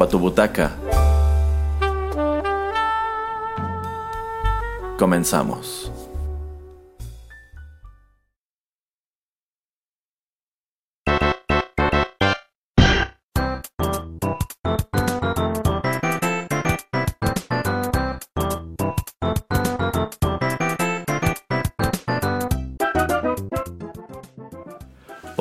Ocupa 0.00 0.12
tu 0.12 0.18
butaca. 0.18 0.72
Comenzamos. 4.96 5.89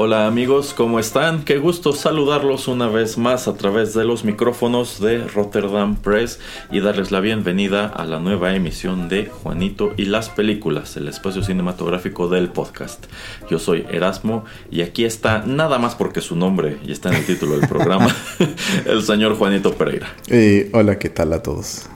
Hola 0.10 0.26
amigos, 0.26 0.74
¿cómo 0.76 1.00
están? 1.00 1.46
Qué 1.46 1.60
gusto 1.60 1.94
saludarlos 1.94 2.68
una 2.68 2.88
vez 2.88 3.20
más 3.20 3.48
a 3.48 3.54
través 3.54 3.94
de 3.94 4.06
los 4.06 4.26
micrófonos 4.26 5.00
de 5.00 5.20
Rotterdam 5.28 5.98
Press 5.98 6.40
y 6.72 6.80
darles 6.80 7.12
la 7.12 7.20
bienvenida 7.20 7.86
a 7.86 8.06
la 8.06 8.18
nueva 8.18 8.56
emisión 8.56 9.08
de 9.08 9.28
Juanito 9.28 9.94
y 9.98 10.06
las 10.06 10.30
películas, 10.30 10.98
el 10.98 11.10
espacio 11.10 11.44
cinematográfico 11.44 12.28
del 12.28 12.50
podcast. 12.50 13.06
Yo 13.52 13.60
soy 13.60 13.86
Erasmo 13.92 14.46
y 14.72 14.82
aquí 14.82 15.06
está, 15.06 15.44
nada 15.46 15.78
más 15.78 15.94
porque 15.94 16.22
su 16.22 16.36
nombre 16.36 16.80
y 16.84 16.92
está 16.92 17.10
en 17.10 17.16
el 17.18 17.26
título 17.28 17.60
del 17.60 17.70
programa, 17.70 18.08
el 18.88 19.04
señor 19.04 19.36
Juanito 19.36 19.76
Pereira. 19.76 20.08
Eh, 20.28 20.72
hola, 20.74 20.98
¿qué 20.98 21.10
tal 21.10 21.34
a 21.34 21.44
todos? 21.44 21.88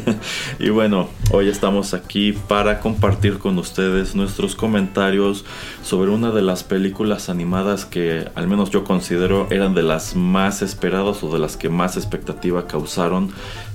y 0.58 0.70
bueno, 0.70 1.08
hoy 1.30 1.48
estamos 1.48 1.94
aquí 1.94 2.32
para 2.32 2.80
compartir 2.80 3.38
con 3.38 3.58
ustedes 3.58 4.14
nuestros 4.14 4.54
comentarios 4.54 5.44
sobre 5.82 6.10
una 6.10 6.30
de 6.30 6.42
las 6.42 6.64
películas 6.64 7.28
animadas 7.28 7.84
que 7.84 8.28
al 8.34 8.48
menos 8.48 8.70
yo 8.70 8.84
considero 8.84 9.46
eran 9.50 9.74
de 9.74 9.82
las 9.82 10.16
más 10.16 10.62
esperadas 10.62 11.22
o 11.22 11.32
de 11.32 11.38
las 11.38 11.56
que 11.56 11.68
más 11.68 11.96
expectativa 11.96 12.66
causaron 12.66 13.30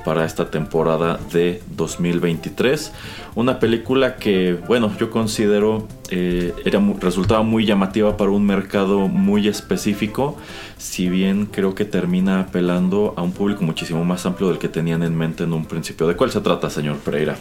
para 0.06 0.26
esta 0.26 0.50
temporada 0.50 1.20
de 1.32 1.62
2023. 1.76 2.94
Una 3.36 3.60
película 3.60 4.16
que, 4.16 4.54
bueno, 4.68 4.92
yo 4.98 5.12
considero 5.12 5.88
eh, 6.10 6.54
era, 6.66 6.82
resultaba 7.00 7.44
muy 7.44 7.66
llamativa 7.66 8.18
para 8.18 8.32
un 8.32 8.46
mercado 8.46 9.08
muy 9.08 9.48
específico, 9.48 10.38
si 10.78 11.10
bien 11.10 11.46
creo 11.46 11.76
que 11.76 11.86
termina 11.86 12.42
apelando 12.42 13.14
a 13.18 13.22
un 13.22 13.32
público 13.32 13.64
muchísimo 13.64 14.04
más 14.06 14.26
amplio 14.26 14.50
del 14.50 14.58
que 14.58 14.70
tenían 14.70 15.04
en 15.04 15.18
mente 15.18 15.44
en 15.44 15.54
un 15.54 15.66
principio. 15.66 16.08
¿De 16.08 16.16
cuál 16.16 16.32
se 16.32 16.42
trata, 16.42 16.70
señor 16.70 16.98
Pereira? 16.98 17.38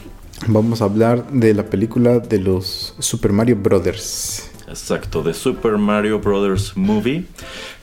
Vamos 0.48 0.82
a 0.82 0.84
hablar 0.84 1.30
de 1.30 1.54
la 1.54 1.64
película 1.64 2.18
de 2.18 2.38
los 2.38 2.94
Super 2.98 3.32
Mario 3.32 3.56
Brothers. 3.56 4.50
Exacto, 4.68 5.22
de 5.22 5.32
Super 5.32 5.78
Mario 5.78 6.18
Brothers 6.18 6.76
Movie, 6.76 7.24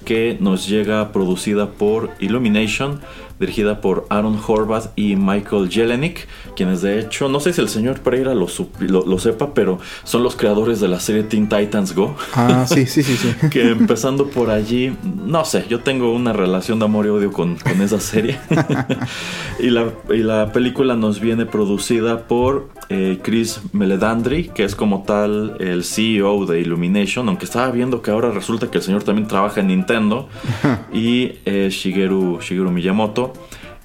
que 0.05 0.37
nos 0.39 0.67
llega 0.67 1.11
producida 1.13 1.71
por 1.71 2.11
Illumination 2.19 2.99
dirigida 3.43 3.81
por 3.81 4.05
Aaron 4.09 4.39
Horvath 4.45 4.91
y 4.95 5.15
Michael 5.15 5.69
Jelenic, 5.69 6.27
quienes 6.55 6.81
de 6.81 6.99
hecho, 6.99 7.29
no 7.29 7.39
sé 7.39 7.53
si 7.53 7.61
el 7.61 7.69
señor 7.69 7.99
Pereira 7.99 8.33
lo, 8.33 8.47
lo, 8.79 9.19
sepa, 9.19 9.53
pero 9.53 9.79
son 10.03 10.23
los 10.23 10.35
creadores 10.35 10.79
de 10.79 10.87
la 10.87 10.99
serie 10.99 11.23
Teen 11.23 11.49
Titans 11.49 11.93
Go. 11.93 12.15
Ah, 12.33 12.65
sí, 12.67 12.85
sí, 12.85 13.03
sí, 13.03 13.15
sí. 13.17 13.33
que 13.51 13.69
empezando 13.69 14.27
por 14.27 14.49
allí, 14.49 14.95
no 15.03 15.45
sé, 15.45 15.65
yo 15.69 15.81
tengo 15.81 16.13
una 16.13 16.33
relación 16.33 16.79
de 16.79 16.85
amor 16.85 17.05
y 17.05 17.09
odio 17.09 17.31
con, 17.31 17.55
con 17.55 17.81
esa 17.81 17.99
serie. 17.99 18.39
y, 19.59 19.69
la, 19.69 19.91
y, 20.09 20.17
la, 20.17 20.51
película 20.51 20.95
nos 20.95 21.19
viene 21.19 21.45
producida 21.45 22.27
por 22.27 22.69
eh, 22.89 23.19
Chris 23.21 23.61
Meledandri, 23.71 24.49
que 24.49 24.63
es 24.63 24.75
como 24.75 25.03
tal 25.03 25.57
el 25.59 25.83
CEO 25.83 26.45
de 26.45 26.59
Illumination, 26.59 27.27
aunque 27.27 27.45
estaba 27.45 27.71
viendo 27.71 28.01
que 28.01 28.11
ahora 28.11 28.31
resulta 28.31 28.69
que 28.69 28.79
el 28.79 28.83
señor 28.83 29.03
también 29.03 29.27
trabaja 29.27 29.61
en 29.61 29.67
Nintendo, 29.67 30.29
y 30.93 31.33
eh, 31.45 31.69
Shigeru, 31.71 32.39
Shigeru 32.41 32.71
Miyamoto 32.71 33.33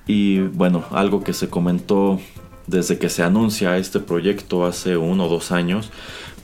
y 0.06 0.40
bueno, 0.40 0.84
algo 0.90 1.22
que 1.22 1.32
se 1.32 1.48
comentó 1.48 2.18
desde 2.66 2.98
que 2.98 3.08
se 3.08 3.22
anuncia 3.22 3.76
este 3.76 4.00
proyecto 4.00 4.64
hace 4.66 4.96
uno 4.96 5.26
o 5.26 5.28
dos 5.28 5.52
años, 5.52 5.90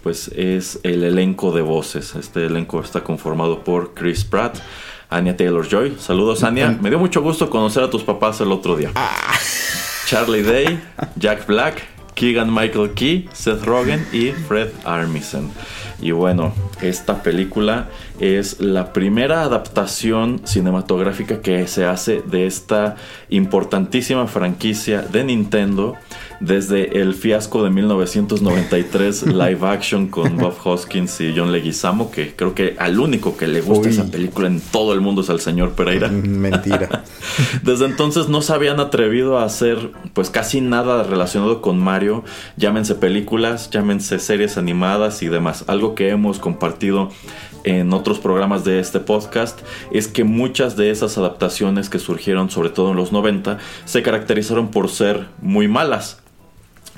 pues 0.02 0.28
es 0.28 0.80
el 0.82 1.02
elenco 1.02 1.52
de 1.52 1.62
voces. 1.62 2.14
Este 2.14 2.46
elenco 2.46 2.80
está 2.80 3.02
conformado 3.02 3.64
por 3.64 3.94
Chris 3.94 4.24
Pratt, 4.24 4.58
Anya 5.08 5.36
Taylor 5.36 5.66
Joy. 5.66 5.96
Saludos, 5.98 6.44
Anya. 6.44 6.78
Me 6.82 6.90
dio 6.90 6.98
mucho 6.98 7.22
gusto 7.22 7.48
conocer 7.48 7.82
a 7.82 7.90
tus 7.90 8.02
papás 8.02 8.40
el 8.40 8.52
otro 8.52 8.76
día. 8.76 8.90
Ah. 8.94 9.34
Charlie 10.06 10.42
Day, 10.42 10.78
Jack 11.16 11.46
Black, 11.46 11.82
Keegan 12.14 12.52
Michael 12.52 12.90
Key, 12.94 13.28
Seth 13.32 13.64
Rogen 13.64 14.06
y 14.12 14.30
Fred 14.30 14.70
Armisen. 14.84 15.50
Y 16.00 16.10
bueno, 16.10 16.52
esta 16.82 17.22
película 17.22 17.88
es 18.20 18.60
la 18.60 18.92
primera 18.92 19.42
adaptación 19.42 20.40
cinematográfica 20.44 21.40
que 21.40 21.66
se 21.66 21.84
hace 21.84 22.22
de 22.22 22.46
esta 22.46 22.96
importantísima 23.30 24.26
franquicia 24.26 25.02
de 25.02 25.24
Nintendo 25.24 25.96
desde 26.40 27.00
el 27.00 27.14
fiasco 27.14 27.62
de 27.64 27.70
1993 27.70 29.26
live 29.26 29.66
action 29.66 30.08
con 30.08 30.36
Bob 30.36 30.54
Hoskins 30.64 31.20
y 31.20 31.34
John 31.36 31.52
Leguizamo, 31.52 32.10
que 32.10 32.34
creo 32.34 32.54
que 32.54 32.76
al 32.78 32.98
único 32.98 33.36
que 33.36 33.46
le 33.46 33.60
gusta 33.60 33.88
esa 33.88 34.10
película 34.10 34.48
en 34.48 34.60
todo 34.60 34.92
el 34.92 35.00
mundo 35.00 35.22
es 35.22 35.30
al 35.30 35.40
señor 35.40 35.72
Pereira. 35.72 36.08
Mm, 36.08 36.26
mentira. 36.26 37.04
desde 37.62 37.86
entonces 37.86 38.28
no 38.28 38.42
se 38.42 38.52
habían 38.52 38.80
atrevido 38.80 39.38
a 39.38 39.44
hacer 39.44 39.90
pues 40.12 40.30
casi 40.30 40.60
nada 40.60 41.02
relacionado 41.02 41.60
con 41.60 41.78
Mario, 41.78 42.24
llámense 42.56 42.94
películas, 42.94 43.70
llámense 43.70 44.18
series 44.18 44.58
animadas 44.58 45.22
y 45.22 45.28
demás. 45.28 45.64
Algo 45.68 45.94
que 45.94 46.10
hemos 46.10 46.38
compartido 46.38 47.10
en 47.64 47.92
otros 47.92 48.18
programas 48.18 48.64
de 48.64 48.78
este 48.78 49.00
podcast 49.00 49.60
es 49.90 50.06
que 50.06 50.24
muchas 50.24 50.76
de 50.76 50.90
esas 50.90 51.18
adaptaciones 51.18 51.88
que 51.88 51.98
surgieron 51.98 52.50
sobre 52.50 52.68
todo 52.68 52.90
en 52.90 52.96
los 52.96 53.10
90 53.10 53.58
se 53.86 54.02
caracterizaron 54.02 54.70
por 54.70 54.90
ser 54.90 55.26
muy 55.40 55.66
malas 55.66 56.22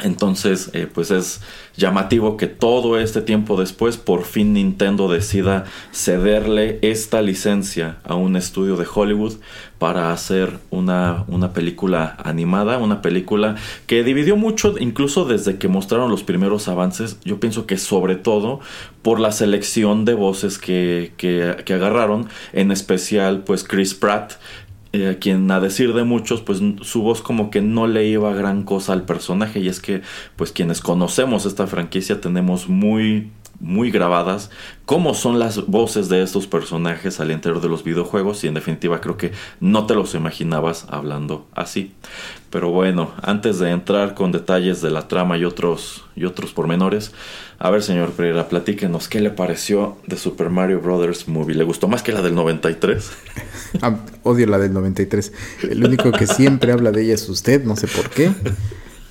entonces, 0.02 0.70
eh, 0.74 0.86
pues 0.92 1.10
es 1.10 1.40
llamativo 1.76 2.36
que 2.36 2.46
todo 2.46 2.98
este 2.98 3.22
tiempo 3.22 3.58
después, 3.58 3.96
por 3.96 4.24
fin 4.24 4.52
Nintendo 4.52 5.08
decida 5.10 5.64
cederle 5.92 6.78
esta 6.82 7.22
licencia 7.22 7.98
a 8.04 8.14
un 8.14 8.36
estudio 8.36 8.76
de 8.76 8.86
Hollywood 8.92 9.34
para 9.78 10.12
hacer 10.12 10.58
una, 10.70 11.24
una 11.28 11.52
película 11.52 12.16
animada, 12.22 12.78
una 12.78 13.00
película 13.02 13.56
que 13.86 14.04
dividió 14.04 14.36
mucho, 14.36 14.74
incluso 14.78 15.24
desde 15.24 15.58
que 15.58 15.68
mostraron 15.68 16.10
los 16.10 16.22
primeros 16.22 16.68
avances. 16.68 17.18
Yo 17.24 17.40
pienso 17.40 17.66
que 17.66 17.78
sobre 17.78 18.16
todo 18.16 18.60
por 19.02 19.20
la 19.20 19.32
selección 19.32 20.04
de 20.04 20.14
voces 20.14 20.58
que, 20.58 21.12
que, 21.16 21.56
que 21.64 21.74
agarraron, 21.74 22.28
en 22.52 22.70
especial 22.70 23.44
pues 23.44 23.64
Chris 23.64 23.94
Pratt, 23.94 24.34
eh, 25.02 25.18
quien 25.18 25.50
a 25.50 25.60
decir 25.60 25.94
de 25.94 26.04
muchos, 26.04 26.40
pues 26.40 26.60
su 26.82 27.02
voz 27.02 27.22
como 27.22 27.50
que 27.50 27.60
no 27.60 27.86
le 27.86 28.06
iba 28.06 28.32
gran 28.34 28.62
cosa 28.62 28.92
al 28.92 29.02
personaje 29.02 29.60
y 29.60 29.68
es 29.68 29.80
que 29.80 30.02
pues 30.36 30.52
quienes 30.52 30.80
conocemos 30.80 31.46
esta 31.46 31.66
franquicia 31.66 32.20
tenemos 32.20 32.68
muy 32.68 33.30
muy 33.60 33.90
grabadas 33.90 34.50
cómo 34.84 35.14
son 35.14 35.38
las 35.38 35.66
voces 35.66 36.08
de 36.08 36.22
estos 36.22 36.46
personajes 36.46 37.20
al 37.20 37.30
interior 37.30 37.60
de 37.60 37.68
los 37.68 37.84
videojuegos 37.84 38.44
y 38.44 38.48
en 38.48 38.54
definitiva 38.54 39.00
creo 39.00 39.16
que 39.16 39.32
no 39.60 39.86
te 39.86 39.94
los 39.94 40.14
imaginabas 40.14 40.86
hablando 40.90 41.46
así. 41.54 41.92
Pero 42.50 42.70
bueno, 42.70 43.10
antes 43.22 43.58
de 43.58 43.70
entrar 43.70 44.14
con 44.14 44.32
detalles 44.32 44.80
de 44.82 44.90
la 44.90 45.08
trama 45.08 45.36
y 45.38 45.44
otros 45.44 46.04
y 46.14 46.24
otros 46.24 46.52
pormenores, 46.52 47.12
a 47.58 47.70
ver 47.70 47.82
señor 47.82 48.12
Pereira, 48.12 48.48
platíquenos 48.48 49.08
qué 49.08 49.20
le 49.20 49.30
pareció 49.30 49.96
de 50.06 50.16
Super 50.16 50.50
Mario 50.50 50.80
Brothers 50.80 51.28
Movie. 51.28 51.54
¿Le 51.54 51.64
gustó 51.64 51.88
más 51.88 52.02
que 52.02 52.12
la 52.12 52.22
del 52.22 52.34
93? 52.34 53.10
Ah, 53.82 53.96
odio 54.22 54.46
la 54.46 54.58
del 54.58 54.72
93. 54.72 55.32
El 55.70 55.84
único 55.84 56.10
que 56.12 56.26
siempre 56.26 56.72
habla 56.72 56.92
de 56.92 57.02
ella 57.02 57.14
es 57.14 57.28
usted, 57.28 57.62
no 57.64 57.76
sé 57.76 57.86
por 57.88 58.08
qué. 58.08 58.30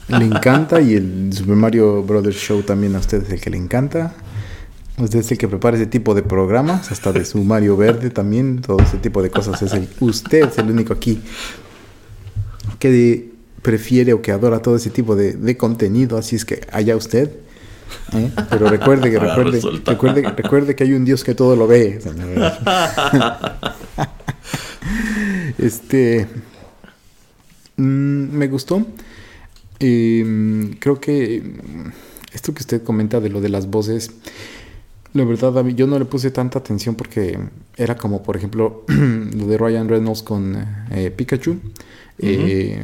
Le 0.08 0.26
encanta 0.26 0.82
y 0.82 0.94
el 0.94 1.30
Super 1.34 1.56
Mario 1.56 2.04
Brothers 2.04 2.38
Show 2.38 2.64
también 2.64 2.96
a 2.96 3.00
usted 3.00 3.24
es 3.24 3.32
el 3.32 3.42
que 3.42 3.50
le 3.50 3.58
encanta. 3.58 4.16
Usted 4.98 5.20
es 5.20 5.32
el 5.32 5.38
que 5.38 5.48
prepara 5.48 5.76
ese 5.76 5.88
tipo 5.88 6.16
de 6.16 6.24
programas, 6.24 6.92
hasta 6.92 7.12
de 7.12 7.26
su 7.26 7.44
Mario 7.44 7.76
Verde 7.76 8.10
también, 8.10 8.62
todo 8.62 8.78
ese 8.80 8.98
tipo 8.98 9.22
de 9.22 9.30
cosas. 9.30 9.62
Es 9.62 9.74
el, 9.74 9.90
usted 10.00 10.48
es 10.48 10.58
el 10.58 10.72
único 10.72 10.94
aquí 10.94 11.22
que 12.80 13.30
prefiere 13.62 14.14
o 14.14 14.22
que 14.22 14.32
adora 14.32 14.62
todo 14.62 14.76
ese 14.76 14.90
tipo 14.90 15.16
de, 15.16 15.58
contenido, 15.58 16.18
así 16.18 16.36
es 16.36 16.46
que 16.46 16.62
allá 16.72 16.96
usted. 16.96 17.32
¿Eh? 18.14 18.32
Pero 18.50 18.70
recuerde 18.70 19.12
que 19.12 19.20
recuerde, 19.28 19.62
recuerde, 19.86 20.22
recuerde 20.22 20.76
que 20.76 20.84
hay 20.84 20.94
un 20.94 21.06
Dios 21.06 21.24
que 21.24 21.36
todo 21.36 21.56
lo 21.56 21.68
ve, 21.68 22.00
este 25.58 26.28
mm, 27.78 28.38
me 28.38 28.48
gustó. 28.48 28.86
Em, 29.80 30.74
creo 30.80 31.00
que 31.00 31.44
esto 32.32 32.54
que 32.54 32.62
usted 32.62 32.84
comenta 32.84 33.20
de 33.20 33.30
lo 33.30 33.42
de 33.42 33.50
las 33.50 33.68
voces, 33.70 34.12
la 35.14 35.24
verdad, 35.24 35.58
a 35.58 35.64
mí, 35.64 35.74
yo 35.74 35.88
no 35.88 35.98
le 35.98 36.06
puse 36.06 36.30
tanta 36.30 36.60
atención 36.60 36.96
porque 36.96 37.40
era 37.78 37.96
como, 37.96 38.22
por 38.22 38.36
ejemplo, 38.36 38.84
lo 38.88 39.48
de 39.48 39.58
Ryan 39.58 39.88
Reynolds 39.88 40.24
con 40.24 40.58
eh, 40.92 41.10
Pikachu. 41.10 41.60
Eh, 42.18 42.82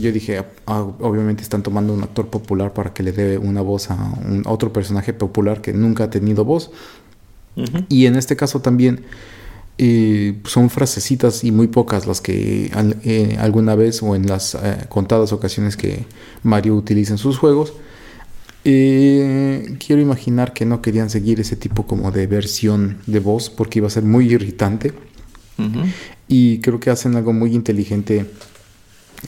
yo 0.00 0.10
dije, 0.10 0.42
ah, 0.66 0.86
obviamente 1.00 1.42
están 1.42 1.62
tomando 1.62 1.92
un 1.92 2.02
actor 2.02 2.28
popular 2.28 2.72
para 2.72 2.94
que 2.94 3.02
le 3.02 3.12
dé 3.12 3.38
una 3.38 3.60
voz 3.60 3.90
a, 3.90 3.94
un, 4.26 4.42
otro 4.46 4.72
personaje 4.72 5.12
popular 5.12 5.60
que 5.60 5.72
nunca 5.72 6.04
ha 6.04 6.10
tenido 6.10 6.44
voz. 6.44 6.70
Y 7.88 8.06
en 8.06 8.14
este 8.14 8.36
caso 8.36 8.60
también 8.60 9.00
eh, 9.78 10.36
son 10.44 10.70
frasecitas 10.70 11.42
y 11.42 11.50
muy 11.50 11.66
pocas 11.66 12.06
las 12.06 12.20
que 12.20 12.70
eh, 13.02 13.36
alguna 13.40 13.74
vez 13.74 14.00
o 14.00 14.14
en 14.14 14.28
las 14.28 14.56
contadas 14.88 15.32
ocasiones 15.32 15.76
que 15.76 16.04
Mario 16.44 16.76
utiliza 16.76 17.14
en 17.14 17.18
sus 17.18 17.36
juegos. 17.36 17.72
quiero 18.62 20.00
imaginar 20.00 20.52
que 20.52 20.66
no 20.66 20.80
querían 20.82 21.10
seguir 21.10 21.40
ese 21.40 21.56
tipo 21.56 21.84
como 21.84 22.12
de 22.12 22.28
versión 22.28 22.98
de 23.06 23.18
voz 23.18 23.50
porque 23.50 23.80
iba 23.80 23.88
a 23.88 23.90
ser 23.90 24.04
muy 24.04 24.32
irritante. 24.32 24.92
Y 26.28 26.60
creo 26.60 26.78
que 26.78 26.90
hacen 26.90 27.16
algo 27.16 27.32
muy 27.32 27.54
inteligente 27.54 28.26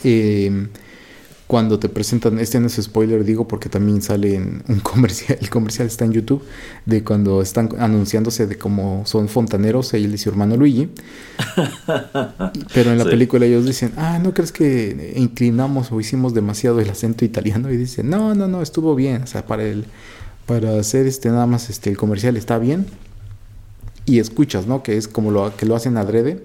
eh, 0.04 0.68
cuando 1.50 1.80
te 1.80 1.88
presentan, 1.88 2.38
este 2.38 2.60
no 2.60 2.68
es 2.68 2.80
spoiler, 2.80 3.24
digo, 3.24 3.48
porque 3.48 3.68
también 3.68 4.02
sale 4.02 4.36
en 4.36 4.62
un 4.68 4.78
comercial, 4.84 5.36
el 5.40 5.50
comercial 5.50 5.88
está 5.88 6.04
en 6.04 6.12
YouTube, 6.12 6.44
de 6.86 7.02
cuando 7.02 7.42
están 7.42 7.68
anunciándose 7.80 8.46
de 8.46 8.56
cómo 8.56 9.02
son 9.04 9.28
fontaneros, 9.28 9.92
él 9.92 10.14
y 10.14 10.18
su 10.18 10.28
hermano 10.28 10.56
Luigi. 10.56 10.90
Pero 12.72 12.92
en 12.92 12.98
la 12.98 13.04
película 13.04 13.46
ellos 13.46 13.66
dicen, 13.66 13.90
ah, 13.96 14.20
¿no 14.22 14.32
crees 14.32 14.52
que 14.52 15.12
inclinamos 15.16 15.90
o 15.90 15.98
hicimos 15.98 16.34
demasiado 16.34 16.78
el 16.78 16.88
acento 16.88 17.24
italiano? 17.24 17.68
Y 17.72 17.76
dicen, 17.76 18.08
no, 18.08 18.32
no, 18.36 18.46
no, 18.46 18.62
estuvo 18.62 18.94
bien, 18.94 19.24
o 19.24 19.26
sea, 19.26 19.44
para 19.44 19.64
el, 19.64 19.86
para 20.46 20.78
hacer 20.78 21.08
este 21.08 21.30
nada 21.30 21.46
más 21.46 21.68
este 21.68 21.90
el 21.90 21.96
comercial 21.96 22.36
está 22.36 22.60
bien. 22.60 22.86
Y 24.10 24.18
escuchas, 24.18 24.66
¿no? 24.66 24.82
Que 24.82 24.96
es 24.96 25.06
como 25.06 25.30
lo 25.30 25.54
que 25.56 25.66
lo 25.66 25.76
hacen 25.76 25.96
adrede 25.96 26.42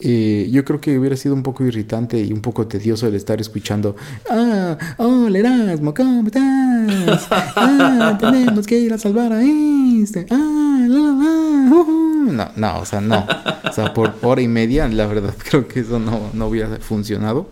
eh, 0.00 0.48
yo 0.50 0.64
creo 0.64 0.80
que 0.80 0.98
hubiera 0.98 1.16
sido 1.16 1.34
un 1.34 1.42
poco 1.42 1.64
irritante 1.64 2.20
y 2.20 2.32
un 2.32 2.40
poco 2.40 2.66
tedioso 2.66 3.06
el 3.06 3.14
estar 3.14 3.40
escuchando, 3.40 3.94
ah, 4.28 4.76
hola 4.98 5.38
Erasmo, 5.38 5.94
¿cómo 5.94 6.26
estás? 6.26 7.28
Ah, 7.30 8.16
tenemos 8.18 8.66
que 8.66 8.78
ir 8.78 8.92
a 8.92 8.98
salvar 8.98 9.32
a 9.32 9.42
este, 9.42 10.26
ah, 10.30 10.86
la, 10.88 10.98
la, 10.98 11.12
la, 11.12 11.74
uh, 11.74 12.32
No, 12.32 12.48
no, 12.56 12.80
o 12.80 12.84
sea, 12.84 13.00
no. 13.00 13.24
O 13.68 13.72
sea, 13.72 13.94
por 13.94 14.14
hora 14.22 14.42
y 14.42 14.48
media, 14.48 14.88
la 14.88 15.06
verdad, 15.06 15.34
creo 15.48 15.68
que 15.68 15.80
eso 15.80 16.00
no, 16.00 16.30
no 16.32 16.48
hubiera 16.48 16.76
funcionado. 16.80 17.48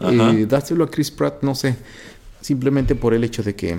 Eh, 0.00 0.46
dárselo 0.48 0.84
a 0.84 0.90
Chris 0.90 1.10
Pratt, 1.10 1.42
no 1.42 1.54
sé, 1.54 1.76
simplemente 2.40 2.94
por 2.94 3.12
el 3.14 3.24
hecho 3.24 3.42
de 3.42 3.54
que 3.54 3.78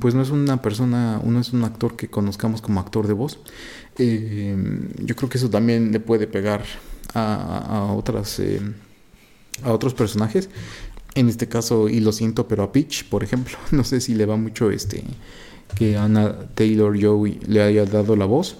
pues 0.00 0.14
no 0.14 0.22
es 0.22 0.30
una 0.30 0.62
persona, 0.62 1.20
uno 1.22 1.40
es 1.40 1.52
un 1.52 1.64
actor 1.64 1.96
que 1.96 2.08
conozcamos 2.08 2.62
como 2.62 2.80
actor 2.80 3.06
de 3.06 3.12
voz. 3.12 3.38
Eh, 3.98 4.56
yo 5.04 5.14
creo 5.14 5.28
que 5.28 5.38
eso 5.38 5.50
también 5.50 5.92
le 5.92 6.00
puede 6.00 6.26
pegar 6.26 6.64
a, 7.14 7.92
otras 7.96 8.38
eh, 8.40 8.60
a 9.62 9.72
otros 9.72 9.94
personajes. 9.94 10.48
En 11.14 11.28
este 11.28 11.48
caso 11.48 11.88
y 11.88 12.00
lo 12.00 12.10
siento 12.10 12.48
pero 12.48 12.64
a 12.64 12.72
Peach 12.72 13.04
por 13.04 13.22
ejemplo 13.22 13.56
no 13.70 13.84
sé 13.84 14.00
si 14.00 14.14
le 14.14 14.26
va 14.26 14.36
mucho 14.36 14.70
este 14.70 15.04
que 15.76 15.96
Anna 15.96 16.34
Taylor 16.54 17.00
Joey 17.00 17.38
le 17.46 17.62
haya 17.62 17.84
dado 17.84 18.16
la 18.16 18.24
voz. 18.24 18.56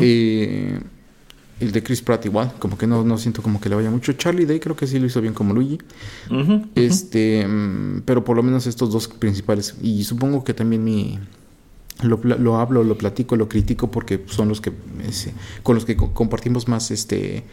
Eh, 0.00 0.78
el 1.64 1.72
de 1.72 1.82
Chris 1.82 2.02
Pratt 2.02 2.24
igual 2.26 2.52
como 2.58 2.78
que 2.78 2.86
no, 2.86 3.04
no 3.04 3.18
siento 3.18 3.42
como 3.42 3.60
que 3.60 3.68
le 3.68 3.74
vaya 3.74 3.90
mucho. 3.90 4.12
Charlie 4.12 4.46
Day 4.46 4.60
creo 4.60 4.76
que 4.76 4.86
sí 4.86 4.98
lo 4.98 5.06
hizo 5.06 5.20
bien 5.20 5.34
como 5.34 5.54
Luigi. 5.54 5.78
Este 6.74 7.46
mm, 7.46 8.02
pero 8.04 8.24
por 8.24 8.36
lo 8.36 8.42
menos 8.42 8.66
estos 8.66 8.92
dos 8.92 9.08
principales. 9.08 9.74
Y 9.82 10.04
supongo 10.04 10.44
que 10.44 10.54
también 10.54 10.84
mi 10.84 11.18
lo, 12.02 12.20
lo, 12.22 12.56
hablo, 12.58 12.82
lo 12.82 12.98
platico, 12.98 13.36
lo 13.36 13.48
critico 13.48 13.90
porque 13.90 14.24
son 14.26 14.48
los 14.48 14.60
que 14.60 14.72
con 15.62 15.74
los 15.74 15.84
que 15.84 15.96
compartimos 15.96 16.68
más 16.68 16.90
este 16.90 17.44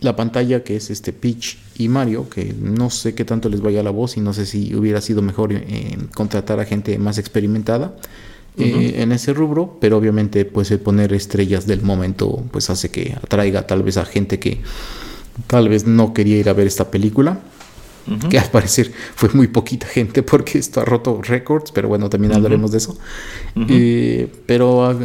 la 0.00 0.16
pantalla 0.16 0.64
que 0.64 0.76
es 0.76 0.90
este 0.90 1.12
Peach 1.12 1.58
y 1.76 1.88
Mario, 1.88 2.28
que 2.28 2.54
no 2.60 2.90
sé 2.90 3.14
qué 3.14 3.24
tanto 3.24 3.48
les 3.48 3.60
vaya 3.60 3.82
la 3.82 3.90
voz 3.90 4.16
y 4.16 4.20
no 4.20 4.32
sé 4.32 4.46
si 4.46 4.74
hubiera 4.74 5.00
sido 5.00 5.22
mejor 5.22 5.52
eh, 5.52 5.96
contratar 6.14 6.58
a 6.58 6.64
gente 6.64 6.98
más 6.98 7.18
experimentada 7.18 7.94
eh, 8.58 8.94
en 8.98 9.12
ese 9.12 9.32
rubro, 9.32 9.78
pero 9.80 9.96
obviamente 9.96 10.44
pues 10.44 10.70
el 10.70 10.80
poner 10.80 11.12
estrellas 11.12 11.66
del 11.66 11.82
momento 11.82 12.44
pues 12.50 12.70
hace 12.70 12.90
que 12.90 13.16
atraiga 13.22 13.66
tal 13.66 13.82
vez 13.82 13.96
a 13.96 14.04
gente 14.04 14.38
que 14.38 14.60
tal 15.46 15.68
vez 15.68 15.86
no 15.86 16.12
quería 16.12 16.38
ir 16.38 16.48
a 16.48 16.52
ver 16.52 16.66
esta 16.66 16.90
película 16.90 17.40
que 18.28 18.38
al 18.38 18.50
parecer 18.50 18.92
fue 19.14 19.30
muy 19.32 19.48
poquita 19.48 19.86
gente 19.86 20.22
porque 20.22 20.58
esto 20.58 20.80
ha 20.80 20.84
roto 20.84 21.20
récords, 21.22 21.70
pero 21.72 21.88
bueno, 21.88 22.10
también 22.10 22.34
hablaremos 22.34 22.72
de 22.72 22.78
eso. 22.78 22.98
Eh, 23.68 24.32
pero 24.46 24.98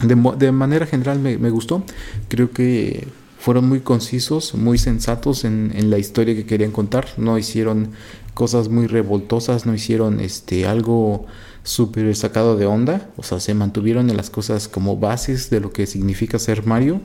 de, 0.00 0.52
manera 0.52 0.86
general 0.86 1.18
me, 1.18 1.50
gustó, 1.50 1.82
creo 2.28 2.50
que 2.50 3.08
fueron 3.38 3.68
muy 3.68 3.80
concisos, 3.80 4.54
muy 4.54 4.78
sensatos 4.78 5.44
en, 5.44 5.90
la 5.90 5.98
historia 5.98 6.34
que 6.34 6.46
querían 6.46 6.70
contar, 6.70 7.08
no 7.16 7.38
hicieron 7.38 7.90
cosas 8.34 8.68
muy 8.68 8.86
revoltosas, 8.86 9.66
no 9.66 9.74
hicieron 9.74 10.20
este 10.20 10.66
algo 10.66 11.26
súper 11.68 12.16
sacado 12.16 12.56
de 12.56 12.64
onda, 12.64 13.10
o 13.18 13.22
sea, 13.22 13.40
se 13.40 13.52
mantuvieron 13.52 14.08
en 14.08 14.16
las 14.16 14.30
cosas 14.30 14.68
como 14.68 14.96
bases 14.96 15.50
de 15.50 15.60
lo 15.60 15.70
que 15.70 15.86
significa 15.86 16.38
ser 16.38 16.64
Mario, 16.64 17.02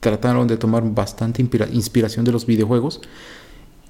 trataron 0.00 0.46
de 0.46 0.58
tomar 0.58 0.84
bastante 0.92 1.40
inspiración 1.40 2.24
de 2.26 2.32
los 2.32 2.44
videojuegos, 2.44 3.00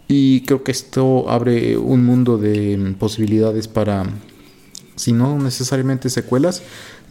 y 0.07 0.43
creo 0.43 0.63
que 0.63 0.71
esto 0.71 1.29
abre 1.29 1.77
un 1.77 2.05
mundo 2.05 2.39
de 2.39 2.95
posibilidades 3.01 3.67
para, 3.67 4.05
si 4.95 5.13
no 5.13 5.39
necesariamente 5.39 6.09
secuelas, 6.09 6.63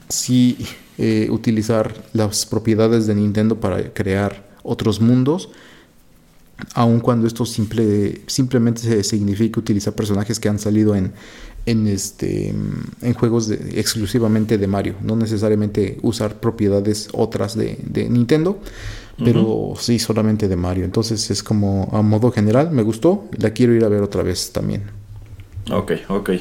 sí 0.07 0.57
eh, 0.97 1.27
utilizar 1.31 1.93
las 2.13 2.45
propiedades 2.45 3.07
de 3.07 3.15
Nintendo 3.15 3.59
para 3.59 3.91
crear 3.93 4.49
otros 4.63 5.01
mundos, 5.01 5.49
aun 6.75 7.01
cuando 7.01 7.27
esto 7.27 7.45
simple, 7.45 8.21
simplemente 8.27 9.03
significa 9.03 9.59
utilizar 9.59 9.93
personajes 9.95 10.39
que 10.39 10.47
han 10.47 10.59
salido 10.59 10.95
en, 10.95 11.11
en, 11.65 11.87
este, 11.87 12.49
en 12.49 13.13
juegos 13.13 13.49
exclusivamente 13.51 14.57
de 14.57 14.67
Mario, 14.67 14.95
no 15.01 15.15
necesariamente 15.15 15.97
usar 16.01 16.39
propiedades 16.39 17.09
otras 17.13 17.55
de, 17.55 17.77
de 17.83 18.09
Nintendo 18.09 18.59
pero 19.23 19.73
sí 19.77 19.99
solamente 19.99 20.47
de 20.47 20.55
Mario. 20.55 20.85
Entonces 20.85 21.29
es 21.31 21.43
como 21.43 21.89
a 21.91 22.01
modo 22.01 22.31
general, 22.31 22.71
me 22.71 22.81
gustó, 22.81 23.25
la 23.37 23.51
quiero 23.51 23.73
ir 23.73 23.83
a 23.83 23.89
ver 23.89 24.01
otra 24.01 24.23
vez 24.23 24.51
también. 24.51 24.83
Ok, 25.69 25.93
ok. 26.09 26.31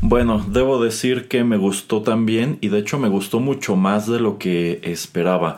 Bueno, 0.00 0.44
debo 0.48 0.82
decir 0.82 1.28
que 1.28 1.44
me 1.44 1.56
gustó 1.56 2.02
también 2.02 2.58
y 2.60 2.68
de 2.68 2.78
hecho 2.78 2.98
me 2.98 3.08
gustó 3.08 3.40
mucho 3.40 3.76
más 3.76 4.06
de 4.06 4.20
lo 4.20 4.38
que 4.38 4.80
esperaba. 4.84 5.56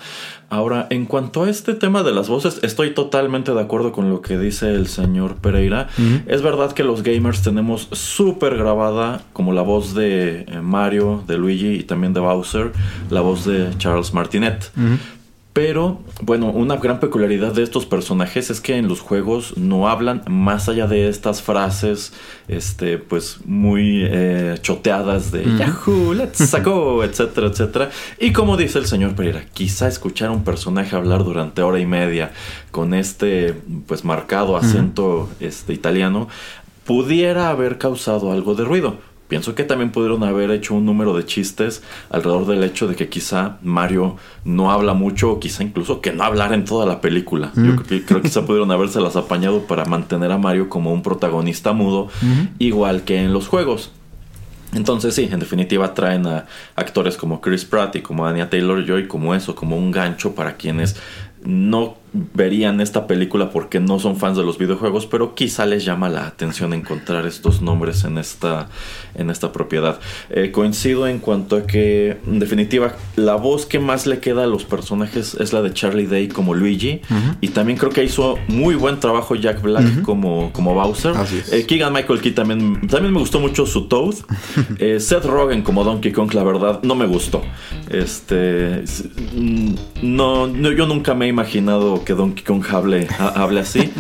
Ahora, 0.48 0.86
en 0.90 1.06
cuanto 1.06 1.44
a 1.44 1.50
este 1.50 1.74
tema 1.74 2.02
de 2.02 2.12
las 2.12 2.28
voces, 2.28 2.60
estoy 2.62 2.90
totalmente 2.92 3.54
de 3.54 3.60
acuerdo 3.60 3.92
con 3.92 4.10
lo 4.10 4.20
que 4.20 4.38
dice 4.38 4.74
el 4.74 4.86
señor 4.86 5.36
Pereira. 5.36 5.88
Es 6.26 6.42
verdad 6.42 6.72
que 6.72 6.84
los 6.84 7.02
gamers 7.02 7.42
tenemos 7.42 7.88
súper 7.92 8.56
grabada 8.56 9.22
como 9.32 9.52
la 9.52 9.62
voz 9.62 9.94
de 9.94 10.40
eh, 10.40 10.60
Mario, 10.60 11.24
de 11.26 11.38
Luigi 11.38 11.74
y 11.74 11.82
también 11.84 12.12
de 12.12 12.20
Bowser, 12.20 12.72
la 13.08 13.20
voz 13.20 13.46
de 13.46 13.70
Charles 13.78 14.12
Martinet. 14.12 14.70
Pero, 15.52 16.00
bueno, 16.22 16.46
una 16.46 16.76
gran 16.76 16.98
peculiaridad 16.98 17.52
de 17.52 17.62
estos 17.62 17.84
personajes 17.84 18.48
es 18.48 18.62
que 18.62 18.78
en 18.78 18.88
los 18.88 19.00
juegos 19.00 19.58
no 19.58 19.86
hablan 19.86 20.22
más 20.26 20.70
allá 20.70 20.86
de 20.86 21.10
estas 21.10 21.42
frases, 21.42 22.14
este, 22.48 22.96
pues 22.96 23.40
muy 23.44 24.02
eh, 24.02 24.56
choteadas 24.62 25.30
de 25.30 25.44
Yahoo, 25.58 26.14
let's 26.14 26.50
go, 26.64 27.04
etcétera, 27.04 27.48
etcétera. 27.48 27.90
Y 28.18 28.32
como 28.32 28.56
dice 28.56 28.78
el 28.78 28.86
señor 28.86 29.14
Pereira, 29.14 29.44
quizá 29.52 29.88
escuchar 29.88 30.28
a 30.28 30.32
un 30.32 30.42
personaje 30.42 30.96
hablar 30.96 31.22
durante 31.22 31.60
hora 31.60 31.78
y 31.78 31.86
media 31.86 32.32
con 32.70 32.94
este, 32.94 33.54
pues 33.86 34.06
marcado 34.06 34.56
acento 34.56 35.28
este, 35.38 35.74
italiano, 35.74 36.28
pudiera 36.86 37.50
haber 37.50 37.76
causado 37.76 38.32
algo 38.32 38.54
de 38.54 38.64
ruido. 38.64 39.11
Pienso 39.32 39.54
que 39.54 39.64
también 39.64 39.92
pudieron 39.92 40.22
haber 40.24 40.50
hecho 40.50 40.74
un 40.74 40.84
número 40.84 41.16
de 41.16 41.24
chistes 41.24 41.82
alrededor 42.10 42.46
del 42.46 42.62
hecho 42.64 42.86
de 42.86 42.96
que 42.96 43.08
quizá 43.08 43.56
Mario 43.62 44.18
no 44.44 44.70
habla 44.70 44.92
mucho 44.92 45.30
o 45.30 45.40
quizá 45.40 45.62
incluso 45.62 46.02
que 46.02 46.12
no 46.12 46.24
hablar 46.24 46.52
en 46.52 46.66
toda 46.66 46.84
la 46.84 47.00
película. 47.00 47.50
Yo 47.56 47.74
creo, 47.76 48.04
que 48.04 48.20
quizá 48.20 48.44
pudieron 48.44 48.68
las 48.68 49.16
apañado 49.16 49.62
para 49.62 49.86
mantener 49.86 50.32
a 50.32 50.36
Mario 50.36 50.68
como 50.68 50.92
un 50.92 51.02
protagonista 51.02 51.72
mudo, 51.72 52.10
igual 52.58 53.04
que 53.04 53.24
en 53.24 53.32
los 53.32 53.48
juegos. 53.48 53.90
Entonces 54.74 55.14
sí, 55.14 55.26
en 55.32 55.40
definitiva 55.40 55.94
traen 55.94 56.26
a 56.26 56.44
actores 56.76 57.16
como 57.16 57.40
Chris 57.40 57.64
Pratt 57.64 57.96
y 57.96 58.02
como 58.02 58.26
Anya 58.26 58.50
Taylor 58.50 58.84
Joy 58.84 59.08
como 59.08 59.34
eso, 59.34 59.54
como 59.54 59.78
un 59.78 59.92
gancho 59.92 60.34
para 60.34 60.58
quienes 60.58 60.94
no 61.42 62.01
verían 62.12 62.80
esta 62.80 63.06
película 63.06 63.50
porque 63.50 63.80
no 63.80 63.98
son 63.98 64.16
fans 64.16 64.36
de 64.36 64.44
los 64.44 64.58
videojuegos, 64.58 65.06
pero 65.06 65.34
quizá 65.34 65.64
les 65.66 65.84
llama 65.84 66.08
la 66.08 66.26
atención 66.26 66.74
encontrar 66.74 67.26
estos 67.26 67.62
nombres 67.62 68.04
en 68.04 68.18
esta, 68.18 68.68
en 69.14 69.30
esta 69.30 69.52
propiedad. 69.52 69.98
Eh, 70.30 70.50
coincido 70.50 71.06
en 71.06 71.18
cuanto 71.18 71.56
a 71.56 71.66
que, 71.66 72.18
en 72.26 72.38
definitiva, 72.38 72.96
la 73.16 73.36
voz 73.36 73.66
que 73.66 73.78
más 73.78 74.06
le 74.06 74.18
queda 74.18 74.44
a 74.44 74.46
los 74.46 74.64
personajes 74.64 75.34
es 75.34 75.52
la 75.52 75.62
de 75.62 75.72
Charlie 75.72 76.06
Day 76.06 76.28
como 76.28 76.54
Luigi, 76.54 77.00
y 77.40 77.48
también 77.48 77.78
creo 77.78 77.90
que 77.90 78.04
hizo 78.04 78.38
muy 78.48 78.74
buen 78.74 79.00
trabajo 79.00 79.34
Jack 79.34 79.62
Black 79.62 80.02
como, 80.02 80.52
como 80.52 80.74
Bowser. 80.74 81.14
Eh, 81.50 81.64
Keegan 81.66 81.92
Michael 81.92 82.20
Key 82.20 82.32
también, 82.32 82.86
también 82.88 83.12
me 83.12 83.20
gustó 83.20 83.40
mucho 83.40 83.66
su 83.66 83.88
Toad. 83.88 84.14
Eh, 84.78 84.98
Seth 85.00 85.24
Rogen 85.24 85.62
como 85.62 85.84
Donkey 85.84 86.12
Kong, 86.12 86.32
la 86.34 86.42
verdad, 86.42 86.80
no 86.82 86.94
me 86.94 87.06
gustó. 87.06 87.42
Este, 87.88 88.82
no, 90.02 90.46
no 90.46 90.72
yo 90.72 90.86
nunca 90.86 91.14
me 91.14 91.26
he 91.26 91.28
imaginado 91.28 92.01
que 92.04 92.14
Donkey 92.14 92.44
Kong 92.44 92.64
hable, 92.70 93.08
hable 93.18 93.60
así. 93.60 93.92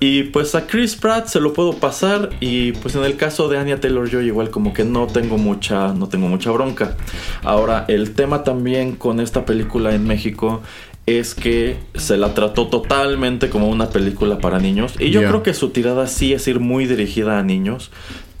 Y 0.00 0.24
pues 0.24 0.54
a 0.54 0.66
Chris 0.66 0.96
Pratt 0.96 1.28
se 1.28 1.40
lo 1.40 1.52
puedo 1.52 1.74
pasar 1.74 2.30
y 2.40 2.72
pues 2.72 2.94
en 2.94 3.04
el 3.04 3.16
caso 3.16 3.48
de 3.48 3.58
Anya 3.58 3.80
Taylor 3.80 4.10
Joy 4.10 4.26
igual 4.26 4.50
como 4.50 4.72
que 4.74 4.84
no 4.84 5.06
tengo 5.06 5.38
mucha 5.38 5.94
no 5.94 6.08
tengo 6.08 6.28
mucha 6.28 6.50
bronca. 6.50 6.96
Ahora, 7.42 7.84
el 7.88 8.12
tema 8.12 8.42
también 8.42 8.96
con 8.96 9.20
esta 9.20 9.46
película 9.46 9.94
en 9.94 10.06
México 10.06 10.62
es 11.06 11.34
que 11.34 11.76
se 11.94 12.16
la 12.16 12.34
trató 12.34 12.68
totalmente 12.68 13.50
como 13.50 13.68
una 13.68 13.90
película 13.90 14.38
para 14.38 14.58
niños 14.58 14.94
y 14.98 15.10
yo 15.10 15.20
creo 15.20 15.42
que 15.42 15.52
su 15.52 15.68
tirada 15.68 16.06
sí 16.06 16.32
es 16.32 16.48
ir 16.48 16.60
muy 16.60 16.86
dirigida 16.86 17.38
a 17.38 17.42
niños, 17.42 17.90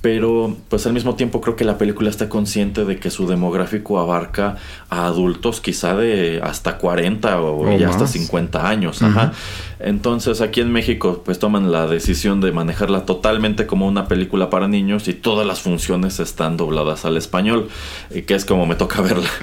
pero 0.04 0.54
pues 0.68 0.86
al 0.86 0.92
mismo 0.92 1.14
tiempo 1.14 1.40
creo 1.40 1.56
que 1.56 1.64
la 1.64 1.78
película 1.78 2.10
está 2.10 2.28
consciente 2.28 2.84
de 2.84 2.98
que 2.98 3.08
su 3.08 3.26
demográfico 3.26 3.98
abarca 3.98 4.58
a 4.90 5.06
adultos 5.06 5.62
quizá 5.62 5.96
de 5.96 6.42
hasta 6.42 6.76
40 6.76 7.40
o, 7.40 7.78
ya 7.78 7.88
hasta 7.88 8.06
50 8.06 8.68
años. 8.68 9.00
Ajá. 9.00 9.32
Entonces 9.80 10.42
aquí 10.42 10.60
en 10.60 10.72
México 10.72 11.22
pues 11.24 11.38
toman 11.38 11.72
la 11.72 11.86
decisión 11.86 12.42
de 12.42 12.52
manejarla 12.52 13.06
totalmente 13.06 13.66
como 13.66 13.86
una 13.86 14.06
película 14.06 14.50
para 14.50 14.68
niños 14.68 15.08
y 15.08 15.14
todas 15.14 15.46
las 15.46 15.62
funciones 15.62 16.20
están 16.20 16.58
dobladas 16.58 17.06
al 17.06 17.16
español, 17.16 17.68
eh, 18.10 18.24
que 18.24 18.34
es 18.34 18.44
como 18.44 18.66
me 18.66 18.74
toca 18.74 19.00
verla. 19.00 19.30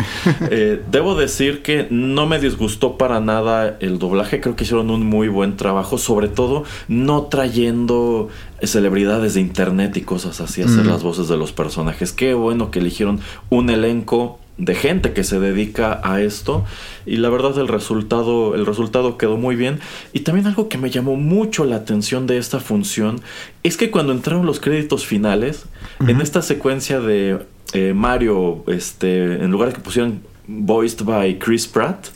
Eh, 0.53 0.81
debo 0.91 1.15
decir 1.15 1.61
que 1.61 1.87
no 1.89 2.25
me 2.25 2.39
disgustó 2.39 2.97
para 2.97 3.19
nada 3.19 3.77
el 3.79 3.99
doblaje, 3.99 4.41
creo 4.41 4.55
que 4.55 4.63
hicieron 4.63 4.89
un 4.89 5.05
muy 5.05 5.27
buen 5.27 5.55
trabajo, 5.55 5.97
sobre 5.97 6.27
todo 6.27 6.63
no 6.87 7.23
trayendo 7.23 8.29
celebridades 8.63 9.33
de 9.33 9.41
internet 9.41 9.95
y 9.97 10.01
cosas 10.01 10.41
así, 10.41 10.61
hacer 10.61 10.85
las 10.85 11.03
voces 11.03 11.27
de 11.27 11.37
los 11.37 11.51
personajes. 11.51 12.11
Qué 12.11 12.33
bueno 12.33 12.71
que 12.71 12.79
eligieron 12.79 13.19
un 13.49 13.69
elenco 13.69 14.39
de 14.57 14.75
gente 14.75 15.13
que 15.13 15.23
se 15.23 15.39
dedica 15.39 15.99
a 16.03 16.21
esto. 16.21 16.63
Y 17.05 17.17
la 17.17 17.29
verdad 17.29 17.57
el 17.57 17.67
resultado 17.67 18.53
el 18.55 18.65
resultado 18.65 19.17
quedó 19.17 19.37
muy 19.37 19.55
bien. 19.55 19.79
Y 20.13 20.21
también 20.21 20.47
algo 20.47 20.69
que 20.69 20.77
me 20.77 20.89
llamó 20.89 21.15
mucho 21.15 21.65
la 21.65 21.77
atención 21.77 22.27
de 22.27 22.37
esta 22.37 22.59
función 22.59 23.21
es 23.63 23.75
que 23.75 23.89
cuando 23.91 24.13
entraron 24.13 24.45
los 24.45 24.59
créditos 24.59 25.05
finales 25.05 25.65
en 25.99 26.21
esta 26.21 26.41
secuencia 26.41 26.99
de 26.99 27.45
eh, 27.73 27.93
Mario 27.93 28.63
este 28.67 29.43
en 29.43 29.51
lugar 29.51 29.69
de 29.69 29.75
que 29.75 29.81
pusieran 29.81 30.21
voiced 30.47 31.05
by 31.05 31.39
Chris 31.39 31.67
Pratt 31.67 32.07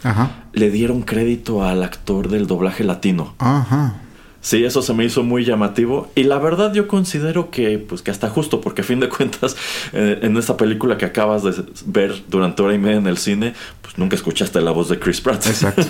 le 0.54 0.70
dieron 0.70 1.02
crédito 1.02 1.64
al 1.64 1.84
actor 1.84 2.30
del 2.30 2.48
doblaje 2.48 2.84
latino. 2.84 3.34
Ajá. 3.40 4.02
Sí, 4.46 4.64
eso 4.64 4.84
se 4.84 4.94
me 4.94 5.04
hizo 5.04 5.24
muy 5.24 5.44
llamativo. 5.44 6.12
Y 6.14 6.22
la 6.26 6.38
verdad 6.38 6.72
yo 6.72 6.88
considero 6.88 7.50
que, 7.50 7.80
pues, 7.80 8.04
que 8.04 8.12
hasta 8.12 8.30
justo, 8.30 8.62
porque 8.62 8.82
a 8.82 8.84
fin 8.84 9.00
de 9.00 9.10
cuentas, 9.10 9.58
eh, 9.94 10.20
en 10.22 10.38
esta 10.38 10.56
película 10.56 11.00
que 11.00 11.06
acabas 11.06 11.42
de 11.42 11.64
ver 11.88 12.14
durante 12.28 12.62
hora 12.62 12.76
y 12.76 12.78
media 12.78 12.98
en 12.98 13.08
el 13.08 13.18
cine, 13.18 13.56
pues 13.82 13.98
nunca 13.98 14.16
escuchaste 14.16 14.62
la 14.62 14.70
voz 14.70 14.88
de 14.90 15.00
Chris 15.00 15.20
Pratt. 15.20 15.48
Exacto. 15.48 15.82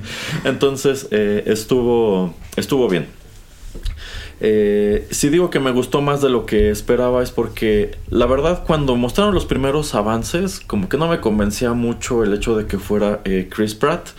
Entonces, 0.44 1.06
eh, 1.10 1.42
estuvo, 1.44 2.34
estuvo 2.56 2.88
bien. 2.88 3.17
Eh, 4.40 5.08
si 5.10 5.30
digo 5.30 5.50
que 5.50 5.58
me 5.58 5.72
gustó 5.72 6.00
más 6.00 6.22
de 6.22 6.30
lo 6.30 6.46
que 6.46 6.70
esperaba 6.70 7.24
es 7.24 7.32
porque 7.32 7.96
la 8.08 8.24
verdad 8.26 8.62
cuando 8.64 8.94
mostraron 8.94 9.34
los 9.34 9.46
primeros 9.46 9.96
avances 9.96 10.60
como 10.60 10.88
que 10.88 10.96
no 10.96 11.08
me 11.08 11.18
convencía 11.20 11.72
mucho 11.72 12.22
el 12.22 12.32
hecho 12.32 12.56
de 12.56 12.66
que 12.66 12.78
fuera 12.78 13.20
eh, 13.24 13.48
Chris 13.50 13.74
Pratt. 13.74 14.10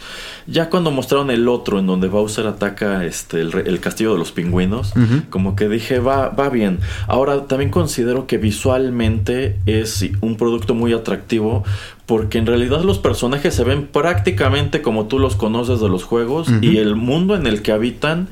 Ya 0.45 0.69
cuando 0.69 0.91
mostraron 0.91 1.31
el 1.31 1.47
otro 1.47 1.79
en 1.79 1.87
donde 1.87 2.07
Bowser 2.07 2.47
ataca 2.47 3.05
este, 3.05 3.39
el, 3.39 3.79
castillo 3.79 4.13
de 4.13 4.19
los 4.19 4.31
pingüinos, 4.31 4.93
como 5.29 5.55
que 5.55 5.69
dije 5.69 5.99
va, 5.99 6.29
va 6.29 6.49
bien. 6.49 6.79
Ahora 7.07 7.45
también 7.45 7.69
considero 7.69 8.25
que 8.25 8.37
visualmente 8.37 9.57
es 9.67 10.03
un 10.21 10.37
producto 10.37 10.73
muy 10.73 10.91
atractivo 10.91 11.63
porque 12.07 12.39
en 12.39 12.47
realidad 12.47 12.81
los 12.81 12.97
personajes 12.97 13.53
se 13.53 13.63
ven 13.63 13.85
prácticamente 13.85 14.81
como 14.81 15.05
tú 15.05 15.19
los 15.19 15.35
conoces 15.35 15.79
de 15.79 15.87
los 15.87 16.03
juegos 16.03 16.49
y 16.61 16.77
el 16.77 16.95
mundo 16.95 17.35
en 17.35 17.45
el 17.45 17.61
que 17.61 17.71
habitan 17.71 18.27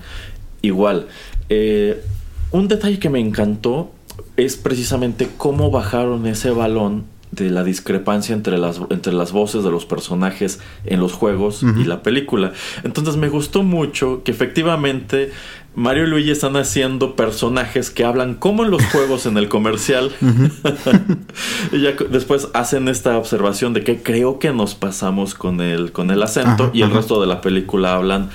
igual. 0.63 1.08
Eh, 1.50 2.04
un 2.51 2.68
detalle 2.68 3.00
que 3.00 3.10
me 3.10 3.20
encantó 3.20 3.92
es 4.36 4.56
precisamente 4.56 5.30
cómo 5.38 5.72
bajaron 5.72 6.25
ese 6.27 6.51
balón 6.51 7.06
de 7.32 7.50
la 7.50 7.63
discrepancia 7.63 8.34
entre 8.34 8.58
las, 8.58 8.80
entre 8.89 9.13
las 9.13 9.32
voces 9.32 9.63
de 9.63 9.70
los 9.70 9.86
personajes 9.86 10.60
en 10.86 11.00
los 11.00 11.13
juegos 11.13 11.62
y 11.62 11.84
la 11.84 12.01
película. 12.01 12.54
Entonces 12.84 13.18
me 13.18 13.30
gustó 13.30 13.63
mucho 13.63 14.24
que 14.24 14.32
efectivamente 14.32 15.32
Mario 15.75 16.06
y 16.06 16.08
Luigi 16.08 16.32
están 16.32 16.56
haciendo 16.56 17.16
personajes 17.16 17.92
que 17.92 18.06
hablan 18.06 18.36
como 18.36 18.63
en 18.63 18.72
los 18.72 18.84
juegos 18.92 19.25
en 19.25 19.38
el 19.38 19.50
comercial. 19.50 20.12
y 21.72 21.82
ya 21.82 21.92
después 22.10 22.48
hacen 22.54 22.88
esta 22.88 23.18
observación 23.18 23.74
de 23.74 23.84
que 23.84 24.01
creo 24.01 24.39
que 24.39 24.54
nos 24.54 24.74
pasamos 24.74 25.36
con 25.36 25.60
el, 25.60 25.92
con 25.92 26.10
el 26.12 26.24
acento 26.24 26.72
y 26.74 26.82
el 26.82 26.92
resto 26.92 27.20
de 27.20 27.27
la 27.27 27.42
película 27.42 27.96
hablan 27.96 28.30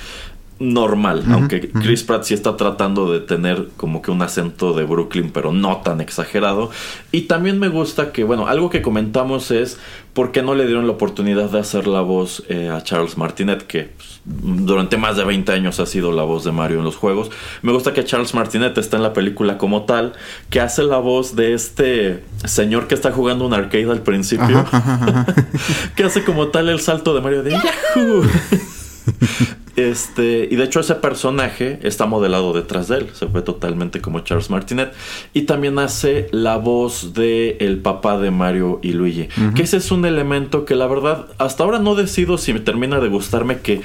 normal, 0.63 1.23
aunque 1.31 1.69
Chris 1.69 2.03
Pratt 2.03 2.23
sí 2.23 2.33
está 2.33 2.55
tratando 2.55 3.11
de 3.11 3.19
tener 3.19 3.69
como 3.77 4.01
que 4.01 4.11
un 4.11 4.21
acento 4.21 4.73
de 4.73 4.83
Brooklyn, 4.83 5.31
pero 5.31 5.51
no 5.51 5.77
tan 5.77 6.01
exagerado. 6.01 6.71
Y 7.11 7.21
también 7.21 7.59
me 7.59 7.67
gusta 7.67 8.11
que, 8.11 8.23
bueno, 8.23 8.47
algo 8.47 8.69
que 8.69 8.81
comentamos 8.81 9.51
es 9.51 9.79
por 10.13 10.31
qué 10.31 10.43
no 10.43 10.55
le 10.55 10.65
dieron 10.65 10.85
la 10.85 10.93
oportunidad 10.93 11.49
de 11.49 11.59
hacer 11.59 11.87
la 11.87 12.01
voz 12.01 12.43
eh, 12.47 12.69
a 12.69 12.81
Charles 12.83 13.17
Martinet, 13.17 13.65
que 13.65 13.91
pues, 13.97 14.21
durante 14.25 14.97
más 14.97 15.17
de 15.17 15.23
20 15.23 15.51
años 15.51 15.79
ha 15.79 15.85
sido 15.85 16.11
la 16.11 16.23
voz 16.23 16.43
de 16.43 16.51
Mario 16.51 16.79
en 16.79 16.85
los 16.85 16.95
juegos. 16.95 17.31
Me 17.61 17.71
gusta 17.71 17.93
que 17.93 18.03
Charles 18.05 18.33
Martinet 18.33 18.77
está 18.77 18.97
en 18.97 19.03
la 19.03 19.13
película 19.13 19.57
como 19.57 19.83
tal, 19.83 20.13
que 20.49 20.61
hace 20.61 20.83
la 20.83 20.97
voz 20.97 21.35
de 21.35 21.53
este 21.53 22.23
señor 22.45 22.87
que 22.87 22.95
está 22.95 23.11
jugando 23.11 23.45
un 23.45 23.53
arcade 23.53 23.89
al 23.89 24.01
principio, 24.01 24.65
que 25.95 26.03
hace 26.03 26.23
como 26.23 26.47
tal 26.49 26.69
el 26.69 26.79
salto 26.79 27.13
de 27.13 27.21
Mario 27.21 27.43
de 27.43 27.51
Yahoo. 27.51 28.23
Este, 29.75 30.47
y 30.51 30.55
de 30.55 30.65
hecho 30.65 30.81
ese 30.81 30.93
personaje 30.93 31.79
está 31.81 32.05
modelado 32.05 32.53
detrás 32.53 32.89
de 32.89 32.97
él, 32.97 33.09
se 33.13 33.25
ve 33.25 33.41
totalmente 33.41 34.01
como 34.01 34.19
Charles 34.19 34.51
Martinet. 34.51 34.93
Y 35.33 35.43
también 35.43 35.79
hace 35.79 36.27
la 36.31 36.57
voz 36.57 37.13
de 37.15 37.57
el 37.59 37.79
papá 37.79 38.19
de 38.19 38.29
Mario 38.29 38.79
y 38.83 38.93
Luigi. 38.93 39.29
Que 39.55 39.63
ese 39.63 39.77
es 39.77 39.91
un 39.91 40.05
elemento 40.05 40.65
que 40.65 40.75
la 40.75 40.85
verdad 40.85 41.25
hasta 41.39 41.63
ahora 41.63 41.79
no 41.79 41.95
decido 41.95 42.37
si 42.37 42.53
me 42.53 42.59
termina 42.59 42.99
de 42.99 43.07
gustarme 43.09 43.61
que 43.61 43.81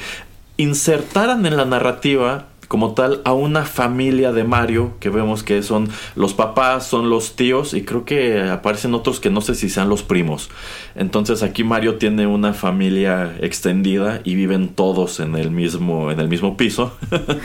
insertaran 0.59 1.47
en 1.47 1.57
la 1.57 1.65
narrativa 1.65 2.48
como 2.69 2.93
tal 2.93 3.23
a 3.25 3.33
una 3.33 3.65
familia 3.65 4.33
de 4.33 4.45
Mario 4.45 4.93
que 5.01 5.09
vemos 5.09 5.43
que 5.43 5.63
son 5.63 5.89
los 6.15 6.35
papás, 6.35 6.87
son 6.87 7.11
los 7.11 7.35
tíos 7.35 7.75
y 7.75 7.83
creo 7.83 8.05
que 8.05 8.43
aparecen 8.43 8.95
otros 8.95 9.21
que 9.21 9.31
no 9.31 9.41
sé 9.41 9.55
si 9.55 9.71
sean 9.71 9.89
los 9.89 10.03
primos. 10.03 10.51
Entonces 10.95 11.43
aquí 11.43 11.65
Mario 11.65 11.97
tiene 11.97 12.27
una 12.27 12.53
familia 12.53 13.37
extendida 13.41 14.21
y 14.23 14.35
viven 14.35 14.69
todos 14.69 15.19
en 15.21 15.35
el 15.35 15.51
mismo 15.51 16.13
en 16.13 16.21
el 16.21 16.29
mismo 16.29 16.57
piso. 16.57 16.93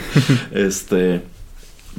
este 0.52 1.22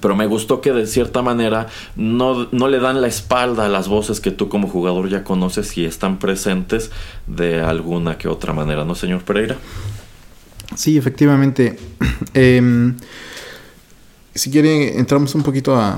pero 0.02 0.16
me 0.16 0.28
gustó 0.28 0.62
que 0.62 0.74
de 0.74 0.88
cierta 0.88 1.22
manera 1.22 1.68
no, 1.96 2.48
no, 2.52 2.68
le 2.68 2.80
dan 2.80 3.02
la 3.02 3.08
espalda 3.08 3.66
a 3.66 3.70
las 3.70 3.88
voces 3.88 4.20
que 4.20 4.32
tú 4.32 4.50
como 4.50 4.68
jugador 4.68 5.10
ya 5.10 5.24
conoces 5.24 5.78
y 5.78 5.86
están 5.86 6.20
presentes 6.20 6.92
de 7.28 7.62
alguna 7.62 8.18
que 8.18 8.28
otra 8.28 8.52
manera, 8.52 8.84
¿no, 8.84 8.94
señor 8.94 9.24
Pereira? 9.24 9.56
Sí, 10.76 10.98
efectivamente. 10.98 11.78
Em, 12.34 12.96
si 14.34 14.52
quiere, 14.52 14.98
entramos 14.98 15.34
un 15.36 15.44
poquito 15.44 15.78
a, 15.78 15.98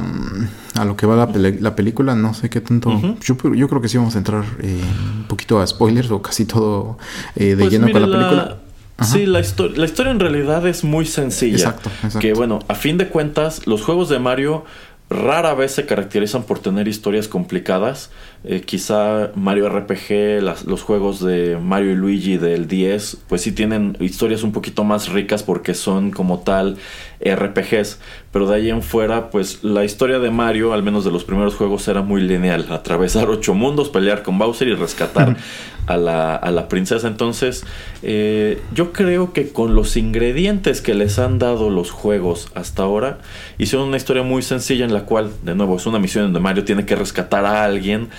lo 0.85 0.95
que 0.95 1.07
va 1.07 1.15
la, 1.15 1.53
la 1.59 1.75
película. 1.75 2.13
No 2.15 2.33
sé 2.33 2.49
qué 2.49 2.61
tanto. 2.61 3.17
yo, 3.21 3.37
creo 3.37 3.81
que 3.81 3.89
sí 3.89 3.97
vamos 3.97 4.15
a 4.15 4.19
entrar 4.19 4.43
eh, 4.61 4.79
un 5.19 5.27
poquito 5.27 5.59
a 5.59 5.65
spoilers 5.65 6.11
o 6.11 6.21
casi 6.21 6.45
todo 6.45 6.97
eh, 7.35 7.55
de 7.55 7.57
pues 7.57 7.71
lleno 7.71 7.91
con 7.91 8.01
la 8.01 8.17
película. 8.17 8.57
Sí, 9.03 9.25
la, 9.25 9.41
la 9.75 9.85
historia 9.85 10.11
en 10.11 10.19
realidad 10.19 10.67
es 10.67 10.83
muy 10.83 11.05
sencilla. 11.05 11.55
Exacto, 11.55 11.89
exacto. 11.89 12.19
Que 12.19 12.33
bueno, 12.33 12.59
a 12.67 12.75
fin 12.75 12.97
de 12.97 13.09
cuentas, 13.09 13.67
los 13.67 13.83
juegos 13.83 14.09
de 14.09 14.19
Mario 14.19 14.65
rara 15.09 15.53
vez 15.53 15.71
se 15.71 15.85
caracterizan 15.85 16.43
por 16.43 16.59
tener 16.59 16.87
historias 16.87 17.27
complicadas. 17.27 18.11
Eh, 18.43 18.61
quizá 18.61 19.31
Mario 19.35 19.69
RPG, 19.69 20.41
los 20.65 20.81
juegos 20.81 21.23
de 21.23 21.57
Mario 21.57 21.91
y 21.91 21.95
Luigi 21.95 22.37
del 22.37 22.67
10, 22.67 23.17
pues 23.27 23.41
sí 23.41 23.51
tienen 23.51 23.95
historias 23.99 24.43
un 24.43 24.51
poquito 24.51 24.83
más 24.83 25.09
ricas 25.09 25.43
porque 25.43 25.73
son 25.73 26.11
como 26.11 26.39
tal 26.39 26.77
RPGs. 27.21 27.99
Pero 28.31 28.47
de 28.47 28.55
ahí 28.55 28.69
en 28.69 28.81
fuera, 28.81 29.29
pues 29.29 29.63
la 29.63 29.85
historia 29.85 30.19
de 30.19 30.29
Mario, 30.29 30.73
al 30.73 30.83
menos 30.83 31.05
de 31.05 31.11
los 31.11 31.23
primeros 31.23 31.55
juegos, 31.55 31.87
era 31.87 32.01
muy 32.01 32.21
lineal. 32.21 32.67
Atravesar 32.69 33.29
ocho 33.29 33.53
mundos, 33.53 33.89
pelear 33.89 34.23
con 34.23 34.37
Bowser 34.37 34.67
y 34.67 34.75
rescatar 34.75 35.37
a 35.87 35.97
la, 35.97 36.35
a 36.35 36.51
la 36.51 36.67
princesa. 36.67 37.07
Entonces, 37.07 37.65
eh, 38.03 38.61
yo 38.73 38.93
creo 38.93 39.33
que 39.33 39.49
con 39.49 39.73
los 39.73 39.97
ingredientes 39.97 40.81
que 40.81 40.93
les 40.93 41.17
han 41.17 41.39
dado 41.39 41.69
los 41.69 41.89
juegos 41.89 42.49
hasta 42.53 42.83
ahora, 42.83 43.19
hicieron 43.57 43.87
una 43.87 43.97
historia 43.97 44.21
muy 44.21 44.43
sencilla 44.43 44.85
en 44.85 44.93
la 44.93 45.05
cual, 45.05 45.31
de 45.43 45.55
nuevo, 45.55 45.77
es 45.77 45.85
una 45.85 45.99
misión 45.99 46.25
donde 46.25 46.39
Mario 46.39 46.63
tiene 46.63 46.85
que 46.85 46.95
rescatar 46.95 47.45
a 47.45 47.63
alguien. 47.63 48.09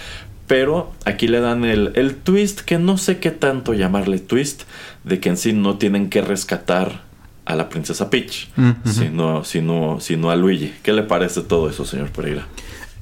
Pero 0.49 0.93
aquí 1.05 1.29
le 1.29 1.41
dan 1.41 1.67
el, 1.67 1.93
el 1.95 2.15
twist 2.17 2.61
que 2.63 2.79
no 2.79 2.97
sé 2.97 3.19
qué 3.19 3.31
tanto 3.31 3.75
llamarle 3.75 4.19
twist, 4.19 4.63
de 5.05 5.21
que 5.21 5.29
en 5.29 5.37
sí 5.37 5.53
no 5.53 5.77
tienen 5.77 6.09
que 6.09 6.23
rescatar 6.23 7.03
a 7.45 7.55
la 7.55 7.69
princesa 7.69 8.11
Peach, 8.11 8.49
sino, 8.85 9.43
sino, 9.45 10.01
sino 10.01 10.31
a 10.31 10.37
Luigi. 10.37 10.75
¿Qué 10.83 10.93
le 10.93 11.03
parece 11.03 11.41
todo 11.41 11.71
eso, 11.71 11.85
señor 11.87 12.11
Pereira? 12.11 12.47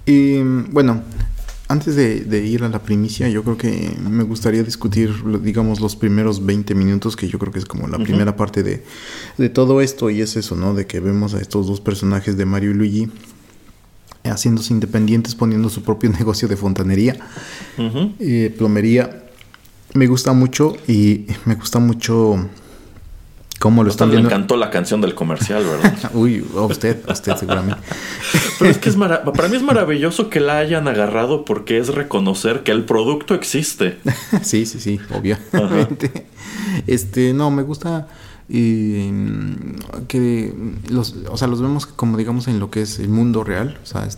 Y 0.07 0.39
bueno, 0.41 1.03
antes 1.69 1.97
de, 1.97 2.47
ir 2.47 2.63
a 2.63 2.69
la 2.69 2.81
primicia, 2.81 3.29
yo 3.29 3.43
creo 3.43 3.57
que 3.57 3.93
me 4.01 4.23
gustaría 4.23 4.63
discutir, 4.63 5.13
digamos, 5.43 5.81
los 5.81 5.97
primeros 5.97 6.45
20 6.45 6.75
minutos, 6.75 7.17
que 7.17 7.29
yo 7.29 7.39
creo 7.39 7.53
que 7.53 7.59
es 7.59 7.65
como 7.65 7.89
la 7.89 7.99
primera 7.99 8.37
parte 8.37 8.63
de, 8.63 8.85
de, 9.37 9.49
todo 9.49 9.81
esto, 9.81 10.11
y 10.11 10.21
es 10.21 10.37
eso, 10.37 10.55
¿no? 10.55 10.75
De 10.75 10.87
que 10.87 11.01
vemos 11.01 11.35
a 11.35 11.41
estos 11.41 11.67
dos 11.67 11.81
personajes 11.81 12.37
de 12.37 12.47
Mario 12.47 12.71
y 12.71 12.75
Luigi 12.75 13.09
haciéndose 14.25 14.73
independientes, 14.73 15.35
poniendo 15.35 15.69
su 15.69 15.83
propio 15.83 16.11
negocio 16.19 16.49
de 16.49 16.57
fontanería, 16.57 17.17
y 18.19 18.49
plomería. 18.51 19.23
Me 19.95 20.07
gusta 20.09 20.33
mucho 20.33 20.77
y 20.87 21.27
me 21.47 21.55
gusta 21.55 21.79
mucho 21.79 22.49
¿Cómo 23.59 23.83
lo 23.83 23.91
están 23.91 24.11
viendo? 24.11 24.29
Le 24.29 24.35
encantó 24.35 24.57
la 24.57 24.71
canción 24.71 25.01
del 25.01 25.15
comercial, 25.15 25.65
¿verdad? 25.65 26.11
Uy, 26.15 26.45
a 26.55 26.61
usted, 26.63 26.99
a 27.09 27.13
usted 27.13 27.37
seguramente. 27.37 27.81
Pero 28.59 28.71
es 28.71 28.79
que 28.79 28.89
es 28.89 28.97
para 28.97 29.49
mí 29.49 29.57
es 29.57 29.63
maravilloso 29.63 30.31
que 30.31 30.41
la 30.41 30.59
hayan 30.59 30.89
agarrado 30.89 31.45
porque 31.45 31.79
es 31.79 31.89
reconocer 31.89 32.63
que 32.63 32.73
el 32.73 32.85
producto 32.85 33.35
existe. 33.35 33.99
sí, 34.43 34.67
sí, 34.67 34.81
sí, 34.81 35.01
obviamente. 35.15 36.27
Este, 36.87 37.33
no, 37.33 37.51
me 37.51 37.63
gusta 37.63 38.07
y 38.49 39.11
que 40.07 40.55
los, 40.89 41.17
o 41.29 41.37
sea, 41.37 41.49
los 41.49 41.61
vemos 41.61 41.87
como 41.87 42.17
digamos 42.17 42.47
en 42.49 42.61
lo 42.61 42.71
que 42.71 42.83
es 42.83 42.99
el 42.99 43.09
mundo 43.09 43.43
real, 43.43 43.79
o 43.83 43.87
sea, 43.87 44.09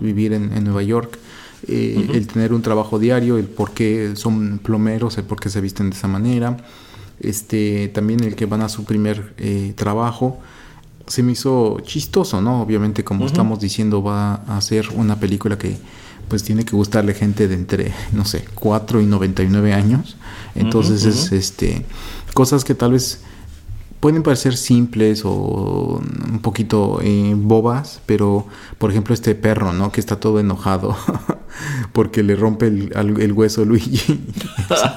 vivir 0.00 0.32
en, 0.32 0.64
Nueva 0.64 0.82
York. 0.82 1.18
Eh, 1.66 2.08
el 2.12 2.26
tener 2.28 2.52
un 2.52 2.62
trabajo 2.62 2.98
diario, 2.98 3.36
el 3.36 3.46
por 3.46 3.72
qué 3.72 4.12
son 4.14 4.60
plomeros, 4.62 5.18
el 5.18 5.24
por 5.24 5.40
qué 5.40 5.48
se 5.48 5.60
visten 5.60 5.90
de 5.90 5.96
esa 5.96 6.06
manera, 6.06 6.56
este, 7.20 7.88
también 7.88 8.22
el 8.22 8.36
que 8.36 8.46
van 8.46 8.62
a 8.62 8.68
su 8.68 8.84
primer 8.84 9.34
eh, 9.38 9.72
trabajo, 9.74 10.38
se 11.08 11.22
me 11.22 11.32
hizo 11.32 11.80
chistoso, 11.80 12.40
¿no? 12.40 12.62
Obviamente, 12.62 13.02
como 13.02 13.26
estamos 13.26 13.60
diciendo, 13.60 14.02
va 14.02 14.34
a 14.34 14.60
ser 14.60 14.88
una 14.94 15.18
película 15.18 15.58
que 15.58 15.76
pues 16.28 16.44
tiene 16.44 16.64
que 16.64 16.76
gustarle 16.76 17.14
gente 17.14 17.48
de 17.48 17.54
entre, 17.54 17.94
no 18.12 18.24
sé, 18.24 18.44
4 18.54 19.00
y 19.00 19.06
99 19.06 19.72
años. 19.72 20.16
Entonces 20.54 21.04
es 21.04 21.32
este 21.32 21.86
cosas 22.34 22.64
que 22.64 22.74
tal 22.74 22.92
vez 22.92 23.22
pueden 24.00 24.22
parecer 24.22 24.56
simples 24.56 25.22
o 25.24 26.00
un 26.30 26.40
poquito 26.40 27.00
eh, 27.02 27.34
bobas, 27.36 28.00
pero 28.06 28.46
por 28.78 28.90
ejemplo 28.90 29.14
este 29.14 29.34
perro, 29.34 29.72
¿no? 29.72 29.90
Que 29.90 30.00
está 30.00 30.20
todo 30.20 30.38
enojado 30.40 30.96
porque 31.92 32.22
le 32.22 32.36
rompe 32.36 32.66
el, 32.66 33.32
hueso 33.32 33.64
Luigi 33.64 34.20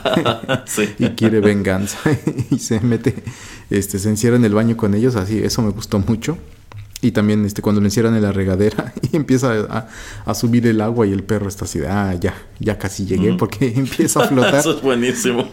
y 1.00 1.10
quiere 1.10 1.40
venganza 1.40 1.98
y 2.52 2.60
se 2.60 2.80
mete, 2.82 3.16
este, 3.70 3.98
se 3.98 4.10
encierra 4.10 4.36
en 4.36 4.46
el 4.46 4.54
baño 4.54 4.78
con 4.78 4.94
ellos, 4.94 5.16
así, 5.16 5.40
eso 5.40 5.62
me 5.62 5.72
gustó 5.72 6.00
mucho. 6.00 6.38
Y 7.04 7.14
también 7.14 7.44
este, 7.46 7.64
cuando 7.64 7.82
lo 7.82 7.88
encierran 7.88 8.16
en 8.16 8.22
la 8.22 8.32
regadera 8.32 8.94
y 9.12 9.16
empieza 9.16 9.88
a, 10.26 10.34
subir 10.36 10.68
el 10.68 10.82
agua 10.82 11.08
y 11.08 11.12
el 11.12 11.24
perro 11.24 11.48
está 11.48 11.66
así 11.66 11.80
de, 11.80 11.88
ah, 11.88 12.14
ya, 12.14 12.36
ya 12.60 12.78
casi 12.78 13.08
llegué 13.08 13.34
porque 13.34 13.74
empieza 13.76 14.24
a 14.24 14.28
flotar. 14.28 14.60
Eso 14.60 14.76
es 14.76 14.84
buenísimo. 14.84 15.50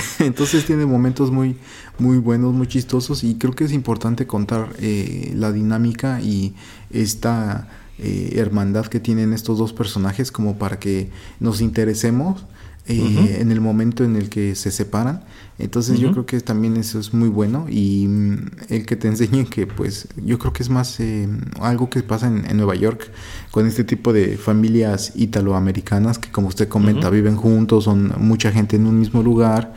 Entonces 0.18 0.64
tiene 0.66 0.86
momentos 0.86 1.30
muy, 1.30 1.56
muy 1.98 2.18
buenos, 2.18 2.52
muy 2.52 2.66
chistosos 2.66 3.24
y 3.24 3.36
creo 3.36 3.54
que 3.54 3.64
es 3.64 3.72
importante 3.72 4.26
contar 4.26 4.70
eh, 4.78 5.32
la 5.34 5.52
dinámica 5.52 6.20
y 6.20 6.54
esta 6.90 7.68
eh, 7.98 8.34
hermandad 8.36 8.86
que 8.86 9.00
tienen 9.00 9.32
estos 9.32 9.58
dos 9.58 9.72
personajes 9.72 10.32
como 10.32 10.56
para 10.58 10.78
que 10.78 11.10
nos 11.38 11.60
interesemos 11.60 12.46
eh, 12.86 13.38
en 13.40 13.52
el 13.52 13.60
momento 13.60 14.04
en 14.04 14.16
el 14.16 14.28
que 14.28 14.54
se 14.54 14.70
separan. 14.70 15.22
Entonces 15.58 15.98
yo 15.98 16.10
creo 16.12 16.24
que 16.24 16.40
también 16.40 16.76
eso 16.76 16.98
es 16.98 17.12
muy 17.12 17.28
bueno 17.28 17.66
y 17.68 18.06
mm, 18.08 18.50
el 18.68 18.86
que 18.86 18.96
te 18.96 19.08
enseñen 19.12 19.46
que 19.46 19.66
pues 19.66 20.08
yo 20.16 20.38
creo 20.38 20.52
que 20.52 20.62
es 20.62 20.70
más 20.70 20.98
eh, 21.00 21.28
algo 21.60 21.90
que 21.90 22.02
pasa 22.02 22.26
en, 22.28 22.56
Nueva 22.56 22.74
York 22.74 23.10
con 23.50 23.66
este 23.66 23.84
tipo 23.84 24.12
de 24.12 24.36
familias 24.36 25.12
italoamericanas 25.14 26.18
que 26.18 26.30
como 26.30 26.48
usted 26.48 26.68
comenta 26.68 27.10
viven 27.10 27.36
juntos, 27.36 27.84
son 27.84 28.12
mucha 28.18 28.50
gente 28.50 28.76
en 28.76 28.86
un 28.86 28.98
mismo 28.98 29.22
lugar 29.22 29.74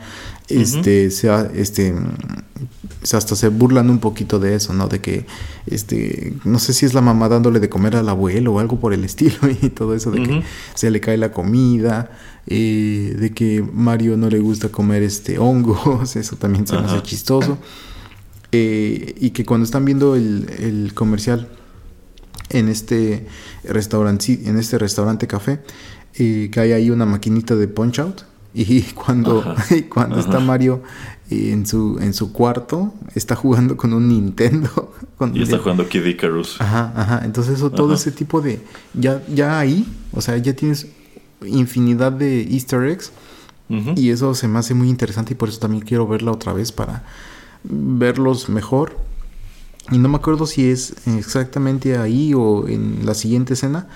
este, 0.48 1.10
sea, 1.10 1.50
este, 1.54 1.94
hasta 3.12 3.36
se 3.36 3.48
burlan 3.48 3.90
un 3.90 3.98
poquito 3.98 4.38
de 4.38 4.54
eso, 4.54 4.72
¿no? 4.72 4.88
De 4.88 5.00
que, 5.00 5.26
este, 5.66 6.32
no 6.44 6.58
sé 6.58 6.72
si 6.72 6.86
es 6.86 6.94
la 6.94 7.00
mamá 7.00 7.28
dándole 7.28 7.60
de 7.60 7.68
comer 7.68 7.96
al 7.96 8.08
abuelo 8.08 8.54
o 8.54 8.58
algo 8.60 8.80
por 8.80 8.94
el 8.94 9.04
estilo 9.04 9.36
y 9.60 9.68
todo 9.70 9.94
eso, 9.94 10.10
de 10.10 10.22
que 10.22 10.42
se 10.74 10.90
le 10.90 11.00
cae 11.00 11.16
la 11.18 11.32
comida, 11.32 12.10
eh, 12.46 13.16
de 13.18 13.32
que 13.32 13.62
Mario 13.62 14.16
no 14.16 14.30
le 14.30 14.38
gusta 14.38 14.70
comer 14.70 15.02
este 15.02 15.38
hongos, 15.38 16.16
eso 16.16 16.36
también 16.36 16.66
se 16.66 16.74
me 16.74 16.86
hace 16.86 17.02
chistoso. 17.02 17.58
Eh, 18.52 19.16
y 19.18 19.30
que 19.30 19.44
cuando 19.44 19.64
están 19.64 19.84
viendo 19.84 20.14
el, 20.14 20.46
el 20.58 20.94
comercial 20.94 21.48
en 22.50 22.68
este 22.68 23.26
restaurante, 23.64 24.40
en 24.44 24.58
este 24.58 24.78
restaurante 24.78 25.26
café, 25.26 25.60
eh, 26.16 26.48
que 26.52 26.60
hay 26.60 26.72
ahí 26.72 26.90
una 26.90 27.06
maquinita 27.06 27.56
de 27.56 27.66
punch 27.66 27.98
out 27.98 28.22
y 28.54 28.82
cuando, 28.82 29.44
cuando 29.88 30.20
está 30.20 30.38
Mario 30.38 30.82
en 31.28 31.66
su, 31.66 31.98
en 32.00 32.14
su 32.14 32.32
cuarto, 32.32 32.94
está 33.14 33.34
jugando 33.34 33.76
con 33.76 33.92
un 33.92 34.08
Nintendo. 34.08 34.94
y 35.34 35.42
está 35.42 35.58
jugando 35.58 35.88
Kid 35.88 36.04
Icarus. 36.04 36.60
Ajá, 36.60 36.92
ajá. 36.94 37.22
Entonces, 37.24 37.56
eso, 37.56 37.70
todo 37.70 37.94
ese 37.94 38.12
tipo 38.12 38.40
de. 38.40 38.60
Ya, 38.94 39.22
ya 39.28 39.58
ahí, 39.58 39.86
o 40.12 40.20
sea, 40.20 40.36
ya 40.36 40.54
tienes 40.54 40.86
infinidad 41.44 42.12
de 42.12 42.42
Easter 42.42 42.84
eggs. 42.84 43.12
Y 43.96 44.10
eso 44.10 44.36
se 44.36 44.46
me 44.46 44.60
hace 44.60 44.72
muy 44.72 44.88
interesante 44.88 45.32
y 45.32 45.36
por 45.36 45.48
eso 45.48 45.58
también 45.58 45.82
quiero 45.82 46.06
verla 46.06 46.30
otra 46.30 46.52
vez 46.52 46.70
para 46.70 47.02
verlos 47.64 48.48
mejor. 48.48 48.96
Y 49.90 49.98
no 49.98 50.08
me 50.08 50.16
acuerdo 50.16 50.46
si 50.46 50.70
es 50.70 50.94
exactamente 51.06 51.98
ahí 51.98 52.34
o 52.34 52.68
en 52.68 53.04
la 53.04 53.14
siguiente 53.14 53.54
escena 53.54 53.88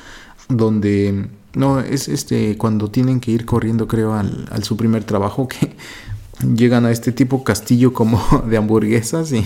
donde 0.49 1.29
no, 1.55 1.81
es 1.81 2.09
este 2.09 2.57
cuando 2.57 2.91
tienen 2.91 3.21
que 3.21 3.31
ir 3.31 3.45
corriendo, 3.45 3.89
creo, 3.89 4.15
al, 4.15 4.49
su 4.63 4.77
primer 4.77 5.05
trabajo, 5.05 5.49
que 5.49 5.77
llegan 6.55 6.87
a 6.87 6.91
este 6.91 7.13
tipo 7.13 7.45
castillo 7.45 7.93
como 7.93 8.23
de 8.49 8.57
hamburguesas 8.57 9.33
y 9.33 9.45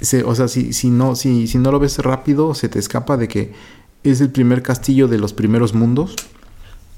se, 0.00 0.22
o 0.22 0.34
sea, 0.34 0.48
si, 0.48 0.72
si 0.72 0.90
no, 0.90 1.16
si, 1.16 1.46
si 1.48 1.58
no 1.58 1.72
lo 1.72 1.80
ves 1.80 1.98
rápido, 1.98 2.54
se 2.54 2.68
te 2.68 2.78
escapa 2.78 3.16
de 3.16 3.28
que 3.28 3.52
es 4.04 4.20
el 4.20 4.30
primer 4.30 4.62
castillo 4.62 5.08
de 5.08 5.18
los 5.18 5.32
primeros 5.32 5.74
mundos. 5.74 6.14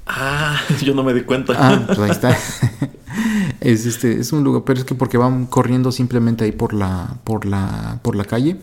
Ah, 0.05 0.59
yo 0.81 0.93
no 0.93 1.03
me 1.03 1.13
di 1.13 1.21
cuenta. 1.21 1.53
Ah, 1.57 1.83
pues 1.85 1.99
ahí 1.99 2.11
está. 2.11 2.37
es 3.61 3.85
este, 3.85 4.19
es 4.19 4.31
un 4.33 4.43
lugar, 4.43 4.63
pero 4.65 4.79
es 4.79 4.85
que 4.85 4.95
porque 4.95 5.17
van 5.17 5.45
corriendo 5.45 5.91
simplemente 5.91 6.43
ahí 6.43 6.51
por 6.51 6.73
la, 6.73 7.17
por 7.23 7.45
la, 7.45 7.99
por 8.03 8.15
la 8.15 8.25
calle. 8.25 8.57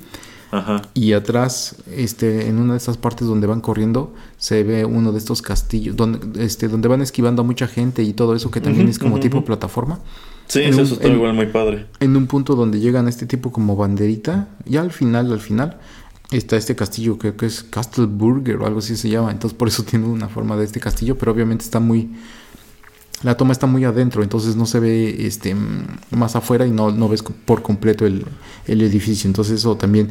Y 0.94 1.12
atrás, 1.12 1.76
este, 1.94 2.48
en 2.48 2.58
una 2.58 2.72
de 2.72 2.78
esas 2.78 2.96
partes 2.96 3.26
donde 3.26 3.46
van 3.46 3.60
corriendo, 3.60 4.14
se 4.38 4.62
ve 4.62 4.84
uno 4.84 5.12
de 5.12 5.18
estos 5.18 5.42
castillos, 5.42 5.96
donde, 5.96 6.44
este, 6.44 6.68
donde 6.68 6.88
van 6.88 7.02
esquivando 7.02 7.42
a 7.42 7.44
mucha 7.44 7.66
gente 7.66 8.02
y 8.02 8.12
todo 8.12 8.34
eso, 8.34 8.50
que 8.50 8.60
también 8.60 8.88
es 8.88 8.98
como 8.98 9.20
tipo 9.20 9.44
plataforma. 9.44 10.00
Sí, 10.46 10.60
eso 10.60 10.82
está 10.82 11.08
igual 11.08 11.34
muy 11.34 11.46
padre. 11.46 11.86
En 12.00 12.16
un 12.16 12.26
punto 12.26 12.54
donde 12.54 12.80
llegan 12.80 13.06
a 13.06 13.10
este 13.10 13.26
tipo 13.26 13.52
como 13.52 13.76
banderita, 13.76 14.48
ya 14.64 14.80
al 14.80 14.92
final, 14.92 15.30
al 15.30 15.40
final, 15.40 15.78
está 16.30 16.56
este 16.56 16.74
castillo, 16.74 17.18
creo 17.18 17.36
que 17.36 17.46
es 17.46 17.62
Castle 17.62 18.06
Burger 18.06 18.56
o 18.56 18.66
algo 18.66 18.78
así 18.78 18.96
se 18.96 19.08
llama. 19.08 19.30
Entonces 19.30 19.56
por 19.56 19.68
eso 19.68 19.82
tiene 19.88 20.06
una 20.06 20.28
forma 20.28 20.56
de 20.56 20.64
este 20.64 20.80
castillo, 20.80 21.16
pero 21.18 21.32
obviamente 21.32 21.64
está 21.64 21.80
muy... 21.80 22.10
La 23.22 23.36
toma 23.36 23.52
está 23.52 23.66
muy 23.66 23.84
adentro, 23.84 24.22
entonces 24.22 24.54
no 24.54 24.64
se 24.66 24.78
ve 24.78 25.26
este 25.26 25.56
más 26.10 26.36
afuera 26.36 26.66
y 26.66 26.70
no, 26.70 26.92
no 26.92 27.08
ves 27.08 27.22
por 27.22 27.62
completo 27.62 28.06
el, 28.06 28.24
el 28.66 28.80
edificio. 28.80 29.28
Entonces 29.28 29.60
eso 29.60 29.76
también 29.76 30.10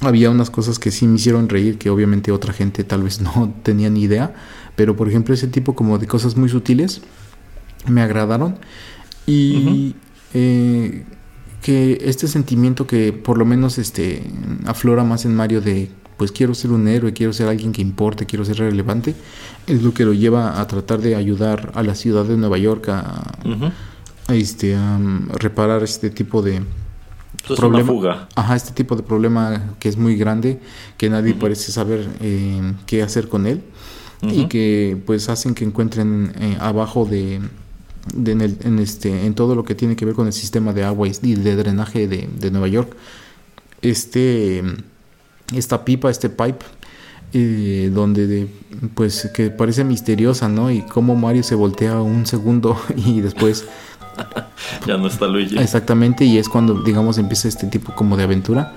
había 0.00 0.30
unas 0.30 0.50
cosas 0.50 0.78
que 0.78 0.90
sí 0.90 1.06
me 1.06 1.16
hicieron 1.16 1.48
reír, 1.48 1.78
que 1.78 1.90
obviamente 1.90 2.32
otra 2.32 2.52
gente 2.52 2.84
tal 2.84 3.02
vez 3.02 3.20
no 3.20 3.54
tenía 3.62 3.90
ni 3.90 4.02
idea, 4.02 4.34
pero 4.76 4.96
por 4.96 5.08
ejemplo 5.08 5.34
ese 5.34 5.48
tipo 5.48 5.74
como 5.74 5.98
de 5.98 6.06
cosas 6.06 6.36
muy 6.36 6.48
sutiles 6.48 7.02
me 7.86 8.02
agradaron 8.02 8.56
y 9.26 9.94
eh, 10.32 11.04
que 11.62 11.98
este 12.02 12.28
sentimiento 12.28 12.86
que 12.86 13.12
por 13.12 13.38
lo 13.38 13.44
menos 13.44 13.78
este 13.78 14.22
aflora 14.66 15.04
más 15.04 15.24
en 15.24 15.34
Mario 15.34 15.60
de 15.60 15.90
pues 16.16 16.32
quiero 16.32 16.54
ser 16.54 16.70
un 16.70 16.86
héroe, 16.88 17.12
quiero 17.12 17.32
ser 17.32 17.48
alguien 17.48 17.72
que 17.72 17.82
importe, 17.82 18.26
quiero 18.26 18.44
ser 18.44 18.58
relevante, 18.58 19.14
es 19.66 19.82
lo 19.82 19.92
que 19.92 20.04
lo 20.04 20.12
lleva 20.12 20.60
a 20.60 20.66
tratar 20.66 21.00
de 21.00 21.16
ayudar 21.16 21.72
a 21.74 21.82
la 21.82 21.94
ciudad 21.94 22.24
de 22.24 22.36
Nueva 22.36 22.58
York 22.58 22.88
a, 22.88 23.32
este, 24.28 24.76
a 24.76 24.98
reparar 25.34 25.82
este 25.82 26.10
tipo 26.10 26.42
de, 26.42 26.62
problema, 27.56 27.86
fuga. 27.86 28.28
Ajá, 28.34 28.56
este 28.56 28.72
tipo 28.72 28.96
de 28.96 29.02
problema 29.02 29.74
que 29.78 29.88
es 29.88 29.96
muy 29.96 30.16
grande, 30.16 30.60
que 30.96 31.10
nadie 31.10 31.34
parece 31.34 31.72
saber 31.72 32.08
eh, 32.20 32.74
qué 32.86 33.02
hacer 33.02 33.28
con 33.28 33.46
él 33.46 33.62
y 34.22 34.46
que 34.46 35.02
pues 35.04 35.28
hacen 35.28 35.54
que 35.54 35.64
encuentren 35.64 36.32
eh, 36.40 36.56
abajo 36.58 37.04
de, 37.04 37.42
en, 38.14 38.40
el, 38.40 38.56
en, 38.62 38.78
este, 38.78 39.26
en 39.26 39.34
todo 39.34 39.54
lo 39.54 39.64
que 39.64 39.74
tiene 39.74 39.96
que 39.96 40.06
ver 40.06 40.14
con 40.14 40.26
el 40.26 40.32
sistema 40.32 40.72
de 40.72 40.84
agua 40.84 41.08
y 41.08 41.34
de 41.34 41.56
drenaje 41.56 42.08
de, 42.08 42.28
de 42.38 42.50
Nueva 42.50 42.68
York. 42.68 42.96
Este, 43.82 44.62
esta 45.58 45.84
pipa, 45.84 46.10
este 46.10 46.30
pipe, 46.30 46.64
eh, 47.32 47.90
donde 47.92 48.48
pues 48.94 49.30
que 49.34 49.50
parece 49.50 49.82
misteriosa, 49.82 50.48
¿no? 50.48 50.70
Y 50.70 50.82
cómo 50.82 51.16
Mario 51.16 51.42
se 51.42 51.54
voltea 51.54 52.00
un 52.00 52.26
segundo 52.26 52.80
y 52.96 53.20
después 53.20 53.66
ya 54.86 54.96
no 54.96 55.08
está 55.08 55.26
Luigi. 55.26 55.58
Exactamente, 55.58 56.24
y 56.24 56.38
es 56.38 56.48
cuando 56.48 56.82
digamos 56.82 57.18
empieza 57.18 57.48
este 57.48 57.66
tipo 57.66 57.94
como 57.94 58.16
de 58.16 58.24
aventura. 58.24 58.72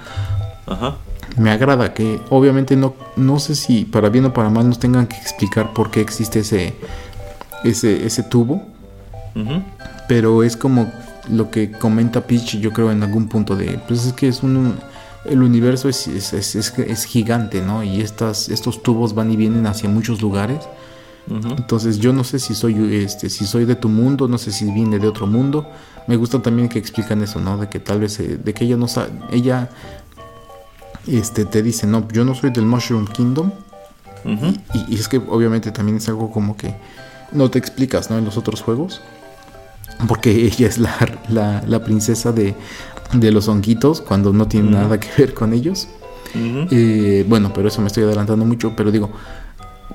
Ajá. 0.65 0.95
Me 1.37 1.51
agrada 1.51 1.93
que 1.93 2.19
obviamente 2.29 2.75
no 2.75 2.95
no 3.15 3.37
sé 3.37 3.53
si 3.53 3.85
para 3.85 4.09
bien 4.09 4.25
o 4.25 4.33
para 4.33 4.49
mal 4.49 4.67
nos 4.67 4.79
tengan 4.79 5.05
que 5.05 5.17
explicar 5.17 5.73
por 5.73 5.91
qué 5.91 6.01
existe 6.01 6.39
ese 6.39 6.73
ese 7.63 8.05
ese 8.05 8.23
tubo. 8.23 8.61
Pero 10.07 10.41
es 10.41 10.57
como 10.57 10.91
lo 11.29 11.51
que 11.51 11.69
comenta 11.69 12.21
Peach, 12.21 12.57
yo 12.57 12.73
creo 12.73 12.91
en 12.91 13.03
algún 13.03 13.27
punto 13.27 13.55
de 13.55 13.79
pues 13.87 14.03
es 14.07 14.13
que 14.13 14.27
es 14.27 14.41
un 14.41 14.77
el 15.27 15.43
universo 15.43 15.89
es, 15.89 16.07
es, 16.07 16.33
es, 16.33 17.03
gigante, 17.05 17.61
¿no? 17.61 17.83
Y 17.83 18.01
estas, 18.01 18.49
estos 18.49 18.81
tubos 18.83 19.13
van 19.13 19.31
y 19.31 19.35
vienen 19.35 19.67
hacia 19.67 19.89
muchos 19.89 20.21
lugares. 20.21 20.67
Entonces 21.29 21.99
yo 21.99 22.13
no 22.13 22.23
sé 22.23 22.39
si 22.39 22.55
soy 22.55 22.95
este, 23.03 23.29
si 23.29 23.45
soy 23.45 23.65
de 23.65 23.75
tu 23.75 23.89
mundo, 23.89 24.29
no 24.29 24.37
sé 24.37 24.51
si 24.53 24.71
viene 24.71 24.97
de 24.97 25.07
otro 25.07 25.27
mundo. 25.27 25.69
Me 26.07 26.15
gusta 26.15 26.41
también 26.41 26.69
que 26.69 26.79
explican 26.79 27.21
eso, 27.21 27.41
¿no? 27.41 27.57
De 27.57 27.67
que 27.67 27.79
tal 27.79 27.99
vez, 27.99 28.17
eh, 28.21 28.39
de 28.41 28.53
que 28.53 28.63
ella 28.63 28.77
no 28.77 28.87
sabe, 28.87 29.11
ella 29.31 29.69
este, 31.05 31.43
te 31.43 31.61
dice, 31.61 31.85
no, 31.85 32.07
yo 32.07 32.23
no 32.23 32.33
soy 32.33 32.51
del 32.51 32.65
Mushroom 32.65 33.07
Kingdom. 33.07 33.51
y, 34.89 34.95
es 34.95 35.09
que 35.09 35.17
obviamente 35.17 35.71
también 35.71 35.97
es 35.97 36.07
algo 36.07 36.31
como 36.31 36.55
que 36.55 36.75
no 37.33 37.51
te 37.51 37.59
explicas, 37.59 38.09
¿no? 38.09 38.17
En 38.17 38.23
los 38.23 38.37
otros 38.37 38.61
juegos. 38.61 39.01
Porque 40.07 40.31
ella 40.31 40.67
es 40.67 40.77
la, 40.77 40.95
la, 41.27 41.63
la 41.67 41.83
princesa 41.83 42.31
de, 42.31 42.55
de 43.13 43.31
los 43.31 43.47
honguitos 43.47 44.01
cuando 44.01 44.33
no 44.33 44.47
tiene 44.47 44.71
nada 44.71 44.99
que 44.99 45.09
ver 45.17 45.33
con 45.33 45.53
ellos. 45.53 45.87
Eh, 46.35 47.25
bueno, 47.27 47.51
pero 47.53 47.69
eso 47.69 47.81
me 47.81 47.87
estoy 47.87 48.03
adelantando 48.03 48.45
mucho, 48.45 48.73
pero 48.75 48.91
digo, 48.91 49.09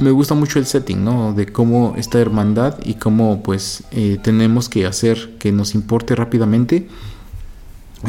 me 0.01 0.11
gusta 0.11 0.35
mucho 0.35 0.59
el 0.59 0.67
setting, 0.67 1.05
¿no? 1.05 1.33
De 1.33 1.47
cómo 1.47 1.95
esta 1.97 2.19
hermandad 2.19 2.79
y 2.85 2.95
cómo 2.95 3.43
pues 3.43 3.85
eh, 3.93 4.19
tenemos 4.23 4.69
que 4.69 4.87
hacer 4.87 5.37
que 5.39 5.53
nos 5.53 5.75
importe 5.75 6.17
rápidamente 6.17 6.89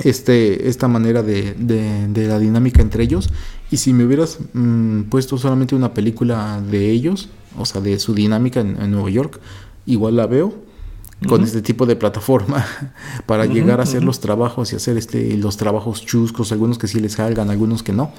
este, 0.04 0.70
esta 0.70 0.88
manera 0.88 1.22
de, 1.22 1.54
de, 1.54 2.28
la 2.28 2.40
dinámica 2.40 2.82
entre 2.82 3.04
ellos. 3.04 3.30
Y 3.70 3.78
si 3.78 3.94
me 3.94 4.06
hubieras 4.06 4.40
mm, 4.54 5.04
puesto 5.04 5.38
solamente 5.38 5.76
una 5.76 5.94
película 5.94 6.62
de 6.62 6.90
ellos, 6.90 7.30
o 7.58 7.66
sea, 7.66 7.82
de 7.82 8.00
su 8.00 8.16
dinámica 8.16 8.62
en, 8.62 8.82
en 8.82 8.92
Nueva 8.92 9.10
York, 9.10 9.40
igual 9.86 10.16
la 10.16 10.26
veo 10.26 10.54
con 11.28 11.44
este 11.44 11.62
tipo 11.62 11.86
de 11.86 11.96
plataforma 11.96 12.66
para 13.26 13.46
llegar 13.46 13.80
a 13.80 13.84
hacer 13.84 14.04
los 14.04 14.20
trabajos 14.20 14.74
y 14.74 14.76
hacer 14.76 14.98
este 14.98 15.38
los 15.38 15.58
trabajos 15.58 16.06
chuscos, 16.06 16.52
algunos 16.52 16.78
que 16.78 16.88
sí 16.88 17.00
les 17.00 17.14
salgan, 17.14 17.50
algunos 17.50 17.84
que 17.84 17.94
no. 17.94 18.12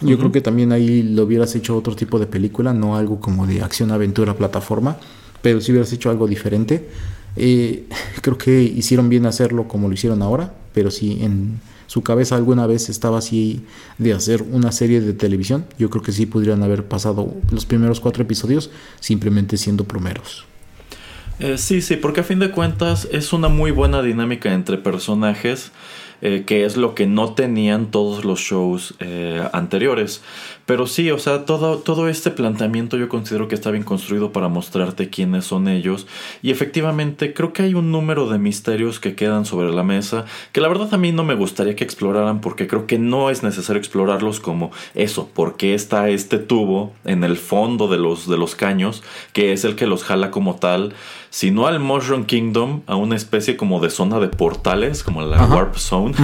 Yo 0.00 0.16
creo 0.18 0.32
que 0.32 0.40
también 0.40 0.72
ahí 0.72 1.02
lo 1.02 1.24
hubieras 1.24 1.54
hecho 1.54 1.76
otro 1.76 1.94
tipo 1.94 2.18
de 2.18 2.26
película, 2.26 2.72
no 2.72 2.96
algo 2.96 3.20
como 3.20 3.46
de 3.46 3.62
acción, 3.62 3.90
aventura, 3.90 4.34
plataforma, 4.34 4.96
pero 5.42 5.60
si 5.60 5.72
hubieras 5.72 5.92
hecho 5.92 6.10
algo 6.10 6.26
diferente. 6.26 6.88
Eh, 7.36 7.86
creo 8.22 8.38
que 8.38 8.62
hicieron 8.62 9.08
bien 9.08 9.26
hacerlo 9.26 9.68
como 9.68 9.88
lo 9.88 9.94
hicieron 9.94 10.22
ahora, 10.22 10.54
pero 10.72 10.90
si 10.90 11.22
en 11.22 11.60
su 11.86 12.02
cabeza 12.02 12.36
alguna 12.36 12.66
vez 12.66 12.88
estaba 12.88 13.18
así 13.18 13.64
de 13.98 14.12
hacer 14.12 14.42
una 14.42 14.70
serie 14.72 15.00
de 15.00 15.12
televisión, 15.12 15.64
yo 15.76 15.90
creo 15.90 16.02
que 16.02 16.12
sí 16.12 16.24
podrían 16.24 16.62
haber 16.62 16.86
pasado 16.86 17.34
los 17.50 17.66
primeros 17.66 18.00
cuatro 18.00 18.22
episodios 18.22 18.70
simplemente 19.00 19.56
siendo 19.56 19.84
plomeros. 19.84 20.49
Eh, 21.40 21.56
sí, 21.56 21.80
sí, 21.80 21.96
porque 21.96 22.20
a 22.20 22.24
fin 22.24 22.38
de 22.38 22.50
cuentas 22.50 23.08
es 23.10 23.32
una 23.32 23.48
muy 23.48 23.70
buena 23.70 24.02
dinámica 24.02 24.52
entre 24.52 24.76
personajes. 24.76 25.72
Eh, 26.22 26.44
que 26.46 26.66
es 26.66 26.76
lo 26.76 26.94
que 26.94 27.06
no 27.06 27.32
tenían 27.32 27.90
todos 27.90 28.26
los 28.26 28.40
shows 28.40 28.94
eh, 29.00 29.42
anteriores. 29.54 30.22
Pero 30.66 30.86
sí, 30.86 31.10
o 31.10 31.18
sea, 31.18 31.46
todo, 31.46 31.78
todo 31.78 32.08
este 32.08 32.30
planteamiento 32.30 32.98
yo 32.98 33.08
considero 33.08 33.48
que 33.48 33.54
está 33.54 33.70
bien 33.70 33.84
construido 33.84 34.30
para 34.30 34.48
mostrarte 34.48 35.08
quiénes 35.08 35.46
son 35.46 35.66
ellos. 35.66 36.06
Y 36.42 36.50
efectivamente 36.50 37.32
creo 37.32 37.54
que 37.54 37.62
hay 37.62 37.74
un 37.74 37.90
número 37.90 38.28
de 38.28 38.38
misterios 38.38 39.00
que 39.00 39.14
quedan 39.14 39.46
sobre 39.46 39.72
la 39.72 39.82
mesa 39.82 40.26
que 40.52 40.60
la 40.60 40.68
verdad 40.68 40.92
a 40.92 40.98
mí 40.98 41.10
no 41.10 41.24
me 41.24 41.34
gustaría 41.34 41.74
que 41.74 41.84
exploraran 41.84 42.42
porque 42.42 42.66
creo 42.66 42.86
que 42.86 42.98
no 42.98 43.30
es 43.30 43.42
necesario 43.42 43.80
explorarlos 43.80 44.40
como 44.40 44.72
eso, 44.94 45.30
porque 45.32 45.74
está 45.74 46.10
este 46.10 46.38
tubo 46.38 46.92
en 47.04 47.24
el 47.24 47.38
fondo 47.38 47.88
de 47.88 47.96
los, 47.96 48.28
de 48.28 48.36
los 48.36 48.54
caños 48.54 49.02
que 49.32 49.52
es 49.52 49.64
el 49.64 49.74
que 49.74 49.86
los 49.86 50.04
jala 50.04 50.30
como 50.30 50.56
tal 50.56 50.94
sino 51.30 51.66
al 51.66 51.80
Mushroom 51.80 52.24
Kingdom, 52.24 52.82
a 52.86 52.96
una 52.96 53.16
especie 53.16 53.56
como 53.56 53.80
de 53.80 53.90
zona 53.90 54.18
de 54.18 54.28
portales, 54.28 55.02
como 55.02 55.22
la 55.22 55.46
Warp 55.46 55.76
Zone. 55.76 56.14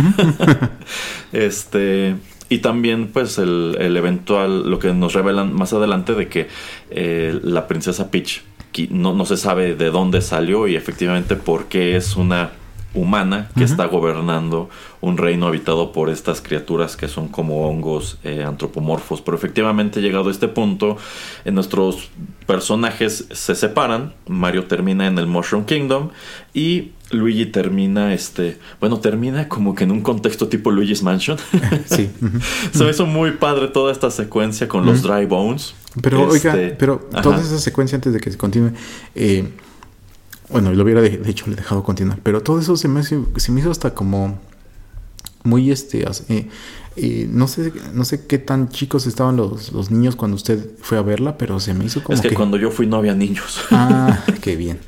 este. 1.33 2.17
Y 2.49 2.59
también, 2.59 3.09
pues, 3.09 3.39
el, 3.39 3.77
eventual, 3.81 4.71
lo 4.71 4.79
que 4.79 4.93
nos 4.93 5.15
revelan 5.15 5.53
más 5.53 5.73
adelante 5.73 6.15
de 6.15 6.29
que 6.29 6.49
eh, 6.91 7.41
la 7.43 7.67
princesa 7.67 8.11
Peach 8.11 8.43
no, 8.91 9.15
no 9.15 9.25
se 9.25 9.37
sabe 9.37 9.75
de 9.75 9.91
dónde 9.91 10.21
salió 10.21 10.69
y 10.69 10.77
efectivamente 10.77 11.37
por 11.37 11.67
qué 11.67 11.97
es 11.97 12.17
una 12.17 12.51
humana 12.97 13.49
que 13.57 13.65
está 13.65 13.87
gobernando 13.87 14.69
un 15.01 15.19
reino 15.19 15.47
habitado 15.47 15.93
por 15.93 16.11
estas 16.11 16.41
criaturas 16.41 16.97
que 16.97 17.07
son 17.07 17.29
como 17.29 17.69
hongos 17.69 18.19
eh, 18.25 18.43
antropomorfos. 18.43 19.21
Pero 19.21 19.37
efectivamente, 19.37 20.01
llegado 20.01 20.29
a 20.29 20.33
este 20.33 20.49
punto, 20.49 20.97
en 21.45 21.55
nuestros 21.55 22.11
personajes 22.47 23.27
se 23.31 23.55
separan. 23.55 24.15
Mario 24.27 24.65
termina 24.65 25.07
en 25.07 25.19
el 25.19 25.27
Mushroom 25.27 25.65
Kingdom 25.65 26.11
y 26.55 26.93
Luigi 27.11 27.47
termina, 27.47 28.15
este, 28.15 28.59
bueno, 28.81 28.99
termina 28.99 29.49
como 29.49 29.75
que 29.75 29.85
en 29.85 29.93
un 29.93 30.01
contexto 30.01 30.49
tipo 30.49 30.71
Luigi's 30.71 31.03
Mansion. 31.03 31.39
sí. 31.87 32.11
Se 32.73 32.85
me 32.85 32.91
hizo 32.91 33.07
muy 33.07 33.33
padre 33.33 33.69
toda 33.69 33.93
esta 33.93 34.11
secuencia 34.11 34.67
con 34.67 34.87
los 34.87 35.03
Dry 35.03 35.27
Bones. 35.27 35.75
Pero, 36.03 36.29
oiga, 36.29 36.55
este, 36.55 36.75
pero 36.77 37.09
toda 37.23 37.41
esa 37.41 37.59
secuencia 37.59 37.97
antes 37.97 38.13
de 38.13 38.21
que 38.21 38.31
se 38.31 38.37
continúe, 38.37 38.73
eh, 39.15 39.49
bueno, 40.51 40.73
lo 40.73 40.85
hubiera 40.85 41.01
de, 41.01 41.21
hecho 41.29 41.47
le 41.49 41.57
dejado 41.57 41.83
continuar, 41.83 42.19
pero 42.23 42.43
todo 42.43 42.59
eso 42.61 42.77
se 42.77 42.89
me, 42.89 43.03
se 43.03 43.53
me 43.53 43.61
hizo 43.61 43.71
hasta 43.71 43.95
como 43.95 44.39
muy 45.47 45.71
este 45.71 46.05
eh, 46.29 46.49
eh, 46.97 47.29
no 47.31 47.47
sé 47.47 47.73
no 47.95 48.05
sé 48.05 48.27
qué 48.27 48.39
tan 48.39 48.69
chicos 48.69 49.07
estaban 49.07 49.37
los, 49.37 49.73
los, 49.73 49.91
niños 49.91 50.17
cuando 50.17 50.35
usted 50.35 50.71
fue 50.81 50.99
a 50.99 51.03
verla 51.03 51.39
pero 51.39 51.61
se 51.61 51.73
me 51.73 51.85
hizo 51.85 52.03
como 52.03 52.15
es 52.15 52.21
que, 52.21 52.35
cuando 52.35 52.57
yo 52.59 52.71
fui 52.71 52.87
no 52.87 52.97
había 52.97 53.15
niños. 53.15 53.61
Ah 53.71 54.25
qué 54.41 54.57
bien. 54.57 54.81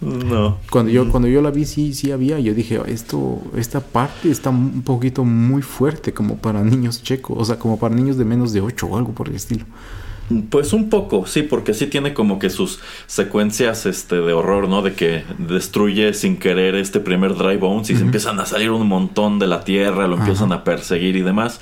No. 0.00 0.58
Cuando 0.70 0.92
yo 0.92 1.10
cuando 1.10 1.28
yo 1.28 1.42
la 1.42 1.50
vi 1.50 1.64
sí 1.64 1.92
sí 1.94 2.12
había 2.12 2.38
yo 2.38 2.54
dije 2.54 2.80
esto 2.86 3.42
esta 3.56 3.80
parte 3.80 4.30
está 4.30 4.50
un 4.50 4.82
poquito 4.82 5.24
muy 5.24 5.62
fuerte 5.62 6.12
como 6.14 6.36
para 6.36 6.62
niños 6.62 7.02
checos 7.02 7.36
o 7.38 7.44
sea 7.44 7.58
como 7.58 7.78
para 7.78 7.94
niños 7.94 8.16
de 8.16 8.24
menos 8.24 8.52
de 8.52 8.60
8 8.60 8.86
o 8.86 8.96
algo 8.96 9.12
por 9.12 9.28
el 9.28 9.34
estilo 9.34 9.64
pues 10.50 10.72
un 10.72 10.90
poco, 10.90 11.26
sí, 11.26 11.42
porque 11.42 11.74
sí 11.74 11.86
tiene 11.86 12.14
como 12.14 12.38
que 12.38 12.50
sus 12.50 12.80
secuencias 13.06 13.86
este, 13.86 14.16
de 14.16 14.32
horror, 14.32 14.68
¿no? 14.68 14.82
De 14.82 14.94
que 14.94 15.24
destruye 15.38 16.14
sin 16.14 16.36
querer 16.36 16.74
este 16.74 17.00
primer 17.00 17.36
Dry 17.36 17.56
Bones 17.56 17.90
y 17.90 17.96
se 17.96 18.02
empiezan 18.02 18.40
a 18.40 18.46
salir 18.46 18.70
un 18.70 18.86
montón 18.88 19.38
de 19.38 19.46
la 19.46 19.64
tierra, 19.64 20.06
lo 20.06 20.16
empiezan 20.16 20.52
a 20.52 20.64
perseguir 20.64 21.16
y 21.16 21.22
demás. 21.22 21.60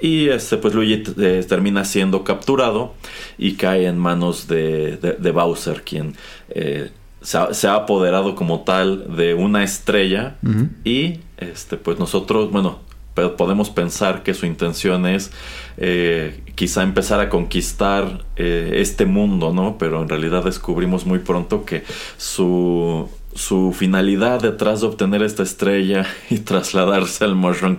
Y 0.00 0.28
este, 0.28 0.56
pues 0.56 0.74
Luigi 0.74 1.02
eh, 1.18 1.44
termina 1.48 1.84
siendo 1.84 2.24
capturado 2.24 2.94
y 3.38 3.54
cae 3.54 3.86
en 3.86 3.98
manos 3.98 4.46
de, 4.48 4.96
de, 4.96 5.30
Bowser, 5.30 5.82
quien 5.82 6.14
eh, 6.50 6.90
se, 7.20 7.68
ha, 7.68 7.74
apoderado 7.74 8.34
como 8.34 8.60
tal 8.60 9.16
de 9.16 9.34
una 9.34 9.64
estrella. 9.64 10.36
Y 10.84 11.20
este, 11.38 11.76
pues 11.76 11.98
nosotros, 11.98 12.50
bueno, 12.50 12.80
podemos 13.36 13.70
pensar 13.70 14.22
que 14.22 14.34
su 14.34 14.46
intención 14.46 15.06
es 15.06 15.32
eh, 15.78 16.40
quizá 16.54 16.82
empezar 16.82 17.20
a 17.20 17.28
conquistar 17.28 18.24
eh, 18.36 18.74
este 18.76 19.06
mundo, 19.06 19.52
¿no? 19.52 19.78
Pero 19.78 20.02
en 20.02 20.08
realidad 20.08 20.44
descubrimos 20.44 21.06
muy 21.06 21.18
pronto 21.20 21.64
que 21.64 21.82
su 22.16 23.08
su 23.36 23.72
finalidad 23.72 24.40
detrás 24.40 24.80
de 24.80 24.86
obtener 24.86 25.22
esta 25.22 25.42
estrella 25.42 26.06
y 26.30 26.38
trasladarse 26.38 27.24
al 27.24 27.34
Mushroom, 27.34 27.78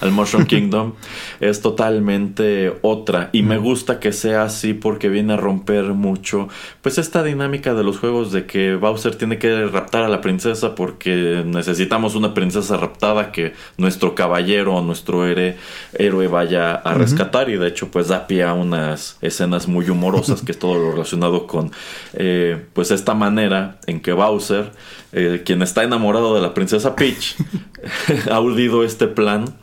al 0.00 0.12
Mushroom 0.12 0.46
Kingdom 0.46 0.92
es 1.40 1.60
totalmente 1.60 2.78
otra. 2.82 3.30
Y 3.32 3.42
me 3.42 3.58
gusta 3.58 3.98
que 3.98 4.12
sea 4.12 4.44
así 4.44 4.74
porque 4.74 5.08
viene 5.08 5.34
a 5.34 5.36
romper 5.36 5.84
mucho 5.94 6.48
pues 6.82 6.98
esta 6.98 7.22
dinámica 7.22 7.74
de 7.74 7.84
los 7.84 7.98
juegos 7.98 8.32
de 8.32 8.46
que 8.46 8.76
Bowser 8.76 9.16
tiene 9.16 9.38
que 9.38 9.66
raptar 9.66 10.04
a 10.04 10.08
la 10.08 10.20
princesa 10.20 10.74
porque 10.74 11.42
necesitamos 11.44 12.14
una 12.14 12.34
princesa 12.34 12.76
raptada 12.76 13.32
que 13.32 13.54
nuestro 13.78 14.14
caballero 14.14 14.76
o 14.76 14.82
nuestro 14.82 15.26
héroe, 15.26 15.56
héroe 15.94 16.28
vaya 16.28 16.74
a 16.74 16.94
rescatar. 16.94 17.48
Y 17.48 17.56
de 17.56 17.68
hecho 17.68 17.90
pues 17.90 18.08
da 18.08 18.26
pie 18.26 18.44
a 18.44 18.52
unas 18.52 19.16
escenas 19.22 19.68
muy 19.68 19.88
humorosas 19.88 20.42
que 20.42 20.52
es 20.52 20.58
todo 20.58 20.74
lo 20.74 20.92
relacionado 20.92 21.46
con 21.46 21.72
eh, 22.14 22.66
pues 22.72 22.90
esta 22.90 23.14
manera 23.14 23.78
en 23.86 24.00
que 24.00 24.12
Bowser 24.12 24.70
eh, 25.12 25.42
quien 25.44 25.62
está 25.62 25.82
enamorado 25.82 26.34
de 26.34 26.40
la 26.40 26.54
princesa 26.54 26.96
Peach, 26.96 27.36
ha 28.30 28.40
urdido 28.40 28.84
este 28.84 29.06
plan 29.06 29.54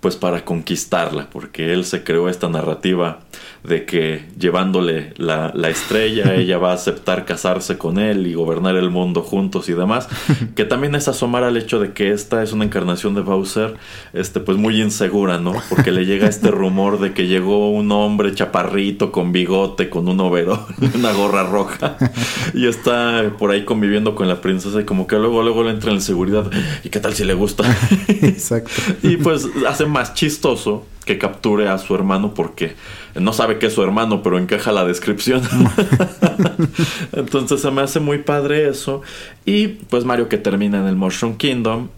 pues 0.00 0.16
para 0.16 0.44
conquistarla, 0.44 1.28
porque 1.30 1.72
él 1.72 1.84
se 1.84 2.04
creó 2.04 2.28
esta 2.28 2.48
narrativa 2.48 3.20
de 3.64 3.84
que 3.84 4.24
llevándole 4.38 5.12
la, 5.16 5.52
la 5.54 5.68
estrella 5.68 6.34
ella 6.36 6.58
va 6.58 6.70
a 6.70 6.74
aceptar 6.74 7.24
casarse 7.24 7.78
con 7.78 7.98
él 7.98 8.26
y 8.26 8.34
gobernar 8.34 8.76
el 8.76 8.90
mundo 8.90 9.22
juntos 9.22 9.68
y 9.68 9.72
demás, 9.72 10.08
que 10.54 10.64
también 10.64 10.94
es 10.94 11.08
asomar 11.08 11.44
al 11.44 11.56
hecho 11.56 11.80
de 11.80 11.92
que 11.92 12.12
esta 12.12 12.42
es 12.42 12.52
una 12.52 12.64
encarnación 12.64 13.14
de 13.14 13.20
Bowser, 13.20 13.74
este, 14.12 14.40
pues 14.40 14.56
muy 14.58 14.80
insegura, 14.80 15.38
¿no? 15.38 15.54
Porque 15.68 15.92
le 15.92 16.06
llega 16.06 16.28
este 16.28 16.50
rumor 16.50 17.00
de 17.00 17.12
que 17.12 17.26
llegó 17.26 17.70
un 17.70 17.90
hombre 17.92 18.34
chaparrito 18.34 19.12
con 19.12 19.32
bigote, 19.32 19.88
con 19.88 20.08
un 20.08 20.20
overol, 20.20 20.60
una 20.94 21.12
gorra 21.12 21.44
roja, 21.44 21.96
y 22.54 22.66
está 22.66 23.32
por 23.38 23.50
ahí 23.50 23.64
conviviendo 23.64 24.14
con 24.14 24.28
la 24.28 24.40
princesa 24.40 24.80
y 24.80 24.84
como 24.84 25.06
que 25.06 25.16
luego, 25.16 25.42
luego 25.42 25.64
le 25.64 25.70
entra 25.70 25.92
en 25.92 26.00
seguridad, 26.00 26.50
¿y 26.84 26.88
qué 26.88 27.00
tal 27.00 27.14
si 27.14 27.24
le 27.24 27.34
gusta? 27.34 27.64
Exacto. 28.08 28.70
y 29.02 29.16
pues 29.16 29.48
hace 29.66 29.86
más 29.86 30.14
chistoso 30.14 30.86
que 31.08 31.16
capture 31.16 31.70
a 31.70 31.78
su 31.78 31.94
hermano 31.94 32.34
porque 32.34 32.74
no 33.14 33.32
sabe 33.32 33.58
que 33.58 33.68
es 33.68 33.72
su 33.72 33.82
hermano, 33.82 34.22
pero 34.22 34.38
encaja 34.38 34.72
la 34.72 34.84
descripción. 34.84 35.40
Entonces 37.12 37.62
se 37.62 37.70
me 37.70 37.80
hace 37.80 37.98
muy 37.98 38.18
padre 38.18 38.68
eso. 38.68 39.00
Y 39.46 39.68
pues 39.68 40.04
Mario 40.04 40.28
que 40.28 40.36
termina 40.36 40.80
en 40.80 40.86
el 40.86 40.96
Mushroom 40.96 41.38
Kingdom, 41.38 41.88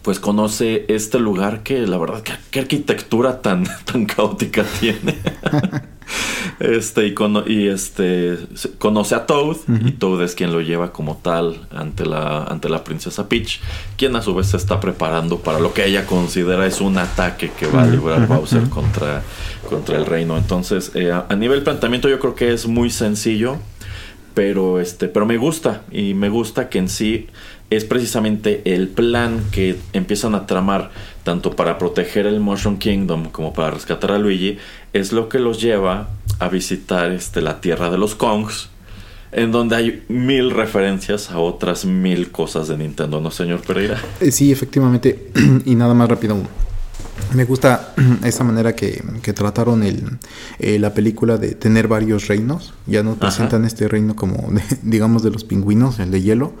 pues 0.00 0.20
conoce 0.20 0.86
este 0.88 1.18
lugar 1.18 1.62
que 1.62 1.86
la 1.86 1.98
verdad, 1.98 2.22
qué, 2.50 2.60
arquitectura 2.60 3.42
tan, 3.42 3.66
tan 3.84 4.06
caótica 4.06 4.64
tiene. 4.80 5.18
este, 6.60 7.06
y, 7.06 7.14
y, 7.46 7.68
este 7.68 8.38
conoce 8.78 9.14
a 9.14 9.26
Toad, 9.26 9.56
y 9.84 9.92
Toad 9.92 10.22
es 10.22 10.34
quien 10.34 10.52
lo 10.52 10.60
lleva 10.60 10.92
como 10.92 11.16
tal 11.16 11.68
ante 11.74 12.06
la, 12.06 12.44
ante 12.44 12.68
la 12.68 12.84
princesa 12.84 13.28
Peach, 13.28 13.60
quien 13.96 14.16
a 14.16 14.22
su 14.22 14.34
vez 14.34 14.48
se 14.48 14.56
está 14.56 14.80
preparando 14.80 15.38
para 15.38 15.60
lo 15.60 15.72
que 15.72 15.86
ella 15.86 16.06
considera 16.06 16.66
es 16.66 16.80
un 16.80 16.98
ataque 16.98 17.50
que 17.58 17.66
va 17.66 17.82
a 17.82 17.86
librar 17.86 18.26
Bowser 18.26 18.68
contra, 18.68 19.22
contra 19.68 19.96
el 19.96 20.06
reino. 20.06 20.36
Entonces, 20.36 20.92
eh, 20.94 21.10
a, 21.12 21.26
a 21.28 21.36
nivel 21.36 21.62
planteamiento 21.62 22.08
yo 22.08 22.18
creo 22.18 22.34
que 22.34 22.52
es 22.52 22.66
muy 22.66 22.90
sencillo 22.90 23.58
pero 24.34 24.80
este 24.80 25.08
pero 25.08 25.26
me 25.26 25.36
gusta 25.36 25.82
y 25.90 26.14
me 26.14 26.28
gusta 26.28 26.68
que 26.68 26.78
en 26.78 26.88
sí 26.88 27.28
es 27.70 27.84
precisamente 27.84 28.62
el 28.64 28.88
plan 28.88 29.44
que 29.52 29.78
empiezan 29.92 30.34
a 30.34 30.46
tramar 30.46 30.90
tanto 31.22 31.54
para 31.54 31.78
proteger 31.78 32.26
el 32.26 32.40
Mushroom 32.40 32.78
Kingdom 32.78 33.30
como 33.30 33.52
para 33.52 33.70
rescatar 33.70 34.12
a 34.12 34.18
Luigi 34.18 34.58
es 34.92 35.12
lo 35.12 35.28
que 35.28 35.38
los 35.38 35.60
lleva 35.60 36.08
a 36.40 36.48
visitar 36.48 37.12
este, 37.12 37.40
la 37.40 37.60
tierra 37.60 37.90
de 37.90 37.98
los 37.98 38.16
Kongs 38.16 38.70
en 39.32 39.52
donde 39.52 39.76
hay 39.76 40.04
mil 40.08 40.50
referencias 40.50 41.30
a 41.30 41.38
otras 41.38 41.84
mil 41.84 42.32
cosas 42.32 42.66
de 42.66 42.76
Nintendo, 42.76 43.20
¿no, 43.20 43.30
señor 43.30 43.60
Pereira? 43.60 43.96
Eh, 44.20 44.32
sí, 44.32 44.50
efectivamente. 44.50 45.30
y 45.64 45.76
nada 45.76 45.94
más 45.94 46.08
rápido. 46.08 46.36
Me 47.32 47.44
gusta 47.44 47.94
esa 48.24 48.42
manera 48.42 48.74
que, 48.74 49.04
trataron 49.32 49.84
el, 49.84 50.18
eh, 50.58 50.80
la 50.80 50.94
película 50.94 51.36
de 51.36 51.54
tener 51.54 51.86
varios 51.86 52.26
reinos. 52.26 52.74
Ya 52.86 53.04
nos 53.04 53.18
presentan 53.18 53.64
este 53.64 53.86
reino 53.86 54.16
como, 54.16 54.52
digamos, 54.82 55.22
de 55.22 55.30
los 55.30 55.44
pingüinos, 55.44 56.00
el 56.00 56.10
de 56.10 56.22
hielo 56.22 56.54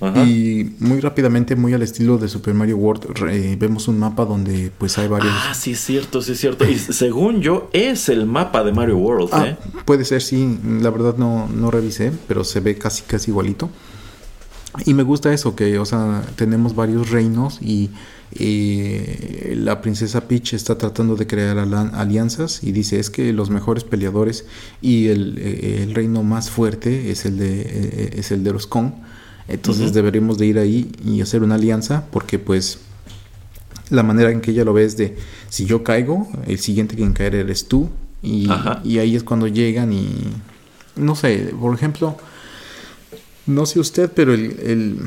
y 0.00 0.72
muy 0.80 1.00
rápidamente, 1.00 1.56
muy 1.56 1.72
al 1.72 1.82
estilo 1.82 2.18
de 2.18 2.28
Super 2.28 2.52
Mario 2.52 2.76
World, 2.76 3.58
vemos 3.58 3.88
un 3.88 3.98
mapa 3.98 4.24
donde 4.24 4.70
pues 4.76 4.98
hay 4.98 5.08
varios... 5.08 5.32
Ah, 5.34 5.54
sí 5.54 5.72
es 5.72 5.80
cierto, 5.80 6.20
sí 6.20 6.32
es 6.32 6.40
cierto. 6.40 6.68
Y 6.68 6.78
según 6.78 7.40
yo, 7.40 7.70
es 7.72 8.08
el 8.08 8.26
mapa 8.26 8.64
de 8.64 8.72
Mario 8.72 8.98
World, 8.98 9.28
ah, 9.32 9.46
¿eh? 9.48 9.56
Puede 9.84 10.04
ser, 10.04 10.20
sí. 10.20 10.58
La 10.80 10.90
verdad 10.90 11.16
no, 11.16 11.48
no 11.48 11.70
revisé, 11.70 12.12
pero 12.28 12.44
se 12.44 12.60
ve 12.60 12.76
casi, 12.76 13.02
casi 13.02 13.30
igualito. 13.30 13.70
Y 14.84 14.94
me 14.94 15.04
gusta 15.04 15.32
eso, 15.32 15.54
que, 15.54 15.78
o 15.78 15.84
sea, 15.84 16.22
tenemos 16.36 16.74
varios 16.74 17.10
reinos 17.10 17.60
y 17.62 17.90
la 19.54 19.80
princesa 19.80 20.26
Peach 20.26 20.54
está 20.54 20.76
tratando 20.76 21.14
de 21.14 21.26
crear 21.28 21.56
alianzas 21.56 22.64
y 22.64 22.72
dice 22.72 22.98
es 22.98 23.08
que 23.08 23.32
los 23.32 23.48
mejores 23.48 23.84
peleadores 23.84 24.44
y 24.82 25.06
el, 25.06 25.38
el 25.38 25.94
reino 25.94 26.24
más 26.24 26.50
fuerte 26.50 27.12
es 27.12 27.26
el 27.26 27.38
de, 27.38 28.10
es 28.16 28.32
el 28.32 28.42
de 28.42 28.52
los 28.52 28.66
Kong 28.66 28.90
entonces 29.48 29.92
deberíamos 29.92 30.38
de 30.38 30.46
ir 30.46 30.58
ahí 30.58 30.90
y 31.04 31.20
hacer 31.20 31.42
una 31.42 31.56
alianza 31.56 32.06
porque 32.10 32.38
pues 32.38 32.78
la 33.90 34.02
manera 34.02 34.30
en 34.30 34.40
que 34.40 34.52
ella 34.52 34.64
lo 34.64 34.72
ve 34.72 34.84
es 34.84 34.96
de 34.96 35.16
si 35.48 35.66
yo 35.66 35.84
caigo, 35.84 36.28
el 36.46 36.58
siguiente 36.58 36.96
que 36.96 37.02
en 37.02 37.12
caer 37.12 37.34
eres 37.34 37.68
tú 37.68 37.90
y, 38.22 38.48
y 38.84 38.98
ahí 38.98 39.16
es 39.16 39.22
cuando 39.22 39.46
llegan 39.46 39.92
y 39.92 40.08
no 40.96 41.14
sé, 41.14 41.52
por 41.60 41.74
ejemplo, 41.74 42.16
no 43.46 43.66
sé 43.66 43.80
usted, 43.80 44.10
pero 44.14 44.32
el, 44.32 44.58
el, 44.60 44.98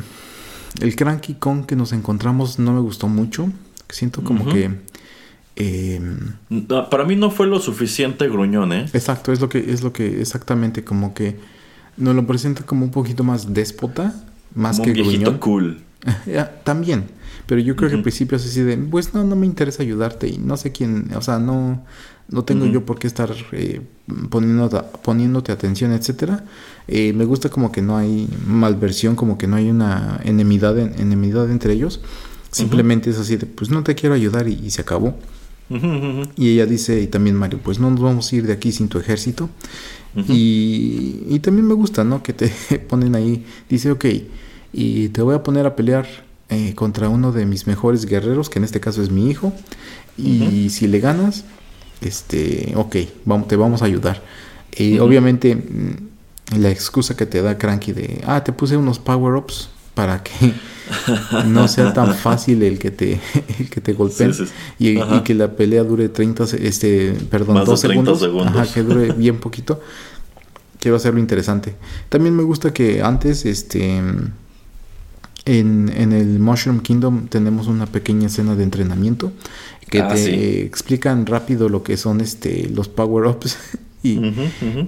el 0.82 0.96
Cranky 0.96 1.36
Kong 1.36 1.66
que 1.66 1.76
nos 1.76 1.94
encontramos 1.94 2.60
no 2.60 2.74
me 2.74 2.82
gustó 2.82 3.08
mucho. 3.08 3.52
Siento 3.90 4.24
como 4.24 4.48
que... 4.50 4.72
Em, 5.56 6.34
para 6.92 7.04
mí 7.06 7.16
no 7.16 7.32
fue 7.32 7.48
lo 7.48 7.60
suficiente 7.60 8.28
gruñón, 8.28 8.74
¿eh? 8.74 8.86
Exacto, 8.94 9.32
es 9.32 9.42
lo 9.42 9.50
que, 9.50 9.72
es 9.72 9.82
lo 9.82 9.92
que 9.92 10.22
exactamente 10.22 10.84
como 10.84 11.16
que 11.16 11.36
nos 11.98 12.16
lo 12.16 12.26
presenta 12.26 12.64
como 12.64 12.86
un 12.86 12.92
poquito 12.92 13.24
más 13.24 13.54
déspota, 13.54 14.14
más 14.56 14.80
que 14.80 14.90
un 14.90 14.94
viejito 14.94 15.40
cool. 15.40 15.82
También, 16.64 17.06
pero 17.48 17.60
yo 17.62 17.76
creo 17.76 17.90
que 17.90 17.96
al 17.96 18.02
principio 18.02 18.38
es 18.38 18.46
así 18.46 18.62
de, 18.62 18.78
pues 18.78 19.14
no, 19.14 19.24
no 19.24 19.36
me 19.36 19.46
interesa 19.46 19.84
ayudarte 19.84 20.28
y 20.28 20.38
no 20.38 20.58
sé 20.58 20.72
quién, 20.72 21.10
o 21.16 21.22
sea, 21.22 21.40
no, 21.40 21.84
no 22.30 22.44
tengo 22.44 22.66
yo 22.66 22.86
por 22.86 23.00
qué 23.00 23.08
estar 23.08 23.34
eh, 23.52 23.82
poniéndote, 24.30 24.80
poniéndote 25.02 25.52
atención, 25.52 25.92
etcétera. 25.92 26.44
Eh, 26.88 27.14
me 27.14 27.26
gusta 27.26 27.50
como 27.50 27.72
que 27.72 27.82
no 27.82 27.98
hay 27.98 28.30
malversión, 28.46 29.16
como 29.16 29.38
que 29.38 29.48
no 29.48 29.56
hay 29.56 29.70
una 29.70 30.20
enemidad, 30.24 30.78
enemidad 30.78 31.50
entre 31.50 31.74
ellos. 31.74 32.02
Simplemente 32.52 33.10
es 33.10 33.18
así 33.18 33.38
de, 33.38 33.46
pues 33.46 33.70
no 33.70 33.84
te 33.84 33.96
quiero 33.96 34.16
ayudar 34.16 34.48
y 34.48 34.70
se 34.70 34.82
acabó. 34.82 35.16
Y 36.38 36.50
ella 36.50 36.66
dice, 36.66 37.02
y 37.02 37.08
también 37.08 37.36
Mario, 37.36 37.60
pues 37.62 37.80
no 37.80 37.92
nos 37.92 38.00
vamos 38.00 38.32
a 38.32 38.36
ir 38.36 38.48
de 38.48 38.54
aquí 38.54 38.72
sin 38.72 38.88
tu 38.88 39.00
ejército. 39.00 39.50
Y, 40.16 41.40
también 41.40 41.68
me 41.68 41.74
gusta, 41.74 42.04
¿no? 42.04 42.24
Que 42.24 42.34
te 42.34 42.50
ponen 42.90 43.16
ahí, 43.16 43.46
dice, 43.70 43.92
ok, 43.92 44.06
y 44.74 45.10
te 45.10 45.22
voy 45.22 45.36
a 45.36 45.44
poner 45.44 45.66
a 45.66 45.76
pelear 45.76 46.08
eh, 46.50 46.74
contra 46.76 47.10
uno 47.10 47.32
de 47.32 47.46
mis 47.46 47.68
mejores 47.68 48.06
guerreros, 48.06 48.50
que 48.50 48.60
en 48.60 48.66
este 48.66 48.80
caso 48.80 49.02
es 49.02 49.12
mi 49.12 49.30
hijo. 49.30 49.54
Y 50.18 50.72
si 50.72 50.88
le 50.88 51.00
ganas, 51.00 51.46
este, 52.02 52.74
ok, 52.76 52.96
vamos, 53.26 53.48
te 53.48 53.56
vamos 53.56 53.82
a 53.84 53.86
ayudar. 53.86 54.24
Y 54.76 54.98
obviamente 54.98 55.56
mm, 55.56 56.60
la 56.60 56.72
excusa 56.72 57.16
que 57.16 57.26
te 57.26 57.42
da 57.42 57.58
Cranky 57.58 57.92
de, 57.92 58.22
ah, 58.26 58.44
te 58.44 58.52
puse 58.52 58.78
unos 58.78 58.98
power-ups 58.98 59.70
para 59.98 60.22
que 60.22 60.54
no 61.48 61.68
sea 61.68 61.92
tan 61.92 62.14
fácil 62.14 62.62
el 62.62 62.78
que 62.78 62.92
te, 62.92 63.20
el 63.60 63.68
que 63.68 63.82
te 63.82 63.94
golpeen 63.94 64.32
Y, 64.78 65.00
que 65.24 65.34
la 65.34 65.52
pelea 65.56 65.84
dure 65.84 66.08
30, 66.08 66.46
este, 66.60 67.18
perdón, 67.32 67.66
2 67.66 67.80
segundos, 67.80 68.24
que 68.74 68.84
dure 68.84 69.12
bien 69.14 69.40
poquito. 69.40 69.82
Quiero 70.80 70.98
hacerlo 70.98 71.20
interesante. 71.20 71.76
También 72.10 72.36
me 72.36 72.44
gusta 72.44 72.72
que 72.72 73.02
antes, 73.02 73.44
este, 73.48 73.98
en, 73.98 74.32
en 75.96 76.14
el 76.14 76.38
Mushroom 76.38 76.82
Kingdom 76.82 77.28
tenemos 77.28 77.66
una 77.66 77.88
pequeña 77.88 78.28
escena 78.28 78.54
de 78.56 78.64
entrenamiento 78.64 79.32
que 79.90 80.02
ah, 80.02 80.10
te 80.10 80.64
explican 80.64 81.26
rápido 81.26 81.70
lo 81.70 81.82
que 81.82 81.98
son 81.98 82.22
este, 82.22 82.70
los 82.70 82.88
power-ups 82.88 83.58
y 84.04 84.20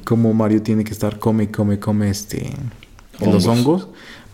cómo 0.06 0.36
Mario 0.36 0.62
tiene 0.62 0.84
que 0.84 0.92
estar 0.92 1.18
come, 1.18 1.50
come, 1.50 1.80
come 1.80 2.12
este, 2.12 2.52
en 3.20 3.32
los 3.32 3.48
hongos 3.48 3.88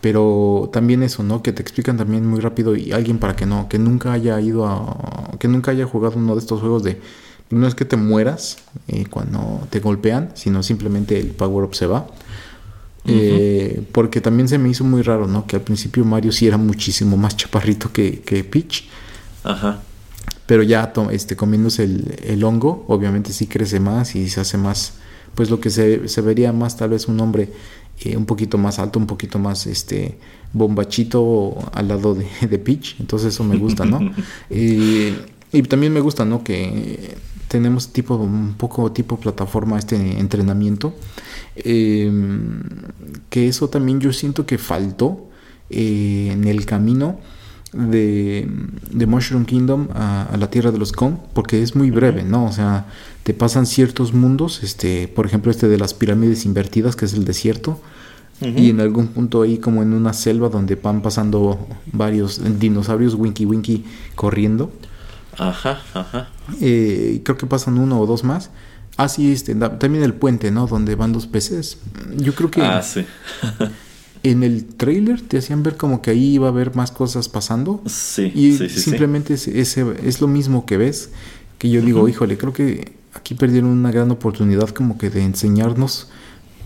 pero 0.06 0.70
también 0.72 1.02
eso, 1.02 1.24
¿no? 1.24 1.41
Que 1.41 1.52
te 1.52 1.63
explican 1.63 1.98
también 1.98 2.28
muy 2.28 2.39
rápido 2.39 2.76
y 2.76 2.91
alguien 2.91 3.18
para 3.18 3.36
que 3.36 3.48
no, 3.48 3.68
que 3.68 3.80
nunca 3.80 4.13
haya 4.13 4.39
ido 4.39 4.68
a, 4.68 5.36
que 5.39 5.48
nunca 5.48 5.72
haya 5.72 5.88
jugado 5.88 6.18
uno 6.18 6.36
de 6.36 6.41
estos 6.41 6.60
juegos 6.60 6.84
de, 6.84 7.02
no 7.50 7.65
es 7.65 7.74
que 7.74 7.86
te 7.86 7.98
mueras 7.98 8.58
eh, 8.88 9.06
cuando 9.10 9.65
te 9.72 9.80
golpean, 9.80 10.30
sino 10.36 10.62
simplemente 10.62 11.20
el 11.20 11.30
power 11.30 11.65
up 11.65 11.74
se 11.74 11.88
va. 11.88 12.06
Eh, 13.08 13.82
porque 13.94 14.22
también 14.22 14.48
se 14.48 14.60
me 14.60 14.70
hizo 14.70 14.84
muy 14.84 15.02
raro, 15.02 15.26
¿no? 15.26 15.48
Que 15.48 15.56
al 15.56 15.63
principio 15.63 16.06
Mario 16.06 16.32
sí 16.32 16.46
era 16.46 16.58
muchísimo 16.58 17.18
más 17.18 17.36
chaparrito 17.36 17.91
que, 17.91 18.22
que 18.22 18.44
Peach. 18.44 18.88
Ajá. 19.44 19.82
Pero 20.46 20.62
ya 20.62 20.94
este, 21.10 21.36
comiéndose 21.36 21.84
el, 21.84 22.15
el, 22.24 22.44
hongo, 22.44 22.86
obviamente 22.89 23.34
sí 23.34 23.48
crece 23.48 23.80
más 23.80 24.13
y 24.13 24.30
se 24.30 24.39
hace 24.39 24.60
más, 24.60 25.00
pues 25.34 25.50
lo 25.50 25.60
que 25.60 25.72
se, 25.72 26.08
se 26.10 26.22
vería 26.22 26.54
más 26.54 26.78
tal 26.78 26.91
vez 26.91 27.08
un 27.08 27.20
hombre 27.20 27.50
eh, 28.01 28.17
un 28.17 28.25
poquito 28.25 28.58
más 28.58 28.79
alto, 28.79 28.99
un 28.99 29.08
poquito 29.08 29.39
más 29.39 29.67
este 29.67 30.17
bombachito 30.53 31.58
al 31.73 31.88
lado 31.88 32.15
de, 32.15 32.27
de 32.47 32.60
Peach. 32.60 32.95
Entonces 32.99 33.34
eso 33.34 33.43
me 33.43 33.58
gusta, 33.58 33.86
¿no? 33.86 33.99
y 34.49 35.62
también 35.69 35.93
me 35.93 36.01
gusta, 36.01 36.25
¿no? 36.25 36.43
Que 36.43 37.15
tenemos 37.47 37.93
tipo 37.93 38.15
un 38.15 38.55
poco 38.55 38.91
tipo 38.91 39.17
plataforma 39.17 39.77
este 39.77 40.19
entrenamiento. 40.19 40.93
Em, 41.55 42.63
que 43.29 43.47
eso 43.47 43.69
también 43.69 43.99
yo 43.99 44.12
siento 44.12 44.45
que 44.45 44.58
faltó 44.58 45.29
eh, 45.69 46.29
en 46.31 46.45
el 46.45 46.65
camino 46.65 47.19
de, 47.71 48.47
de 48.91 49.05
Mushroom 49.05 49.45
Kingdom 49.45 49.88
a, 49.93 50.36
la 50.38 50.49
Tierra 50.49 50.71
de 50.71 50.77
los 50.77 50.91
Kong, 50.91 51.15
porque 51.34 51.62
es 51.62 51.75
muy 51.75 51.91
breve, 51.91 52.23
¿no? 52.23 52.45
O 52.45 52.51
sea, 52.51 52.88
te 53.26 53.34
pasan 53.34 53.66
ciertos 53.66 54.14
mundos, 54.14 54.62
este, 54.62 55.08
por 55.08 55.26
ejemplo, 55.26 55.50
este 55.50 55.68
de 55.68 55.80
las 55.80 55.96
pirámides 55.96 56.46
invertidas, 56.46 56.96
que 56.96 57.06
es 57.06 57.16
el 57.16 57.26
desierto, 57.26 57.82
y 58.40 58.70
en 58.70 58.82
algún 58.82 59.08
punto 59.08 59.42
ahí 59.42 59.58
como 59.58 59.82
en 59.82 59.94
una 59.94 60.14
selva 60.14 60.50
donde 60.50 60.76
van 60.76 61.02
pasando 61.02 61.68
varios 61.92 62.40
dinosaurios 62.60 63.16
Winky 63.16 63.46
Winky 63.46 63.84
corriendo. 64.14 64.72
Ajá, 65.40 65.82
ajá. 65.96 66.30
Eh, 66.62 67.22
creo 67.24 67.36
que 67.36 67.48
pasan 67.48 67.80
uno 67.80 68.00
o 68.00 68.06
dos 68.06 68.24
más. 68.24 68.52
Ah, 68.96 69.10
sí, 69.10 69.32
este, 69.32 69.56
también 69.56 70.04
el 70.04 70.14
puente, 70.14 70.52
¿no? 70.52 70.68
Donde 70.68 70.94
van 70.94 71.12
dos 71.12 71.26
peces. 71.26 71.80
Yo 72.18 72.36
creo 72.36 72.52
que... 72.52 72.62
Ah, 72.62 72.84
sí. 72.84 73.08
en 74.22 74.44
el 74.44 74.66
trailer 74.66 75.22
te 75.22 75.40
hacían 75.40 75.64
ver 75.64 75.78
como 75.78 76.04
que 76.04 76.12
ahí 76.12 76.36
iba 76.36 76.46
a 76.46 76.52
haber 76.52 76.76
más 76.76 76.92
cosas 76.92 77.28
pasando. 77.28 77.82
Sí, 77.88 78.32
y 78.36 78.56
sí, 78.56 78.70
sí, 78.70 78.82
simplemente 78.82 79.34
Es, 79.34 79.48
es, 79.48 80.22
lo 80.22 80.28
mismo 80.28 80.68
que 80.68 80.78
ves. 80.78 81.10
Que 81.58 81.72
yo 81.72 81.82
digo, 81.82 82.08
híjole, 82.08 82.38
creo 82.38 82.54
que 82.54 82.94
aquí 83.15 83.34
perdieron 83.34 83.71
una 83.71 83.91
gran 83.91 84.12
oportunidad 84.12 84.69
como 84.69 84.97
que 84.97 85.10
de 85.10 85.23
enseñarnos 85.23 86.10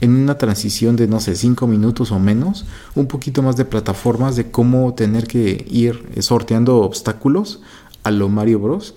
en 0.01 0.15
una 0.15 0.37
transición 0.37 0.95
de, 0.95 1.07
no 1.07 1.19
sé, 1.19 1.35
cinco 1.35 1.67
minutos 1.67 2.11
o 2.11 2.19
menos, 2.19 2.65
un 2.95 3.07
poquito 3.07 3.41
más 3.41 3.55
de 3.57 3.65
plataformas 3.65 4.35
de 4.35 4.49
cómo 4.49 4.93
tener 4.93 5.27
que 5.27 5.65
ir 5.69 6.03
sorteando 6.19 6.77
obstáculos 6.77 7.61
a 8.03 8.11
lo 8.11 8.29
Mario 8.29 8.59
Bros. 8.59 8.95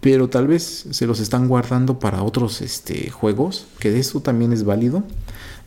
Pero 0.00 0.28
tal 0.28 0.46
vez 0.46 0.86
se 0.90 1.06
los 1.06 1.18
están 1.18 1.48
guardando 1.48 1.98
para 1.98 2.22
otros 2.22 2.60
este, 2.60 3.10
juegos, 3.10 3.66
que 3.80 3.90
de 3.90 3.98
eso 3.98 4.20
también 4.20 4.52
es 4.52 4.64
válido. 4.64 5.02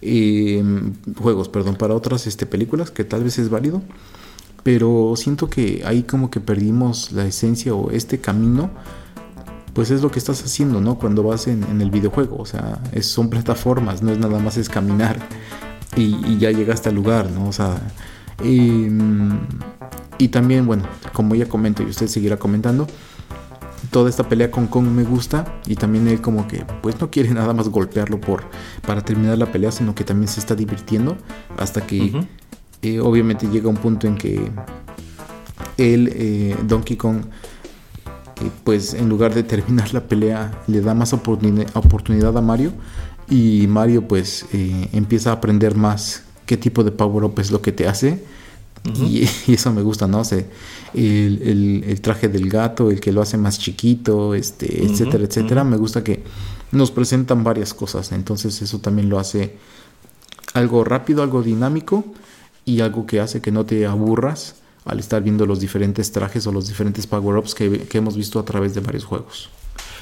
Em, 0.02 0.94
juegos, 1.22 1.50
perdón, 1.50 1.76
para 1.76 1.96
otras 1.96 2.26
este, 2.28 2.46
películas, 2.46 2.92
que 2.92 3.04
tal 3.04 3.24
vez 3.24 3.38
es 3.40 3.50
válido. 3.50 3.82
Pero 4.64 5.16
siento 5.18 5.50
que 5.50 5.84
ahí 5.86 6.04
como 6.04 6.32
que 6.32 6.40
perdimos 6.40 7.12
la 7.12 7.26
esencia 7.26 7.76
o 7.76 7.92
este 7.92 8.20
camino 8.20 8.70
pues 9.74 9.92
es 9.92 10.02
lo 10.02 10.12
que 10.12 10.20
estás 10.20 10.44
haciendo, 10.44 10.82
¿no? 10.82 10.98
Cuando 10.98 11.24
vas 11.24 11.48
en, 11.48 11.82
el 11.82 11.92
videojuego, 11.92 12.38
o 12.38 12.46
sea, 12.46 12.82
son 13.02 13.30
plataformas, 13.30 14.02
no 14.02 14.12
es 14.12 14.18
nada 14.18 14.40
más 14.40 14.58
es 14.58 14.70
caminar 14.70 15.18
y, 15.96 16.38
ya 16.38 16.52
llegaste 16.52 16.90
al 16.90 16.96
lugar, 16.96 17.30
¿no? 17.30 17.48
O 17.48 17.54
sea, 17.54 17.82
em, 18.44 19.40
y 20.18 20.28
también, 20.30 20.66
bueno, 20.66 20.84
como 21.14 21.36
ya 21.36 21.48
comento 21.48 21.84
y 21.84 21.88
usted 21.88 22.08
seguirá 22.08 22.38
comentando, 22.38 22.88
toda 23.90 24.10
esta 24.10 24.28
pelea 24.28 24.52
con 24.52 24.68
Kong 24.68 24.88
me 24.88 25.04
gusta 25.04 25.60
y 25.66 25.76
también 25.76 26.08
él 26.08 26.22
como 26.22 26.48
que 26.48 26.66
pues 26.82 27.00
no 27.02 27.10
quiere 27.10 27.30
nada 27.34 27.54
más 27.54 27.70
golpearlo 27.70 28.20
por 28.20 28.44
para 28.86 29.02
terminar 29.02 29.38
la 29.38 29.52
pelea, 29.52 29.72
sino 29.72 29.96
que 29.96 30.04
también 30.04 30.28
se 30.28 30.40
está 30.40 30.56
divirtiendo 30.56 31.18
hasta 31.58 31.82
que 31.86 32.26
eh, 32.82 33.00
obviamente 33.00 33.48
llega 33.48 33.70
un 33.70 33.78
punto 33.78 34.08
en 34.08 34.16
que 34.16 34.52
él, 35.78 36.12
eh, 36.14 36.56
Donkey 36.68 36.98
Kong, 36.98 37.24
pues 38.64 38.94
en 38.94 39.10
lugar 39.10 39.34
de 39.34 39.44
terminar 39.44 39.94
la 39.94 40.08
pelea 40.08 40.64
le 40.68 40.82
da 40.82 40.94
más 40.94 41.14
oportunidad 41.14 42.38
a 42.38 42.42
Mario. 42.42 42.74
Y 43.30 43.68
Mario 43.68 44.08
pues 44.08 44.46
eh, 44.54 44.90
empieza 44.94 45.30
a 45.30 45.34
aprender 45.34 45.76
más 45.76 46.24
qué 46.46 46.58
tipo 46.58 46.84
de 46.84 46.92
power 46.92 47.24
up 47.24 47.40
es 47.40 47.52
lo 47.52 47.62
que 47.62 47.72
te 47.72 47.88
hace. 47.88 48.24
Y, 48.96 49.28
eso 49.48 49.72
me 49.72 49.84
gusta, 49.84 50.08
¿no? 50.08 50.24
sé 50.24 50.48
el, 50.96 52.00
traje 52.02 52.28
del 52.28 52.50
gato, 52.50 52.90
el 52.90 53.00
que 53.00 53.12
lo 53.12 53.22
hace 53.22 53.38
más 53.38 53.60
chiquito, 53.60 54.34
este, 54.34 54.86
etcétera, 54.86 55.24
etcétera. 55.24 55.64
Me 55.64 55.78
gusta 55.78 56.04
que 56.04 56.24
nos 56.72 56.92
presentan 56.92 57.44
varias 57.44 57.74
cosas, 57.74 58.12
entonces 58.12 58.62
eso 58.62 58.80
también 58.80 59.10
lo 59.10 59.20
hace 59.20 59.58
algo 60.54 60.84
rápido, 60.84 61.22
algo 61.24 61.44
dinámico 61.44 62.04
y 62.66 62.82
algo 62.82 63.06
que 63.06 63.20
hace 63.20 63.42
que 63.42 63.52
no 63.52 63.66
te 63.66 63.86
aburras 63.86 64.56
al 64.86 65.00
estar 65.00 65.22
viendo 65.22 65.46
los 65.46 65.60
diferentes 65.60 66.12
trajes 66.12 66.48
o 66.48 66.52
los 66.52 66.68
diferentes 66.68 67.08
power-ups 67.08 67.54
que, 67.56 67.88
hemos 67.94 68.18
visto 68.18 68.40
a 68.40 68.46
través 68.46 68.74
de 68.74 68.82
varios 68.82 69.06
juegos. 69.06 69.50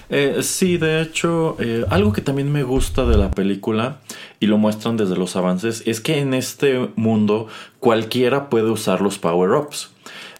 Eh, 0.09 0.39
sí, 0.41 0.77
de 0.77 1.01
hecho, 1.01 1.55
eh, 1.59 1.85
algo 1.89 2.13
que 2.13 2.21
también 2.21 2.51
me 2.51 2.63
gusta 2.63 3.05
de 3.05 3.17
la 3.17 3.29
película 3.29 3.99
y 4.39 4.47
lo 4.47 4.57
muestran 4.57 4.97
desde 4.97 5.15
los 5.15 5.35
avances 5.35 5.83
es 5.85 6.01
que 6.01 6.19
en 6.19 6.33
este 6.33 6.89
mundo 6.95 7.47
cualquiera 7.79 8.49
puede 8.49 8.71
usar 8.71 9.01
los 9.01 9.19
power-ups. 9.19 9.91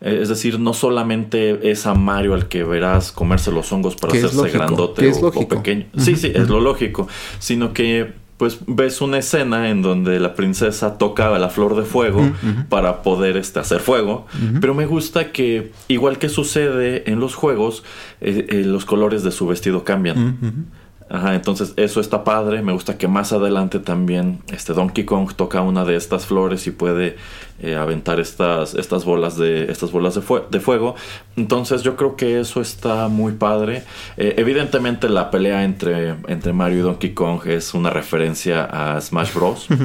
Eh, 0.02 0.20
es 0.22 0.30
decir, 0.30 0.60
no 0.60 0.74
solamente 0.74 1.70
es 1.70 1.86
a 1.86 1.94
Mario 1.94 2.34
al 2.34 2.48
que 2.48 2.64
verás 2.64 3.12
comerse 3.12 3.52
los 3.52 3.72
hongos 3.72 3.96
para 3.96 4.14
hacerse 4.14 4.50
grandote 4.50 5.12
o, 5.12 5.28
o, 5.28 5.48
pequeño. 5.48 5.86
Sí, 5.98 6.16
sí, 6.16 6.32
es 6.34 6.48
lo 6.48 6.62
lógico. 6.62 7.08
Sino 7.38 7.74
que 7.74 8.14
pues 8.40 8.60
ves 8.68 9.02
una 9.02 9.18
escena 9.18 9.70
en 9.70 9.82
donde 9.82 10.18
la 10.18 10.34
princesa 10.34 10.98
toca 10.98 11.38
la 11.38 11.50
flor 11.50 11.76
de 11.76 11.84
fuego 11.84 12.22
para 12.70 13.02
poder 13.02 13.36
este, 13.36 13.60
hacer 13.60 13.82
fuego. 13.82 14.28
Pero 14.62 14.74
me 14.74 14.86
gusta 14.86 15.34
que, 15.34 15.74
igual 15.90 16.20
que 16.20 16.30
sucede 16.30 17.12
en 17.12 17.20
los 17.20 17.36
juegos, 17.36 17.84
eh, 18.22 18.48
eh, 18.48 18.64
los 18.66 18.86
colores 18.86 19.24
de 19.24 19.32
su 19.32 19.46
vestido 19.46 19.84
cambian. 19.84 20.70
Ajá, 21.10 21.34
entonces 21.34 21.74
eso 21.76 22.02
está 22.02 22.24
padre. 22.24 22.62
Me 22.62 22.72
gusta 22.72 22.98
que 22.98 23.08
más 23.08 23.34
adelante 23.34 23.80
también 23.80 24.40
este 24.52 24.74
Donkey 24.74 25.06
Kong 25.06 25.34
toca 25.36 25.62
una 25.62 25.84
de 25.84 25.96
estas 25.96 26.28
flores 26.28 26.68
y 26.68 26.72
puede 26.72 27.18
eh, 27.62 27.76
aventar 27.76 28.20
estas, 28.20 28.76
estas 28.76 29.06
bolas 29.06 29.36
de 29.36 29.72
estas 29.72 29.92
bolas 29.92 30.14
de, 30.14 30.22
de, 30.52 30.60
fuego. 30.60 30.96
Entonces 31.36 31.82
yo 31.82 31.96
creo 31.96 32.16
que 32.16 32.40
eso 32.40 32.62
está 32.62 33.08
muy 33.08 33.34
padre. 33.34 33.84
Eh, 34.18 34.36
evidentemente 34.38 35.10
la 35.10 35.32
pelea 35.32 35.64
entre, 35.64 36.16
entre 36.28 36.54
Mario 36.54 36.80
y 36.80 36.82
Donkey 36.82 37.14
Kong 37.16 37.42
es 37.48 37.74
una 37.74 37.90
referencia 37.90 38.66
a 38.66 39.02
Smash 39.02 39.34
Bros. 39.34 39.68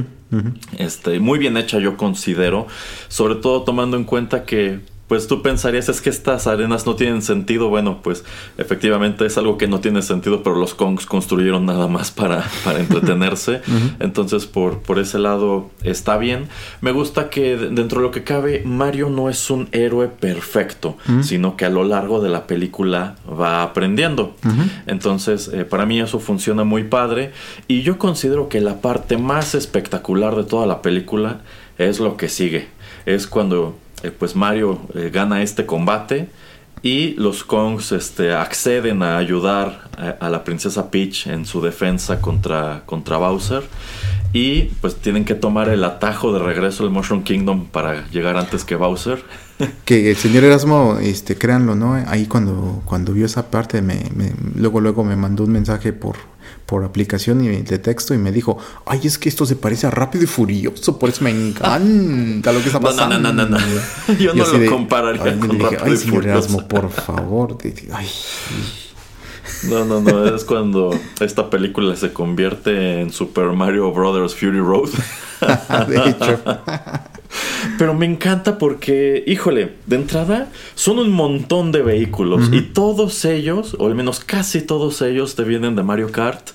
Este, 0.78 1.20
muy 1.20 1.38
bien 1.38 1.56
hecha 1.56 1.78
yo 1.78 1.96
considero, 1.96 2.66
sobre 3.06 3.36
todo 3.36 3.62
tomando 3.62 3.96
en 3.96 4.02
cuenta 4.02 4.44
que 4.44 4.80
pues 5.08 5.26
tú 5.26 5.42
pensarías 5.42 5.88
es 5.88 6.00
que 6.00 6.08
estas 6.08 6.46
arenas 6.46 6.86
no 6.86 6.96
tienen 6.96 7.20
sentido. 7.20 7.68
Bueno, 7.68 8.00
pues 8.02 8.24
efectivamente 8.56 9.26
es 9.26 9.36
algo 9.36 9.58
que 9.58 9.68
no 9.68 9.80
tiene 9.80 10.00
sentido, 10.00 10.42
pero 10.42 10.56
los 10.56 10.74
Kongs 10.74 11.04
construyeron 11.04 11.66
nada 11.66 11.88
más 11.88 12.10
para, 12.10 12.44
para 12.64 12.80
entretenerse. 12.80 13.60
Entonces, 14.00 14.46
por, 14.46 14.78
por 14.78 14.98
ese 14.98 15.18
lado 15.18 15.70
está 15.82 16.16
bien. 16.16 16.48
Me 16.80 16.92
gusta 16.92 17.28
que 17.28 17.56
dentro 17.56 18.00
de 18.00 18.06
lo 18.06 18.10
que 18.10 18.24
cabe, 18.24 18.62
Mario 18.64 19.10
no 19.10 19.28
es 19.28 19.50
un 19.50 19.68
héroe 19.72 20.08
perfecto, 20.08 20.96
sino 21.22 21.56
que 21.56 21.66
a 21.66 21.70
lo 21.70 21.84
largo 21.84 22.20
de 22.20 22.30
la 22.30 22.46
película 22.46 23.16
va 23.28 23.62
aprendiendo. 23.62 24.34
Entonces, 24.86 25.50
eh, 25.52 25.64
para 25.64 25.84
mí 25.84 26.00
eso 26.00 26.18
funciona 26.18 26.64
muy 26.64 26.84
padre. 26.84 27.32
Y 27.68 27.82
yo 27.82 27.98
considero 27.98 28.48
que 28.48 28.60
la 28.60 28.80
parte 28.80 29.18
más 29.18 29.54
espectacular 29.54 30.34
de 30.34 30.44
toda 30.44 30.66
la 30.66 30.82
película 30.82 31.40
es 31.78 32.00
lo 32.00 32.16
que 32.16 32.28
sigue. 32.28 32.68
Es 33.06 33.26
cuando 33.26 33.76
eh, 34.04 34.10
pues 34.10 34.36
Mario 34.36 34.80
eh, 34.94 35.10
gana 35.12 35.42
este 35.42 35.66
combate 35.66 36.28
y 36.82 37.14
los 37.14 37.44
Kongs 37.44 37.92
este, 37.92 38.34
acceden 38.34 39.02
a 39.02 39.16
ayudar 39.16 39.88
a, 40.20 40.28
la 40.28 40.44
princesa 40.44 40.90
Peach 40.90 41.26
en 41.28 41.46
su 41.46 41.62
defensa 41.62 42.20
contra, 42.20 42.82
contra 42.84 43.16
Bowser 43.16 43.62
y 44.34 44.64
pues 44.80 44.96
tienen 44.96 45.24
que 45.24 45.34
tomar 45.34 45.70
el 45.70 45.82
atajo 45.84 46.32
de 46.32 46.40
regreso 46.40 46.82
al 46.82 46.90
Mushroom 46.90 47.22
Kingdom 47.22 47.66
para 47.66 48.06
llegar 48.08 48.36
antes 48.36 48.64
que 48.64 48.76
Bowser. 48.76 49.24
Que 49.84 50.10
el 50.10 50.16
señor 50.16 50.42
Erasmo, 50.42 50.98
este, 51.00 51.36
créanlo, 51.36 51.76
¿no? 51.76 51.94
Ahí 51.94 52.26
cuando, 52.26 52.82
cuando 52.84 53.12
vio 53.12 53.24
esa 53.24 53.50
parte, 53.50 53.80
me, 53.80 54.02
luego, 54.56 54.80
luego 54.80 55.04
me 55.04 55.14
mandó 55.14 55.44
un 55.44 55.52
mensaje 55.52 55.92
por, 55.92 56.16
por 56.74 56.82
aplicación 56.82 57.38
de 57.64 57.78
texto 57.78 58.14
y 58.14 58.18
me 58.18 58.32
dijo, 58.32 58.58
ay, 58.84 59.02
es 59.04 59.16
que 59.16 59.28
esto 59.28 59.46
se 59.46 59.54
parece 59.54 59.86
a 59.86 59.92
Rápido 59.92 60.24
y 60.24 60.26
Furioso, 60.26 60.98
por 60.98 61.08
eso 61.08 61.22
me 61.22 61.30
encanta 61.30 62.50
lo 62.50 62.58
que 62.60 62.66
está 62.66 62.80
pasando. 62.80 63.16
No, 63.16 63.32
no, 63.32 63.46
no, 63.46 63.58
no, 64.08 64.14
Yo 64.18 64.34
no 64.34 64.44
lo 64.44 64.70
compararía 64.70 65.38
con 65.38 65.56
Rápido 65.60 65.84
ay, 65.84 65.92
y 65.92 65.96
Furioso. 65.98 66.66
por 66.66 66.90
favor. 66.90 67.58
Ay. 67.92 68.08
No, 69.64 69.84
no, 69.84 70.00
no, 70.00 70.24
es 70.34 70.44
cuando 70.44 70.90
esta 71.20 71.50
película 71.50 71.96
se 71.96 72.12
convierte 72.12 73.00
en 73.00 73.12
Super 73.12 73.46
Mario 73.46 73.92
Brothers 73.92 74.34
Fury 74.34 74.60
Road. 74.60 74.90
de 75.88 76.08
hecho. 76.08 76.40
Pero 77.78 77.94
me 77.94 78.06
encanta 78.06 78.58
porque, 78.58 79.24
híjole, 79.26 79.74
de 79.86 79.96
entrada 79.96 80.48
son 80.74 80.98
un 80.98 81.10
montón 81.10 81.72
de 81.72 81.82
vehículos 81.82 82.48
y 82.52 82.60
todos 82.60 83.24
ellos, 83.24 83.76
o 83.78 83.86
al 83.86 83.94
menos 83.94 84.20
casi 84.20 84.60
todos 84.60 85.02
ellos, 85.02 85.34
te 85.34 85.42
vienen 85.44 85.74
de 85.74 85.82
Mario 85.82 86.12
Kart. 86.12 86.50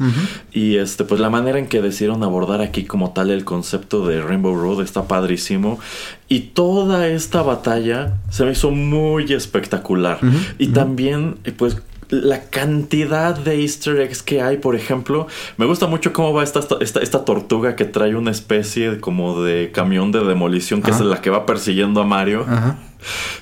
Y 0.53 0.77
este, 0.77 1.03
pues 1.03 1.19
la 1.19 1.29
manera 1.29 1.59
en 1.59 1.67
que 1.67 1.81
decidieron 1.81 2.23
abordar 2.23 2.61
aquí 2.61 2.85
como 2.85 3.11
tal 3.11 3.31
el 3.31 3.43
concepto 3.43 4.07
de 4.07 4.21
Rainbow 4.21 4.55
Road 4.55 4.83
está 4.83 5.07
padrísimo. 5.07 5.79
Y 6.27 6.39
toda 6.39 7.07
esta 7.07 7.41
batalla 7.41 8.17
se 8.29 8.45
me 8.45 8.51
hizo 8.51 8.71
muy 8.71 9.33
espectacular. 9.33 10.19
Y 10.57 10.67
también, 10.67 11.37
pues 11.57 11.77
la 12.09 12.41
cantidad 12.49 13.37
de 13.37 13.61
easter 13.61 13.99
eggs 13.99 14.23
que 14.23 14.41
hay, 14.41 14.57
por 14.57 14.75
ejemplo, 14.75 15.27
me 15.57 15.65
gusta 15.65 15.87
mucho 15.87 16.11
cómo 16.11 16.33
va 16.33 16.43
esta, 16.43 16.61
esta, 16.81 16.99
esta 16.99 17.23
tortuga 17.23 17.75
que 17.75 17.85
trae 17.85 18.15
una 18.15 18.31
especie 18.31 18.99
como 18.99 19.43
de 19.43 19.71
camión 19.71 20.11
de 20.11 20.23
demolición 20.23 20.81
que 20.81 20.91
es 20.91 20.99
la 20.99 21.21
que 21.21 21.29
va 21.29 21.45
persiguiendo 21.45 22.01
a 22.01 22.05
Mario. 22.05 22.45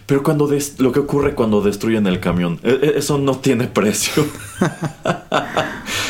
Pero 0.06 0.22
cuando 0.22 0.50
lo 0.78 0.92
que 0.92 1.00
ocurre 1.00 1.34
cuando 1.34 1.62
destruyen 1.62 2.06
el 2.08 2.20
camión, 2.20 2.60
e, 2.64 2.70
e, 2.70 2.98
eso 2.98 3.18
no 3.18 3.38
tiene 3.38 3.68
precio. 3.68 4.26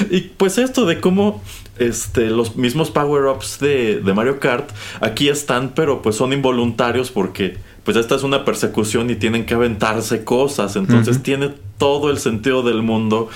y 0.10 0.22
pues 0.22 0.58
esto 0.58 0.86
de 0.86 1.00
cómo 1.00 1.42
este, 1.80 2.30
los 2.30 2.56
mismos 2.56 2.92
power-ups 2.92 3.60
de, 3.60 4.02
de 4.02 4.14
Mario 4.14 4.40
Kart 4.40 4.70
aquí 5.00 5.30
están, 5.30 5.70
pero 5.76 6.02
pues 6.02 6.16
son 6.16 6.34
involuntarios 6.34 7.12
porque 7.12 7.58
pues 7.88 7.96
esta 7.96 8.16
es 8.16 8.24
una 8.24 8.44
persecución 8.44 9.10
y 9.10 9.16
tienen 9.16 9.46
que 9.46 9.54
aventarse 9.54 10.26
cosas. 10.26 10.76
Entonces 10.76 11.24
tiene 11.24 11.54
todo 11.78 12.12
el 12.12 12.18
sentido 12.20 12.62
del 12.62 12.82
mundo 12.84 13.30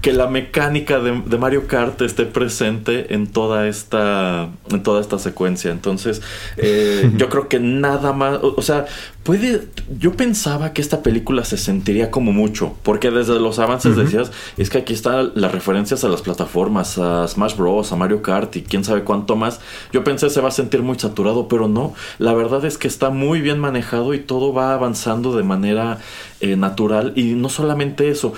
que 0.00 0.12
la 0.14 0.26
mecánica 0.28 0.98
de, 0.98 1.38
Mario 1.38 1.66
Kart 1.66 2.00
esté 2.00 2.24
presente 2.24 3.14
en 3.14 3.26
toda 3.26 3.68
esta, 3.68 4.48
en 4.70 4.82
toda 4.82 5.00
esta 5.00 5.18
secuencia. 5.18 5.70
Entonces, 5.70 6.22
eh, 6.56 7.10
yo 7.16 7.28
creo 7.28 7.48
que 7.48 7.60
nada 7.60 8.12
más, 8.12 8.38
o, 8.42 8.62
sea, 8.62 8.86
puede, 9.24 9.68
yo 9.98 10.12
pensaba 10.12 10.72
que 10.72 10.80
esta 10.80 11.02
película 11.02 11.44
se 11.44 11.58
sentiría 11.58 12.10
como 12.10 12.32
mucho, 12.32 12.76
porque 12.82 13.10
desde 13.10 13.38
los 13.38 13.58
avances 13.58 13.94
decías, 13.94 14.32
es 14.56 14.70
que 14.70 14.78
aquí 14.78 14.94
están 14.94 15.32
las 15.34 15.52
referencias 15.52 16.02
a 16.02 16.08
las 16.08 16.22
plataformas, 16.22 16.96
a 16.96 17.28
Smash 17.28 17.56
Bros, 17.56 17.92
a 17.92 17.96
Mario 17.96 18.22
Kart 18.22 18.56
y 18.56 18.62
quién 18.62 18.84
sabe 18.84 19.04
cuánto 19.04 19.36
más. 19.36 19.60
Yo 19.92 20.02
pensé 20.02 20.30
se 20.30 20.40
va 20.40 20.48
a 20.48 20.52
sentir 20.52 20.82
muy 20.82 20.98
saturado, 20.98 21.46
pero 21.46 21.68
no. 21.68 21.94
La 22.18 22.32
verdad 22.32 22.64
es 22.64 22.78
que 22.78 22.88
está 22.88 23.10
muy 23.10 23.42
bien 23.42 23.58
manejado 23.58 24.14
y 24.14 24.20
todo 24.20 24.54
va 24.54 24.72
avanzando 24.72 25.36
de 25.36 25.42
manera 25.42 25.98
eh, 26.40 26.56
natural 26.56 27.12
y 27.16 27.34
no 27.34 27.50
solamente 27.50 28.08
eso, 28.08 28.32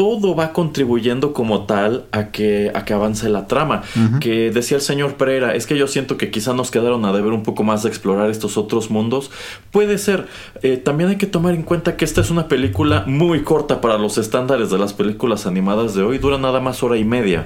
todo 0.00 0.34
va 0.34 0.54
contribuyendo 0.54 1.34
como 1.34 1.66
tal 1.66 2.06
a 2.10 2.28
que, 2.28 2.72
a 2.74 2.86
que 2.86 2.94
avance 2.94 3.28
la 3.28 3.46
trama. 3.46 3.82
Que 4.18 4.50
decía 4.50 4.78
el 4.78 4.82
señor 4.82 5.16
Pereira, 5.16 5.54
es 5.54 5.66
que 5.66 5.76
yo 5.76 5.86
siento 5.86 6.16
que 6.16 6.30
quizá 6.30 6.54
nos 6.54 6.70
quedaron 6.70 7.04
a 7.04 7.12
deber 7.12 7.34
un 7.34 7.42
poco 7.42 7.64
más 7.64 7.82
de 7.82 7.90
explorar 7.90 8.30
estos 8.30 8.56
otros 8.56 8.90
mundos. 8.90 9.30
Puede 9.70 9.98
ser. 9.98 10.26
Eh, 10.62 10.78
también 10.78 11.10
hay 11.10 11.16
que 11.16 11.26
tomar 11.26 11.52
en 11.52 11.64
cuenta 11.64 11.98
que 11.98 12.06
esta 12.06 12.22
es 12.22 12.30
una 12.30 12.48
película 12.48 13.04
muy 13.06 13.42
corta 13.42 13.82
para 13.82 13.98
los 13.98 14.16
estándares 14.16 14.70
de 14.70 14.78
las 14.78 14.94
películas 14.94 15.46
animadas 15.46 15.94
de 15.94 16.02
hoy. 16.02 16.16
Dura 16.16 16.38
nada 16.38 16.60
más 16.60 16.82
hora 16.82 16.96
y 16.96 17.04
media. 17.04 17.44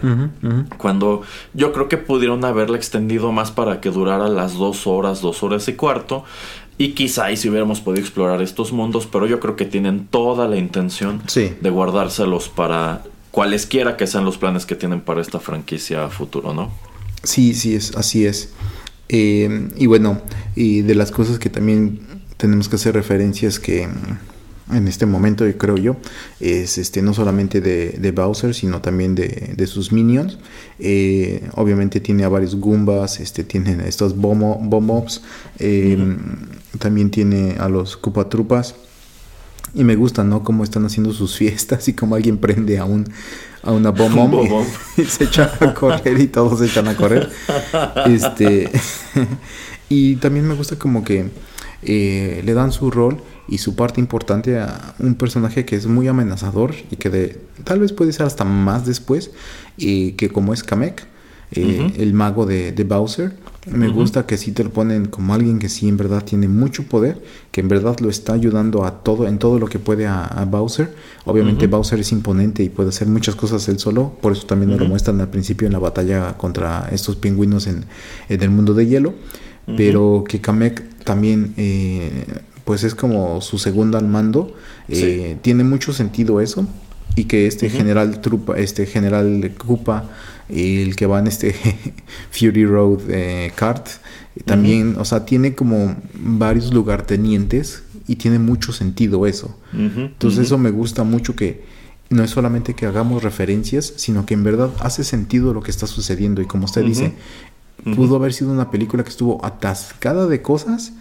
Cuando 0.79 1.23
yo 1.55 1.73
creo 1.73 1.89
que 1.89 1.99
pudieron 1.99 2.45
haberla 2.45 2.77
extendido 2.77 3.33
más 3.33 3.51
para 3.51 3.81
que 3.81 3.91
durara 3.91 4.29
las 4.29 4.55
dos 4.55 4.87
horas, 4.87 5.21
dos 5.21 5.43
horas 5.43 5.67
y 5.67 5.73
cuarto. 5.73 6.23
Y 6.77 6.93
quizá 6.93 7.27
ahí 7.27 7.37
si 7.37 7.49
hubiéramos 7.49 7.81
podido 7.81 8.03
explorar 8.03 8.43
estos 8.43 8.73
mundos, 8.73 9.07
pero 9.07 9.27
yo 9.27 9.39
creo 9.39 9.55
que 9.55 9.65
tienen 9.65 10.07
toda 10.07 10.49
la 10.49 10.57
intención 10.57 11.23
de 11.35 11.71
guardárselos 11.71 12.49
para 12.49 13.03
cualesquiera 13.31 13.97
que 13.97 14.07
sean 14.07 14.25
los 14.25 14.39
planes 14.39 14.67
que 14.67 14.75
tienen 14.75 15.01
para 15.01 15.21
esta 15.21 15.41
franquicia 15.41 16.09
futuro, 16.09 16.53
¿no? 16.53 16.73
Sí, 17.23 17.55
sí, 17.55 17.75
es, 17.75 17.97
así 17.97 18.27
es. 18.27 18.53
Eh, 19.09 19.69
y 19.77 19.87
bueno, 19.87 20.21
y 20.57 20.83
de 20.83 20.95
las 20.95 21.11
cosas 21.11 21.39
que 21.39 21.51
también 21.51 22.01
tenemos 22.37 22.69
que 22.69 22.77
hacer 22.77 22.95
referencias 22.95 23.59
que 23.61 23.89
en 24.73 24.89
este 24.89 25.05
momento, 25.05 25.45
creo 25.59 25.77
yo, 25.77 25.97
es 26.41 26.79
este 26.79 27.03
no 27.03 27.13
solamente 27.13 27.61
de, 27.61 28.13
Bowser, 28.13 28.55
sino 28.55 28.81
también 28.81 29.15
de, 29.15 29.67
sus 29.67 29.93
minions. 29.93 30.39
Eh, 30.79 31.49
obviamente 31.55 32.01
tiene 32.01 32.25
a 32.25 32.29
varios 32.29 32.57
Goombas, 32.57 33.21
este, 33.21 33.45
tienen 33.45 33.81
estos 33.81 34.17
Bomb 34.17 35.09
eh, 35.59 36.17
también 36.79 37.11
tiene 37.11 37.57
a 37.59 37.69
los 37.69 38.01
Trupas 38.31 38.75
Y 39.75 39.85
me 39.85 39.97
gusta, 39.97 40.25
¿no? 40.25 40.43
Cómo 40.43 40.65
están 40.65 40.87
haciendo 40.87 41.13
sus 41.13 41.37
fiestas 41.39 41.87
y 41.89 41.93
cómo 41.93 42.15
alguien 42.15 42.39
prende 42.39 42.79
a 42.79 42.85
un 42.85 43.05
a 43.63 43.73
una 43.73 43.91
bomb, 43.91 44.35
y, 44.97 45.05
se 45.05 45.25
echan 45.25 45.51
a 45.61 45.75
correr 45.75 46.21
y 46.21 46.27
todos 46.27 46.59
se 46.59 46.67
echan 46.67 46.89
a 46.89 46.97
correr. 46.97 47.31
Este 48.07 48.71
y 49.89 50.17
también 50.17 50.47
me 50.49 50.55
gusta 50.55 50.77
como 50.77 51.05
que 51.05 51.31
eh, 51.83 52.43
le 52.45 52.55
dan 52.55 52.73
su 52.73 52.91
rol 52.91 53.19
y 53.49 53.59
su 53.59 53.75
parte 53.77 54.01
importante 54.01 54.59
a 54.59 54.95
un 54.99 55.15
personaje 55.15 55.65
que 55.65 55.77
es 55.77 55.87
muy 55.87 56.09
amenazador 56.09 56.75
y 56.91 56.97
que 56.97 57.11
de, 57.11 57.41
tal 57.65 57.81
vez 57.81 57.93
puede 57.93 58.13
ser 58.13 58.27
hasta 58.27 58.45
más 58.45 58.87
después, 58.87 59.31
y 59.77 60.13
que 60.13 60.31
como 60.31 60.55
es 60.55 60.63
Kamek, 60.63 61.07
eh, 61.53 61.93
el 61.99 62.15
mago 62.15 62.47
de, 62.47 62.73
Bowser. 62.85 63.33
Me 63.71 63.89
gusta 63.89 64.27
que 64.27 64.37
sí 64.37 64.53
te 64.53 64.63
lo 64.63 64.71
ponen 64.71 65.07
como 65.07 65.33
alguien 65.33 65.59
que 65.59 65.71
sí 65.71 65.89
en 65.89 65.97
verdad 65.97 66.23
tiene 66.23 66.49
mucho 66.49 66.83
poder, 66.83 67.23
que 67.51 67.63
en 67.63 67.69
verdad 67.69 67.99
lo 68.01 68.11
está 68.11 68.35
ayudando 68.35 68.85
a 68.85 69.03
todo, 69.03 69.27
en 69.27 69.39
todo 69.39 69.59
lo 69.59 69.69
que 69.69 69.79
puede 69.79 70.07
a, 70.07 70.47
Bowser. 70.51 70.95
Obviamente 71.25 71.67
Bowser 71.67 72.01
es 72.01 72.13
imponente 72.13 72.63
y 72.63 72.69
puede 72.69 72.91
hacer 72.91 73.09
muchas 73.09 73.37
cosas 73.37 73.67
él 73.69 73.79
solo, 73.79 74.13
por 74.21 74.33
eso 74.33 74.47
también 74.47 74.77
lo 74.77 74.85
muestran 74.85 75.21
al 75.21 75.29
principio 75.29 75.67
en 75.67 75.73
la 75.73 75.79
batalla 75.79 76.37
contra 76.37 76.89
estos 76.93 77.17
pingüinos 77.17 77.67
en, 77.67 77.85
el 78.29 78.51
mundo 78.51 78.75
de 78.75 78.87
hielo. 78.87 79.15
Pero 79.79 80.25
que 80.29 80.43
Kamek 80.43 81.05
también 81.05 81.55
eh, 81.57 82.27
pues 82.65 82.85
es 82.85 82.95
como 82.95 83.41
su 83.41 83.59
segundo 83.59 83.99
al 83.99 84.07
mando. 84.07 84.55
Eh, 84.89 85.37
tiene 85.43 85.65
mucho 85.65 85.93
sentido 85.93 86.41
eso. 86.41 86.67
Y 87.17 87.25
que 87.25 87.47
este 87.47 87.71
general 87.71 88.21
Trupa, 88.21 88.57
este 88.57 88.87
general 88.87 89.53
Koopa, 89.57 90.11
el 90.49 90.97
que 90.97 91.07
va 91.07 91.21
en 91.21 91.29
este 91.29 91.55
Fury 92.31 92.67
Road 92.67 93.03
eh, 93.09 93.53
Kart, 93.55 93.87
también, 94.45 94.97
o 94.99 95.05
sea, 95.05 95.25
tiene 95.25 95.55
como 95.55 95.95
varios 96.15 96.75
lugartenientes 96.75 97.85
y 98.09 98.17
tiene 98.17 98.41
mucho 98.41 98.73
sentido 98.73 99.27
eso. 99.27 99.57
Entonces 99.73 100.47
eso 100.47 100.59
me 100.59 100.71
gusta 100.71 101.05
mucho 101.05 101.37
que 101.37 101.63
no 102.11 102.25
es 102.25 102.31
solamente 102.31 102.75
que 102.75 102.87
hagamos 102.87 103.23
referencias, 103.23 103.95
sino 103.97 104.27
que 104.27 104.35
en 104.35 104.43
verdad 104.43 104.71
hace 104.81 105.05
sentido 105.05 105.55
lo 105.55 105.63
que 105.63 105.71
está 105.71 105.87
sucediendo. 105.87 106.43
Y 106.43 106.47
como 106.47 106.65
usted 106.65 106.83
dice, 106.85 107.13
pudo 107.95 108.17
haber 108.17 108.33
sido 108.33 108.51
una 108.51 108.73
película 108.73 109.05
que 109.05 109.11
estuvo 109.11 109.45
atascada 109.45 110.27
de 110.27 110.43
cosas 110.43 110.93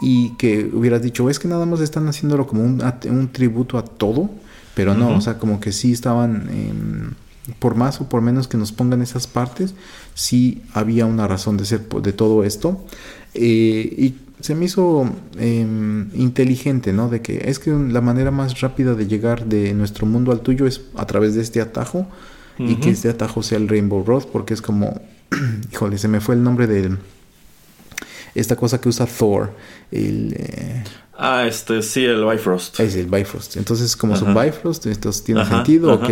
y 0.00 0.30
que 0.30 0.70
hubieras 0.72 1.02
dicho, 1.02 1.30
es 1.30 1.38
que 1.38 1.48
nada 1.48 1.66
más 1.66 1.80
están 1.80 2.08
haciéndolo 2.08 2.46
como 2.46 2.62
un, 2.62 2.82
un 3.10 3.28
tributo 3.32 3.78
a 3.78 3.84
todo, 3.84 4.30
pero 4.74 4.94
no, 4.94 5.16
o 5.16 5.20
sea, 5.20 5.38
como 5.38 5.58
que 5.58 5.72
sí 5.72 5.92
estaban, 5.92 6.48
em, 6.50 7.14
por 7.58 7.76
más 7.76 8.00
o 8.00 8.08
por 8.08 8.20
menos 8.20 8.46
que 8.46 8.58
nos 8.58 8.72
pongan 8.72 9.00
esas 9.00 9.26
partes, 9.26 9.74
sí 10.14 10.62
había 10.74 11.06
una 11.06 11.26
razón 11.26 11.56
de 11.56 11.64
ser 11.64 11.88
de 11.88 12.12
todo 12.12 12.44
esto. 12.44 12.84
Eh, 13.32 13.94
y 13.96 14.14
se 14.40 14.54
me 14.54 14.66
hizo 14.66 15.10
em, 15.38 16.10
inteligente, 16.14 16.92
¿no? 16.92 17.08
De 17.08 17.22
que 17.22 17.44
es 17.48 17.58
que 17.58 17.70
la 17.70 18.02
manera 18.02 18.30
más 18.30 18.60
rápida 18.60 18.94
de 18.94 19.06
llegar 19.06 19.46
de 19.46 19.72
nuestro 19.72 20.06
mundo 20.06 20.30
al 20.30 20.40
tuyo 20.40 20.66
es 20.66 20.82
a 20.96 21.06
través 21.06 21.34
de 21.34 21.40
este 21.40 21.62
atajo 21.62 22.06
y 22.58 22.76
que 22.76 22.90
este 22.90 23.10
atajo 23.10 23.42
sea 23.42 23.58
el 23.58 23.68
Rainbow 23.68 24.02
Road, 24.02 24.24
porque 24.32 24.54
es 24.54 24.62
como, 24.62 25.00
híjole, 25.72 25.98
se 25.98 26.08
me 26.08 26.20
fue 26.20 26.34
el 26.34 26.42
nombre 26.42 26.66
del 26.66 26.98
esta 28.36 28.56
cosa 28.56 28.80
que 28.80 28.88
usa 28.88 29.06
Thor. 29.06 29.52
El, 29.90 30.34
eh, 30.38 30.84
Ah, 31.18 31.46
este, 31.46 31.80
sí, 31.82 32.04
el 32.04 32.24
Bifrost. 32.24 32.78
Es 32.78 32.94
el 32.94 33.06
Bifrost. 33.06 33.56
Entonces, 33.56 33.96
como 33.96 34.14
es 34.14 34.22
un 34.22 34.34
Bifrost, 34.34 34.84
esto 34.86 35.10
tiene 35.24 35.46
sentido, 35.46 35.94
ok. 35.94 36.10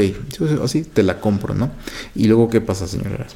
Así 0.62 0.82
te 0.82 1.02
la 1.02 1.20
compro, 1.20 1.54
¿no? 1.54 1.70
Y 2.14 2.26
luego, 2.26 2.48
¿qué 2.48 2.62
pasa, 2.62 2.86
señor 2.86 3.26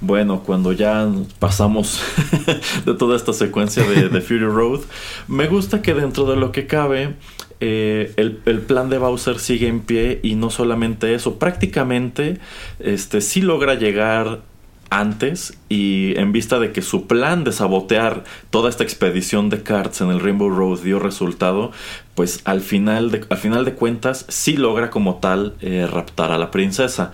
Bueno, 0.00 0.42
cuando 0.44 0.72
ya 0.72 1.08
pasamos 1.40 2.00
de 2.86 2.94
toda 2.94 3.16
esta 3.16 3.32
secuencia 3.32 3.82
de, 3.82 4.20
Fury 4.20 4.46
Road, 4.46 4.82
me 5.26 5.48
gusta 5.48 5.82
que 5.82 5.94
dentro 5.94 6.26
de 6.26 6.36
lo 6.36 6.52
que 6.52 6.68
cabe, 6.68 7.16
eh, 7.58 8.12
el, 8.16 8.40
el, 8.44 8.60
plan 8.60 8.88
de 8.88 8.98
Bowser 8.98 9.40
sigue 9.40 9.66
en 9.66 9.80
pie 9.80 10.20
y 10.22 10.36
no 10.36 10.50
solamente 10.50 11.12
eso, 11.14 11.40
prácticamente 11.40 12.38
este, 12.78 13.20
sí 13.20 13.40
logra 13.40 13.74
llegar 13.74 14.42
antes 14.90 15.58
y 15.68 16.14
en 16.16 16.32
vista 16.32 16.58
de 16.58 16.72
que 16.72 16.82
su 16.82 17.06
plan 17.06 17.44
de 17.44 17.52
sabotear 17.52 18.24
toda 18.50 18.68
esta 18.68 18.84
expedición 18.84 19.50
de 19.50 19.62
carts 19.62 20.00
en 20.00 20.10
el 20.10 20.20
Rainbow 20.20 20.50
Road 20.50 20.80
dio 20.80 20.98
resultado, 20.98 21.72
pues 22.14 22.40
al 22.44 22.60
final 22.60 23.10
de, 23.10 23.24
al 23.28 23.38
final 23.38 23.64
de 23.64 23.74
cuentas 23.74 24.24
sí 24.28 24.56
logra 24.56 24.90
como 24.90 25.16
tal 25.16 25.54
eh, 25.60 25.86
raptar 25.90 26.32
a 26.32 26.38
la 26.38 26.50
princesa. 26.50 27.12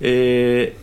Eh, 0.00 0.76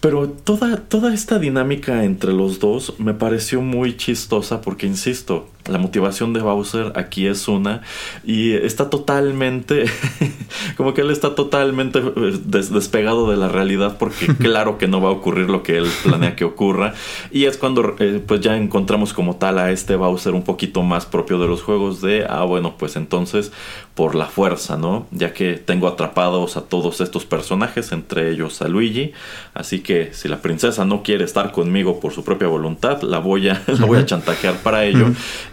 pero 0.00 0.30
toda, 0.30 0.78
toda 0.78 1.12
esta 1.12 1.38
dinámica 1.38 2.04
entre 2.04 2.32
los 2.32 2.58
dos 2.58 2.94
me 2.98 3.12
pareció 3.12 3.60
muy 3.60 3.96
chistosa 3.96 4.62
porque, 4.62 4.86
insisto, 4.86 5.48
la 5.70 5.78
motivación 5.78 6.32
de 6.32 6.40
Bowser 6.40 6.92
aquí 6.96 7.26
es 7.26 7.48
una 7.48 7.82
y 8.24 8.52
está 8.52 8.90
totalmente, 8.90 9.84
como 10.76 10.94
que 10.94 11.02
él 11.02 11.10
está 11.10 11.34
totalmente 11.34 11.98
eh, 11.98 12.38
despegado 12.44 13.30
de 13.30 13.36
la 13.36 13.48
realidad 13.48 13.96
porque 13.98 14.26
claro 14.38 14.78
que 14.78 14.88
no 14.88 15.00
va 15.00 15.08
a 15.08 15.12
ocurrir 15.12 15.48
lo 15.48 15.62
que 15.62 15.78
él 15.78 15.86
planea 16.02 16.36
que 16.36 16.44
ocurra 16.44 16.94
y 17.30 17.44
es 17.44 17.56
cuando 17.56 17.96
eh, 17.98 18.22
pues 18.26 18.40
ya 18.40 18.56
encontramos 18.56 19.12
como 19.12 19.36
tal 19.36 19.58
a 19.58 19.70
este 19.70 19.96
Bowser 19.96 20.34
un 20.34 20.42
poquito 20.42 20.82
más 20.82 21.06
propio 21.06 21.38
de 21.38 21.46
los 21.46 21.62
juegos 21.62 22.00
de, 22.00 22.26
ah 22.28 22.44
bueno, 22.44 22.74
pues 22.78 22.96
entonces 22.96 23.52
por 23.94 24.14
la 24.14 24.26
fuerza, 24.26 24.78
¿no? 24.78 25.06
Ya 25.10 25.34
que 25.34 25.54
tengo 25.56 25.86
atrapados 25.86 26.56
a 26.56 26.62
todos 26.62 27.02
estos 27.02 27.26
personajes, 27.26 27.92
entre 27.92 28.30
ellos 28.30 28.62
a 28.62 28.68
Luigi, 28.68 29.12
así 29.52 29.80
que 29.80 30.14
si 30.14 30.26
la 30.26 30.40
princesa 30.40 30.84
no 30.86 31.02
quiere 31.02 31.24
estar 31.24 31.52
conmigo 31.52 32.00
por 32.00 32.12
su 32.12 32.24
propia 32.24 32.48
voluntad, 32.48 33.02
la 33.02 33.18
voy 33.18 33.48
a, 33.48 33.62
la 33.66 33.84
voy 33.84 33.98
a 33.98 34.06
chantajear 34.06 34.54
para 34.62 34.84
ello. 34.84 35.08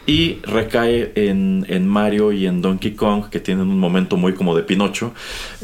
Y 0.08 0.40
recae 0.44 1.12
en, 1.16 1.66
en, 1.68 1.88
Mario 1.88 2.32
y 2.32 2.48
en 2.48 2.62
Donkey 2.62 2.94
Kong, 2.94 3.26
que 3.30 3.40
tienen 3.42 3.68
un 3.68 3.80
momento 3.80 4.18
muy 4.18 4.34
como 4.34 4.56
de 4.56 4.64
Pinocho. 4.64 5.14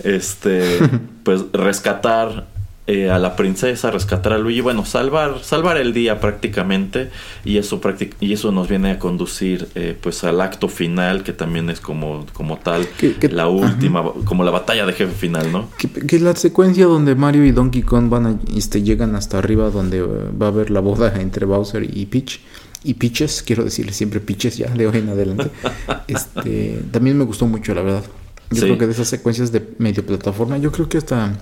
Este, 0.04 0.80
pues 1.24 1.46
rescatar 1.54 2.48
eh, 2.86 3.10
a 3.10 3.18
la 3.18 3.38
princesa, 3.38 3.92
rescatar 3.92 4.34
a 4.34 4.38
Luigi, 4.38 4.60
bueno, 4.60 4.84
salvar, 4.84 5.40
salvar 5.42 5.78
el 5.78 5.94
día 5.94 6.20
prácticamente. 6.20 7.12
Y 7.46 7.58
eso, 7.58 7.80
y 8.20 8.34
eso 8.34 8.52
nos 8.52 8.68
viene 8.68 8.92
a 8.92 9.00
conducir 9.00 9.70
eh, 9.76 9.98
pues 10.00 10.26
al 10.26 10.42
acto 10.42 10.68
final, 10.68 11.24
que 11.24 11.32
también 11.32 11.70
es 11.70 11.80
como, 11.80 12.26
como 12.34 12.58
tal, 12.58 12.86
la 13.22 13.48
última, 13.48 14.04
como 14.26 14.44
la 14.44 14.52
batalla 14.52 14.86
de 14.86 14.92
jefe 14.92 15.14
final, 15.14 15.50
¿no? 15.54 15.70
Que, 15.78 16.20
la 16.20 16.36
secuencia 16.36 16.86
donde 16.86 17.16
Mario 17.16 17.46
y 17.46 17.54
Donkey 17.54 17.84
Kong 17.84 18.10
van 18.10 18.26
a, 18.26 18.36
este, 18.54 18.84
llegan 18.84 19.16
hasta 19.16 19.38
arriba 19.38 19.70
donde 19.70 20.00
eh, 20.00 20.06
va 20.42 20.48
a 20.48 20.50
haber 20.50 20.70
la 20.70 20.82
boda 20.82 21.14
entre 21.22 21.46
Bowser 21.46 21.84
y 21.90 22.06
Peach 22.08 22.42
y 22.84 22.96
Pitches, 22.96 23.44
quiero 23.44 23.64
decirle 23.64 23.94
siempre 23.94 24.20
Pitches 24.20 24.58
ya 24.58 24.68
de 24.70 24.88
hoy 24.88 24.98
en 24.98 25.10
adelante. 25.10 25.50
Este, 26.08 26.82
también 26.92 27.18
me 27.18 27.24
gustó 27.24 27.48
mucho, 27.48 27.74
la 27.74 27.82
verdad. 27.82 28.04
Yo 28.52 28.62
creo 28.62 28.78
que 28.78 28.86
de 28.86 28.92
esas 28.92 29.08
secuencias 29.08 29.52
de 29.52 29.68
medio 29.80 30.06
plataforma, 30.06 30.58
yo 30.58 30.72
creo 30.72 30.90
que 30.90 30.98
hasta 30.98 31.38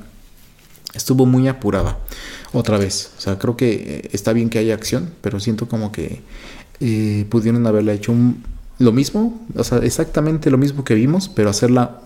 estuvo 0.94 1.26
muy 1.26 1.48
apurada 1.48 1.98
otra 2.54 2.78
vez. 2.78 3.12
O 3.18 3.22
sea, 3.22 3.40
creo 3.40 3.58
que 3.58 3.72
eh, 3.74 4.10
está 4.14 4.34
bien 4.34 4.50
que 4.50 4.60
haya 4.60 4.74
acción, 4.74 5.12
pero 5.22 5.40
siento 5.40 5.68
como 5.68 5.92
que 5.92 6.22
eh, 6.80 7.26
pudieron 7.30 7.66
haberla 7.68 7.94
hecho 7.94 8.14
lo 8.80 8.92
mismo, 8.92 9.40
o 9.56 9.64
sea, 9.64 9.80
exactamente 9.80 10.50
lo 10.50 10.58
mismo 10.58 10.84
que 10.84 10.96
vimos, 10.96 11.30
pero 11.30 11.50
hacerla 11.50 12.02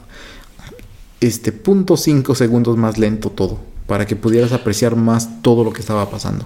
este 1.21 1.51
punto 1.51 1.97
cinco 1.97 2.36
segundos 2.36 2.77
más 2.77 2.97
lento 2.97 3.29
todo, 3.29 3.59
para 3.88 4.05
que 4.05 4.15
pudieras 4.15 4.51
apreciar 4.51 4.95
más 4.95 5.41
todo 5.41 5.63
lo 5.63 5.71
que 5.71 5.81
estaba 5.81 6.09
pasando. 6.09 6.45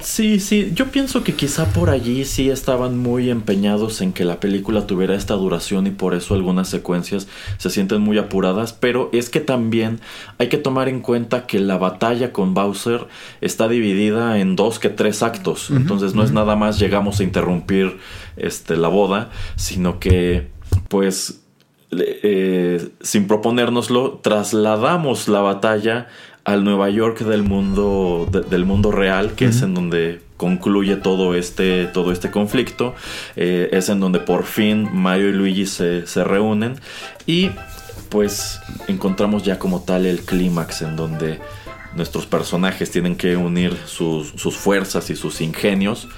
Sí, 0.00 0.40
sí, 0.40 0.72
yo 0.74 0.86
pienso 0.86 1.22
que 1.24 1.34
quizá 1.34 1.66
por 1.66 1.90
allí 1.90 2.24
sí 2.24 2.48
estaban 2.48 2.96
muy 2.96 3.28
empeñados 3.28 4.00
en 4.00 4.14
que 4.14 4.24
la 4.24 4.40
película 4.40 4.86
tuviera 4.86 5.14
esta 5.14 5.34
duración 5.34 5.86
y 5.86 5.90
por 5.90 6.14
eso 6.14 6.34
algunas 6.34 6.68
secuencias 6.68 7.28
se 7.58 7.68
sienten 7.68 8.00
muy 8.00 8.16
apuradas, 8.16 8.72
pero 8.72 9.10
es 9.12 9.28
que 9.28 9.40
también 9.40 10.00
hay 10.38 10.48
que 10.48 10.56
tomar 10.56 10.88
en 10.88 11.00
cuenta 11.00 11.46
que 11.46 11.58
la 11.58 11.76
batalla 11.76 12.32
con 12.32 12.54
Bowser 12.54 13.08
está 13.42 13.68
dividida 13.68 14.38
en 14.38 14.56
dos 14.56 14.78
que 14.78 14.88
tres 14.88 15.22
actos, 15.22 15.70
entonces 15.70 16.14
no 16.14 16.22
es 16.22 16.32
nada 16.32 16.56
más 16.56 16.78
llegamos 16.78 17.20
a 17.20 17.24
interrumpir 17.24 17.98
este, 18.36 18.76
la 18.76 18.88
boda, 18.88 19.30
sino 19.56 20.00
que 20.00 20.50
pues 20.88 21.42
eh, 21.90 22.90
sin 23.02 23.26
proponérnoslo 23.26 24.20
trasladamos 24.22 25.28
la 25.28 25.40
batalla 25.40 26.08
al 26.44 26.64
Nueva 26.64 26.90
York 26.90 27.20
del 27.20 27.42
mundo, 27.42 28.28
del 28.30 28.64
mundo 28.64 28.92
real, 28.92 29.32
que 29.32 29.46
es 29.46 29.62
en 29.62 29.74
donde 29.74 30.20
concluye 30.36 30.96
todo 30.96 31.34
este, 31.34 31.86
todo 31.86 32.12
este 32.12 32.30
conflicto. 32.30 32.94
Eh, 33.36 33.70
es 33.72 33.88
en 33.88 34.00
donde 34.00 34.20
por 34.20 34.44
fin 34.44 34.88
Mario 34.92 35.30
y 35.30 35.32
Luigi 35.32 35.66
se, 35.66 36.06
se 36.06 36.22
reúnen 36.22 36.76
y 37.26 37.50
pues 38.10 38.60
encontramos 38.88 39.42
ya 39.42 39.58
como 39.58 39.82
tal 39.82 40.06
el 40.06 40.20
clímax 40.20 40.82
en 40.82 40.96
donde 40.96 41.40
nuestros 41.96 42.26
personajes 42.26 42.90
tienen 42.90 43.16
que 43.16 43.36
unir 43.36 43.76
sus, 43.86 44.30
sus, 44.36 44.56
fuerzas 44.56 45.10
y 45.10 45.16
sus 45.16 45.40
ingenios 45.40 46.08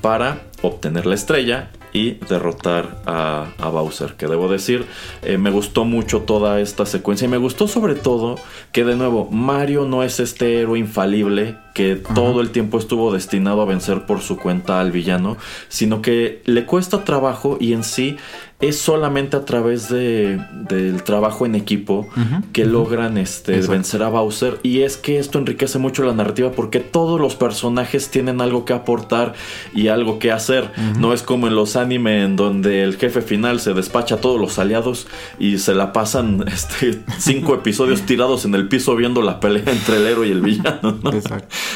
para 0.00 0.42
obtener 0.62 1.04
la 1.06 1.14
estrella 1.14 1.70
y 1.96 2.18
derrotar 2.28 3.02
a, 3.06 3.46
Bowser. 3.72 4.14
Que 4.14 4.26
debo 4.26 4.48
decir, 4.48 4.84
eh, 5.22 5.38
me 5.38 5.50
gustó 5.50 5.84
mucho 5.84 6.20
toda 6.20 6.60
esta 6.60 6.84
secuencia 6.84 7.24
y 7.24 7.28
me 7.28 7.38
gustó 7.38 7.68
sobre 7.68 7.94
todo 7.94 8.36
que 8.70 8.84
de 8.84 8.96
nuevo 8.96 9.28
Mario 9.30 9.86
no 9.86 10.02
es 10.02 10.20
este 10.20 10.60
héroe 10.60 10.78
infalible 10.78 11.56
que 11.76 11.96
todo 11.96 12.40
el 12.40 12.52
tiempo 12.52 12.78
estuvo 12.78 13.12
destinado 13.12 13.60
a 13.60 13.66
vencer 13.66 14.06
por 14.06 14.22
su 14.22 14.38
cuenta 14.38 14.80
al 14.80 14.92
villano, 14.92 15.36
sino 15.68 16.00
que 16.00 16.40
le 16.46 16.64
cuesta 16.64 17.04
trabajo 17.04 17.58
y 17.60 17.74
en 17.74 17.84
sí 17.84 18.16
es 18.58 18.78
solamente 18.78 19.36
a 19.36 19.44
través 19.44 19.90
de, 19.90 20.40
del 20.52 21.02
trabajo 21.02 21.44
en 21.44 21.54
equipo 21.54 22.08
que 22.54 22.64
logran 22.64 23.18
este, 23.18 23.60
vencer 23.60 24.02
a 24.02 24.08
Bowser. 24.08 24.58
Y 24.62 24.80
es 24.80 24.96
que 24.96 25.18
esto 25.18 25.38
enriquece 25.38 25.78
mucho 25.78 26.04
la 26.04 26.14
narrativa 26.14 26.52
porque 26.52 26.80
todos 26.80 27.20
los 27.20 27.34
personajes 27.34 28.08
tienen 28.08 28.40
algo 28.40 28.64
que 28.64 28.72
aportar 28.72 29.34
y 29.74 29.88
algo 29.88 30.18
que 30.18 30.32
hacer. 30.32 30.70
No 30.98 31.12
es 31.12 31.22
como 31.22 31.48
en 31.48 31.54
los 31.54 31.76
anime 31.76 32.22
en 32.22 32.36
donde 32.36 32.82
el 32.82 32.96
jefe 32.96 33.20
final 33.20 33.60
se 33.60 33.74
despacha 33.74 34.14
a 34.14 34.20
todos 34.22 34.40
los 34.40 34.58
aliados 34.58 35.06
y 35.38 35.58
se 35.58 35.74
la 35.74 35.92
pasan 35.92 36.42
este, 36.48 37.02
cinco 37.18 37.54
episodios 37.54 38.02
tirados 38.02 38.46
en 38.46 38.54
el 38.54 38.68
piso 38.68 38.96
viendo 38.96 39.20
la 39.20 39.38
pelea 39.38 39.64
entre 39.66 39.98
el 39.98 40.06
héroe 40.06 40.28
y 40.28 40.30
el 40.30 40.40
villano. 40.40 40.98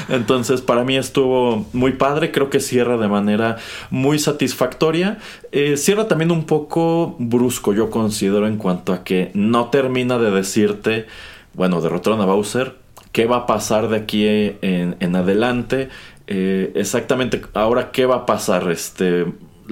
Entonces 0.08 0.60
para 0.60 0.84
mí 0.84 0.96
estuvo 0.96 1.66
muy 1.72 1.92
padre. 1.92 2.32
Creo 2.32 2.50
que 2.50 2.60
cierra 2.60 2.96
de 2.96 3.08
manera 3.08 3.56
muy 3.90 4.18
satisfactoria. 4.18 5.18
Eh, 5.52 5.76
cierra 5.76 6.08
también 6.08 6.30
un 6.30 6.44
poco 6.44 7.16
brusco, 7.18 7.72
yo 7.72 7.90
considero, 7.90 8.46
en 8.46 8.56
cuanto 8.56 8.92
a 8.92 9.04
que 9.04 9.30
no 9.34 9.66
termina 9.70 10.18
de 10.18 10.30
decirte, 10.30 11.06
bueno, 11.54 11.80
derrotaron 11.80 12.20
a 12.20 12.24
Bowser, 12.24 12.76
¿qué 13.12 13.26
va 13.26 13.38
a 13.38 13.46
pasar 13.46 13.88
de 13.88 13.96
aquí 13.96 14.26
en, 14.26 15.16
adelante? 15.16 15.88
Eh, 16.26 16.72
exactamente, 16.76 17.42
ahora, 17.54 17.90
¿qué 17.90 18.06
va 18.06 18.16
a 18.16 18.26
pasar? 18.26 18.70
Este, 18.70 19.26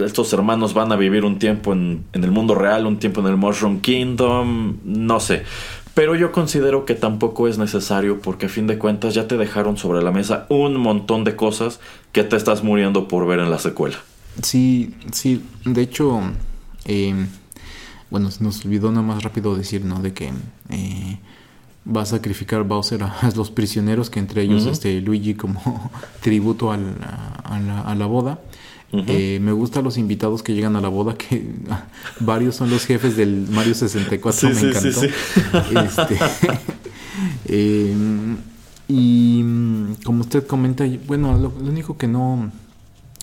estos 0.04 0.32
hermanos 0.32 0.74
van 0.74 0.92
a 0.92 0.96
vivir 0.96 1.24
un 1.24 1.38
tiempo 1.38 1.72
en, 1.72 2.04
en, 2.12 2.24
el 2.24 2.30
mundo 2.30 2.54
real, 2.54 2.86
un 2.86 2.98
tiempo 2.98 3.20
en 3.20 3.28
el 3.28 3.36
Mushroom 3.36 3.80
Kingdom, 3.80 4.78
no 4.84 5.20
sé. 5.20 5.44
Pero 5.98 6.14
yo 6.14 6.30
considero 6.30 6.84
que 6.84 6.94
tampoco 6.94 7.48
es 7.48 7.58
necesario 7.58 8.20
porque 8.20 8.46
a 8.46 8.48
fin 8.48 8.68
de 8.68 8.78
cuentas 8.78 9.14
ya 9.14 9.26
te 9.26 9.36
dejaron 9.36 9.76
sobre 9.76 10.00
la 10.00 10.12
mesa 10.12 10.46
un 10.48 10.76
montón 10.76 11.24
de 11.24 11.34
cosas 11.34 11.80
que 12.12 12.22
te 12.22 12.36
estás 12.36 12.62
muriendo 12.62 13.08
por 13.08 13.26
ver 13.26 13.40
en 13.40 13.50
la 13.50 13.58
secuela. 13.58 13.96
Sí, 14.40 14.94
sí, 15.10 15.42
de 15.64 15.82
hecho, 15.82 16.20
eh, 16.84 17.26
bueno, 18.10 18.28
nos 18.38 18.64
olvidó 18.64 18.92
nada 18.92 19.02
más 19.02 19.24
rápido 19.24 19.56
decir, 19.56 19.84
¿no? 19.84 20.00
De 20.00 20.12
que 20.12 20.30
eh, 20.70 21.18
va 21.84 22.02
a 22.02 22.06
sacrificar 22.06 22.62
Bowser 22.62 23.02
a, 23.02 23.32
los 23.34 23.50
prisioneros, 23.50 24.08
que 24.08 24.20
entre 24.20 24.42
ellos 24.42 24.66
este 24.66 25.00
Luigi 25.00 25.34
como 25.34 25.90
tributo 26.20 26.70
a, 26.70 26.76
la, 26.76 28.06
boda. 28.06 28.38
Eh, 28.90 29.38
me 29.42 29.52
gustan 29.52 29.84
los 29.84 29.98
invitados 29.98 30.42
que 30.42 30.54
llegan 30.54 30.74
a 30.74 30.80
la 30.80 30.88
boda, 30.88 31.14
que 31.14 31.46
varios 32.20 32.56
son 32.56 32.70
los 32.70 32.86
jefes 32.86 33.16
del 33.16 33.46
Mario 33.50 33.74
64, 33.74 34.50
me 34.50 34.60
encantó. 34.60 35.02
este, 35.82 36.18
y 38.88 39.42
como 40.04 40.22
usted 40.22 40.46
comenta, 40.46 40.86
bueno, 41.06 41.36
lo, 41.36 41.52
único 41.60 41.98
que 41.98 42.08
no 42.08 42.50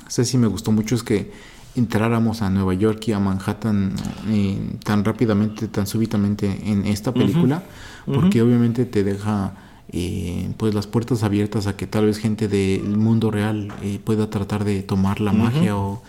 sé 0.07 0.23
si 0.23 0.37
me 0.37 0.45
gustó 0.45 0.71
mucho 0.71 0.93
es 0.93 1.01
que 1.01 1.31
entráramos 1.75 2.43
a 2.43 2.49
Nueva 2.51 2.75
York 2.75 3.07
y 3.07 3.13
a 3.13 3.19
Manhattan 3.19 3.95
eh, 4.29 4.77
tan 4.83 5.03
rápidamente, 5.03 5.67
tan 5.67 5.87
súbitamente 5.87 6.61
en 6.65 6.85
esta 6.85 7.11
película, 7.11 7.63
porque 8.05 8.43
obviamente 8.43 8.85
te 8.85 9.03
deja 9.03 9.53
eh, 9.91 10.49
pues 10.57 10.73
las 10.73 10.87
puertas 10.87 11.23
abiertas 11.23 11.67
a 11.67 11.75
que 11.75 11.87
tal 11.87 12.05
vez 12.05 12.17
gente 12.17 12.47
del 12.47 12.97
mundo 12.97 13.31
real 13.31 13.73
eh, 13.81 13.99
pueda 14.03 14.29
tratar 14.29 14.63
de 14.63 14.81
tomar 14.83 15.21
la 15.21 15.31
magia 15.31 15.77
o 15.77 16.01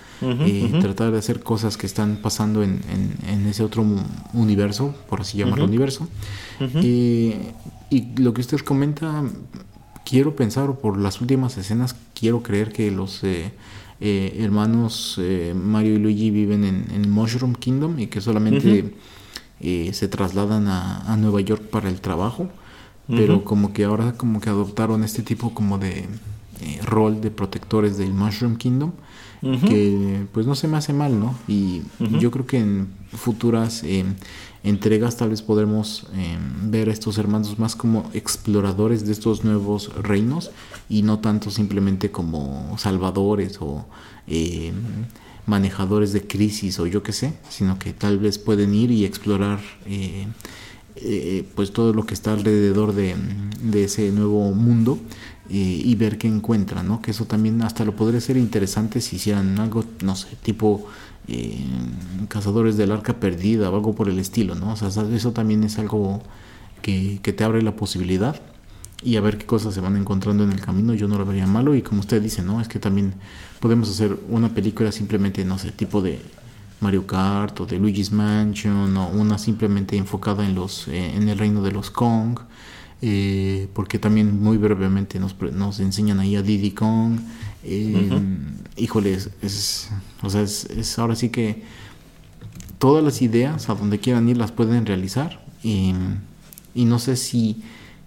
tratar 0.81 1.13
de 1.13 1.19
hacer 1.19 1.41
cosas 1.41 1.77
que 1.77 1.87
están 1.87 2.17
pasando 2.23 2.63
en, 2.63 2.81
en, 3.29 3.47
ese 3.47 3.63
otro 3.63 3.85
universo, 4.33 4.95
por 5.09 5.21
así 5.21 5.39
llamarlo 5.39 5.65
universo. 5.65 6.09
y 6.75 7.35
lo 8.17 8.35
que 8.35 8.41
usted 8.41 8.59
comenta, 8.61 9.25
quiero 10.05 10.35
pensar, 10.35 10.75
por 10.77 10.99
las 10.99 11.21
últimas 11.21 11.57
escenas, 11.59 11.95
quiero 12.15 12.43
creer 12.43 12.73
que 12.73 12.91
los 12.91 13.23
eh, 13.99 14.37
hermanos 14.41 15.17
eh, 15.19 15.55
Mario 15.57 15.95
y 15.95 15.99
Luigi 15.99 16.31
viven 16.31 16.65
en, 16.65 16.87
en, 16.93 17.11
Mushroom 17.11 17.55
Kingdom 17.55 17.99
y 17.99 18.09
que 18.09 18.21
solamente 18.21 18.93
eh, 19.61 19.91
se 19.95 20.09
trasladan 20.09 20.69
a, 20.69 21.17
Nueva 21.17 21.41
York 21.41 21.63
para 21.71 21.89
el 21.89 22.03
trabajo, 22.03 22.51
pero 23.09 23.45
como 23.45 23.73
que 23.73 23.85
ahora 23.85 24.13
como 24.13 24.41
que 24.41 24.51
adoptaron 24.51 25.05
este 25.05 25.23
tipo 25.23 25.55
como 25.55 25.79
de 25.79 26.09
rol 26.85 27.21
de 27.21 27.31
protectores 27.31 27.99
del 27.99 28.13
Mushroom 28.13 28.57
Kingdom 28.57 28.93
que 29.41 30.27
pues 30.33 30.47
no 30.47 30.55
se 30.55 30.69
me 30.69 30.77
hace 30.77 30.93
mal, 30.93 31.19
¿no? 31.19 31.35
Y 31.47 31.83
yo 32.19 32.31
creo 32.31 32.47
que 32.47 32.59
en 32.59 32.89
futuras 33.13 33.83
eh, 33.85 34.05
entregas 34.63 35.17
tal 35.17 35.31
vez 35.31 35.43
podremos 35.43 36.07
eh, 36.15 36.37
ver 36.63 36.89
a 36.89 36.93
estos 36.93 37.19
hermanos 37.19 37.59
más 37.59 37.77
como 37.77 38.11
exploradores 38.13 39.07
de 39.07 39.13
estos 39.13 39.45
nuevos 39.45 39.95
reinos 40.03 40.51
y 40.89 41.03
no 41.03 41.19
tanto 41.21 41.51
simplemente 41.51 42.11
como 42.11 42.77
salvadores 42.79 43.59
o 43.61 43.87
eh, 44.27 44.73
manejadores 45.47 46.13
de 46.13 46.27
crisis 46.27 46.81
o 46.81 46.87
yo 46.87 47.03
qué 47.03 47.13
sé, 47.13 47.35
sino 47.49 47.79
que 47.79 47.93
tal 47.93 48.19
vez 48.19 48.39
pueden 48.39 48.75
ir 48.75 48.91
y 48.91 49.05
explorar 49.05 49.61
pues 51.55 51.73
todo 51.73 51.93
lo 51.93 52.07
que 52.07 52.15
está 52.15 52.33
alrededor 52.33 52.95
de, 52.95 53.15
de 53.63 53.85
ese 53.85 54.11
nuevo 54.13 54.53
mundo 54.53 54.99
y 55.49 55.95
ver 55.95 56.19
qué 56.19 56.27
encuentran, 56.27 56.89
¿no? 56.89 57.01
Que 57.01 57.13
eso 57.13 57.25
también 57.25 57.63
hasta 57.63 57.85
lo 57.85 57.95
podría 57.95 58.21
ser 58.21 58.37
interesante 58.37 59.01
si 59.01 59.17
hicieran 59.17 59.59
algo, 59.61 59.85
no 60.03 60.17
sé, 60.17 60.29
tipo 60.43 60.87
eh, 61.29 61.59
Cazadores 62.29 62.77
del 62.77 62.93
Arca 62.93 63.15
Perdida 63.15 63.71
o 63.71 63.75
algo 63.75 63.95
por 63.95 64.09
el 64.09 64.19
estilo, 64.19 64.55
¿no? 64.55 64.73
O 64.73 64.77
sea, 64.77 64.89
eso 64.89 65.33
también 65.33 65.65
es 65.65 65.79
algo 65.79 66.23
que, 66.83 67.19
te 67.21 67.45
abre 67.45 67.63
la 67.63 67.75
posibilidad 67.75 68.41
y 69.03 69.17
a 69.17 69.21
ver 69.21 69.39
qué 69.39 69.45
cosas 69.45 69.75
se 69.75 69.81
van 69.81 69.97
encontrando 69.97 70.45
en 70.45 70.53
el 70.53 70.61
camino, 70.61 70.95
yo 70.95 71.09
no 71.09 71.19
lo 71.19 71.27
vería 71.27 71.47
malo 71.47 71.75
y 71.75 71.83
como 71.83 72.01
usted 72.01 72.23
dice, 72.23 72.43
¿no? 72.43 72.61
Es 72.61 72.69
que 72.69 72.79
también 72.79 73.15
podemos 73.61 73.91
hacer 73.91 74.17
una 74.29 74.55
película 74.55 74.93
simplemente, 74.93 75.45
no 75.45 75.59
sé, 75.59 75.73
tipo 75.73 76.01
de 76.01 76.21
Mario 76.81 77.07
Kart 77.07 77.61
o 77.61 77.67
de 77.67 77.79
Luigi's 77.79 78.13
Mansion 78.13 78.97
o 78.97 79.09
una 79.09 79.39
simplemente 79.39 79.97
enfocada 79.97 80.45
en 80.45 80.55
los 80.55 80.89
eh, 80.89 81.15
en 81.15 81.29
el 81.29 81.39
reino 81.39 81.63
de 81.63 81.73
los 81.73 81.91
Kong 81.91 82.39
eh, 83.03 83.69
porque 83.75 83.99
también 83.99 84.43
muy 84.43 84.57
brevemente 84.57 85.21
nos, 85.21 85.37
nos 85.53 85.81
enseñan 85.81 86.19
ahí 86.19 86.35
a 86.35 86.43
Diddy 86.43 86.71
Kong. 86.71 87.19
Eh, 87.63 88.09
híjole, 88.77 89.13
es, 89.13 89.91
o 90.23 90.31
sea, 90.31 90.43
es, 90.43 90.99
ahora 90.99 91.15
sí 91.15 91.29
que 91.29 91.63
todas 92.79 93.05
las 93.05 93.21
ideas 93.21 93.69
a 93.69 93.75
donde 93.75 94.01
quieran 94.01 94.29
ir 94.29 94.39
las 94.39 94.53
pueden 94.53 94.87
realizar 94.87 95.45
y, 95.63 95.95
no 96.75 96.99
sé 96.99 97.17
si 97.17 97.63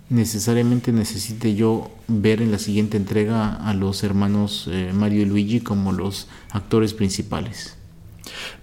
necesariamente 0.10 0.92
necesite 0.92 1.56
yo 1.56 1.92
ver 2.08 2.42
en 2.42 2.52
la 2.52 2.58
siguiente 2.58 2.98
entrega 2.98 3.54
a 3.54 3.74
los 3.74 4.04
hermanos 4.04 4.68
eh, 4.72 4.92
Mario 4.94 5.22
y 5.22 5.26
Luigi 5.26 5.60
como 5.60 5.92
los 5.92 6.28
actores 6.52 6.94
principales. 6.94 7.79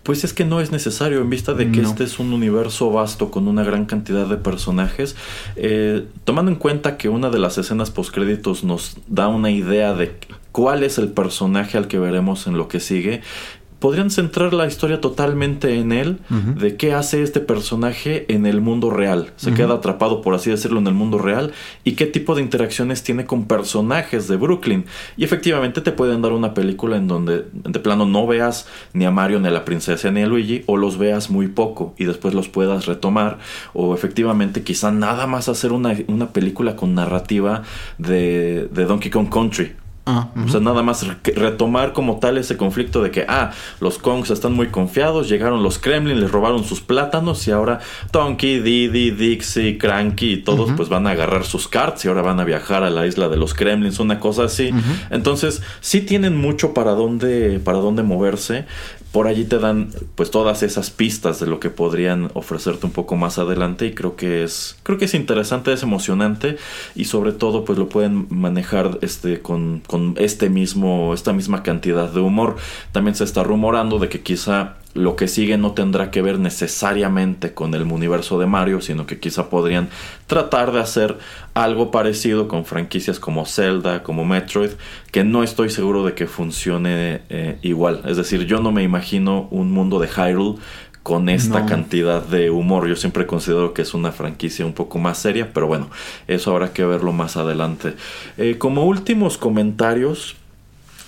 Pues 0.03 0.25
es 0.25 0.33
que 0.33 0.45
no 0.45 0.61
es 0.61 0.71
necesario 0.71 1.21
en 1.21 1.31
vista 1.31 1.55
de 1.55 1.71
que 1.71 1.81
este 1.81 2.05
es 2.05 2.19
un 2.19 2.33
universo 2.33 2.91
vasto 2.91 3.31
con 3.31 3.49
una 3.49 3.65
gran 3.65 3.87
cantidad 3.87 4.27
de 4.27 4.37
personajes. 4.37 5.17
Eh, 5.57 6.07
tomando 6.25 6.51
en 6.51 6.57
cuenta 6.57 6.97
que 6.97 7.09
una 7.09 7.31
de 7.31 7.39
las 7.39 7.59
escenas 7.59 7.91
postcréditos 7.91 8.65
nos 8.65 8.97
da 9.07 9.29
una 9.29 9.51
idea 9.51 9.95
de 9.95 10.15
cuál 10.53 10.85
es 10.85 10.97
el 10.97 11.09
personaje 11.09 11.77
al 11.77 11.87
que 11.87 11.99
veremos 11.99 12.47
en 12.47 12.57
lo 12.57 12.67
que 12.67 12.81
sigue, 12.81 13.21
podrían 13.79 14.11
centrar 14.11 14.55
la 14.55 14.67
historia 14.67 15.01
totalmente 15.01 15.79
en 15.79 15.93
él, 15.93 16.19
de 16.59 16.77
qué 16.77 16.95
hace 16.95 17.23
este 17.23 17.41
personaje 17.41 18.33
en 18.33 18.47
el 18.47 18.61
mundo 18.61 18.91
real. 18.91 19.33
Se 19.37 19.53
queda 19.53 19.75
atrapado, 19.75 20.23
por 20.23 20.35
así 20.35 20.51
decirlo, 20.51 20.79
en 20.79 20.87
el 20.87 20.95
mundo 20.95 21.19
real 21.19 21.53
y 21.85 21.93
qué 21.93 22.07
tipo 22.07 22.35
de 22.35 22.43
interacciones 22.43 23.03
tiene 23.03 23.27
con 23.27 23.47
personajes 23.47 24.29
de 24.29 24.37
Brooklyn. 24.37 24.87
Y 25.17 25.25
efectivamente 25.25 25.81
te 25.81 25.93
pueden 25.93 26.23
dar 26.23 26.33
una 26.33 26.55
película 26.55 26.97
en 26.97 27.07
donde 27.07 27.45
de 27.53 27.79
plano 27.81 28.07
no 28.07 28.27
veas 28.27 28.67
ni 28.93 29.05
a 29.05 29.11
Mario, 29.11 29.41
ni 29.41 29.49
a 29.49 29.53
la 29.53 29.65
princesa, 29.65 30.11
ni 30.11 30.23
a 30.23 30.27
Luigi, 30.27 30.63
o 30.67 30.77
los 30.77 30.99
veas 30.99 31.31
muy 31.31 31.49
poco 31.49 31.95
y 31.99 32.05
después 32.05 32.35
los 32.35 32.49
puedas 32.49 32.87
retomar, 32.87 33.39
o 33.75 33.95
efectivamente 33.95 34.63
quizá 34.63 34.91
nada 34.91 35.27
más 35.27 35.49
hacer 35.49 35.73
una, 35.73 35.95
una 36.07 36.31
película 36.31 36.77
con 36.77 36.95
narrativa 36.95 37.63
de, 37.99 38.69
de 38.73 38.85
Donkey 38.85 39.11
Kong 39.11 39.29
Country 39.29 39.75
Ah, 40.09 40.29
o 40.37 40.49
sea, 40.49 40.61
nada 40.61 40.85
más 40.85 41.05
retomar 41.25 41.93
como 41.93 42.21
tal 42.21 42.39
ese 42.39 42.57
conflicto 42.57 43.03
de 43.03 43.11
que, 43.11 43.27
ah, 43.29 43.51
los 43.81 43.99
Kongs 43.99 44.31
están 44.31 44.53
muy 44.53 44.69
confiados, 44.69 45.29
llegaron 45.29 45.65
los 45.65 45.81
Kremlin, 45.81 46.21
les 46.21 46.31
robaron 46.31 46.63
sus 46.63 46.81
plátanos 46.81 47.49
y 47.49 47.51
ahora 47.51 47.81
Tonky, 48.13 48.61
Didi, 48.61 49.11
Dixie, 49.11 49.79
Cranky 49.79 50.35
y 50.35 50.37
todos 50.37 50.71
pues 50.77 50.89
van 50.89 51.09
a 51.09 51.11
agarrar 51.11 51.45
sus 51.45 51.67
carts 51.67 52.05
y 52.05 52.09
ahora 52.09 52.23
van 52.23 52.39
a 52.39 52.45
viajar 52.45 52.85
a 52.85 52.91
la 52.91 53.05
isla 53.05 53.29
de 53.29 53.37
los 53.37 53.53
Kremlins, 53.53 53.99
una 53.99 54.21
cosa 54.21 54.45
así. 54.45 54.71
Entonces, 55.11 55.61
sí 55.81 56.01
tienen 56.01 56.37
mucho 56.37 56.73
para 56.73 56.93
dónde, 56.93 57.61
para 57.65 57.79
dónde 57.79 58.05
moverse 58.05 58.65
por 59.17 59.29
allí 59.29 59.47
te 59.47 59.59
dan 59.59 59.89
pues 60.15 60.31
todas 60.31 60.63
esas 60.63 60.91
pistas 60.91 61.41
de 61.41 61.47
lo 61.47 61.59
que 61.59 61.71
podrían 61.71 62.31
ofrecerte 62.35 62.85
un 62.85 62.93
poco 62.93 63.17
más 63.17 63.39
adelante 63.39 63.87
y 63.87 63.95
creo 63.95 64.15
que 64.15 64.45
es 64.45 64.77
creo 64.83 64.99
que 64.99 65.07
es 65.07 65.15
interesante 65.15 65.73
es 65.73 65.83
emocionante 65.83 66.59
y 66.95 67.07
sobre 67.07 67.33
todo 67.33 67.65
pues 67.65 67.79
lo 67.79 67.89
pueden 67.89 68.27
manejar 68.29 68.99
este 69.01 69.41
con, 69.41 69.81
con 69.87 70.17
este 70.19 70.51
mismo 70.51 71.15
esta 71.15 71.33
misma 71.33 71.63
cantidad 71.63 72.11
de 72.11 72.21
humor. 72.21 72.57
También 72.93 73.15
se 73.15 73.25
está 73.25 73.43
rumorando 73.43 73.99
de 73.99 74.11
que 74.11 74.21
quizá 74.21 74.77
lo 74.97 75.15
que 75.15 75.29
sigue 75.29 75.59
no 75.59 75.73
tendrá 75.73 76.11
que 76.11 76.23
ver 76.23 76.39
necesariamente 76.39 77.55
con 77.55 77.75
el 77.75 77.83
universo 77.83 78.39
de 78.39 78.47
Mario, 78.47 78.81
sino 78.81 79.07
que 79.07 79.21
quizá 79.21 79.49
podrían 79.51 79.89
tratar 80.27 80.73
de 80.73 80.81
hacer 80.81 81.19
algo 81.55 81.91
parecido 81.91 82.49
con 82.49 82.65
franquicias 82.65 83.21
como 83.21 83.47
Zelda, 83.47 84.03
como 84.03 84.25
Metroid, 84.25 84.71
que 85.13 85.25
no 85.25 85.43
estoy 85.43 85.71
seguro 85.71 86.05
de 86.05 86.15
que 86.15 86.27
funcione 86.27 87.23
eh, 87.29 87.59
igual. 87.63 88.03
Es 88.07 88.17
decir, 88.17 88.47
yo 88.47 88.61
no 88.61 88.73
me 88.73 88.83
imagino 88.83 89.49
un 89.51 89.71
mundo 89.71 89.99
de 89.99 90.09
Hyrule 90.09 90.59
con 91.07 91.29
esta 91.29 91.67
cantidad 91.67 92.21
de 92.21 92.51
humor. 92.51 92.89
Yo 92.89 92.97
siempre 92.97 93.29
considero 93.29 93.73
que 93.75 93.83
es 93.83 93.95
una 93.95 94.11
franquicia 94.11 94.67
un 94.67 94.73
poco 94.73 94.99
más 94.99 95.19
seria, 95.19 95.53
pero 95.53 95.69
bueno, 95.69 95.89
eso 96.27 96.51
habrá 96.51 96.73
que 96.73 96.85
verlo 96.85 97.13
más 97.13 97.37
adelante. 97.37 97.95
Eh, 98.39 98.59
como 98.59 98.85
últimos 98.87 99.39
comentarios, 99.39 100.35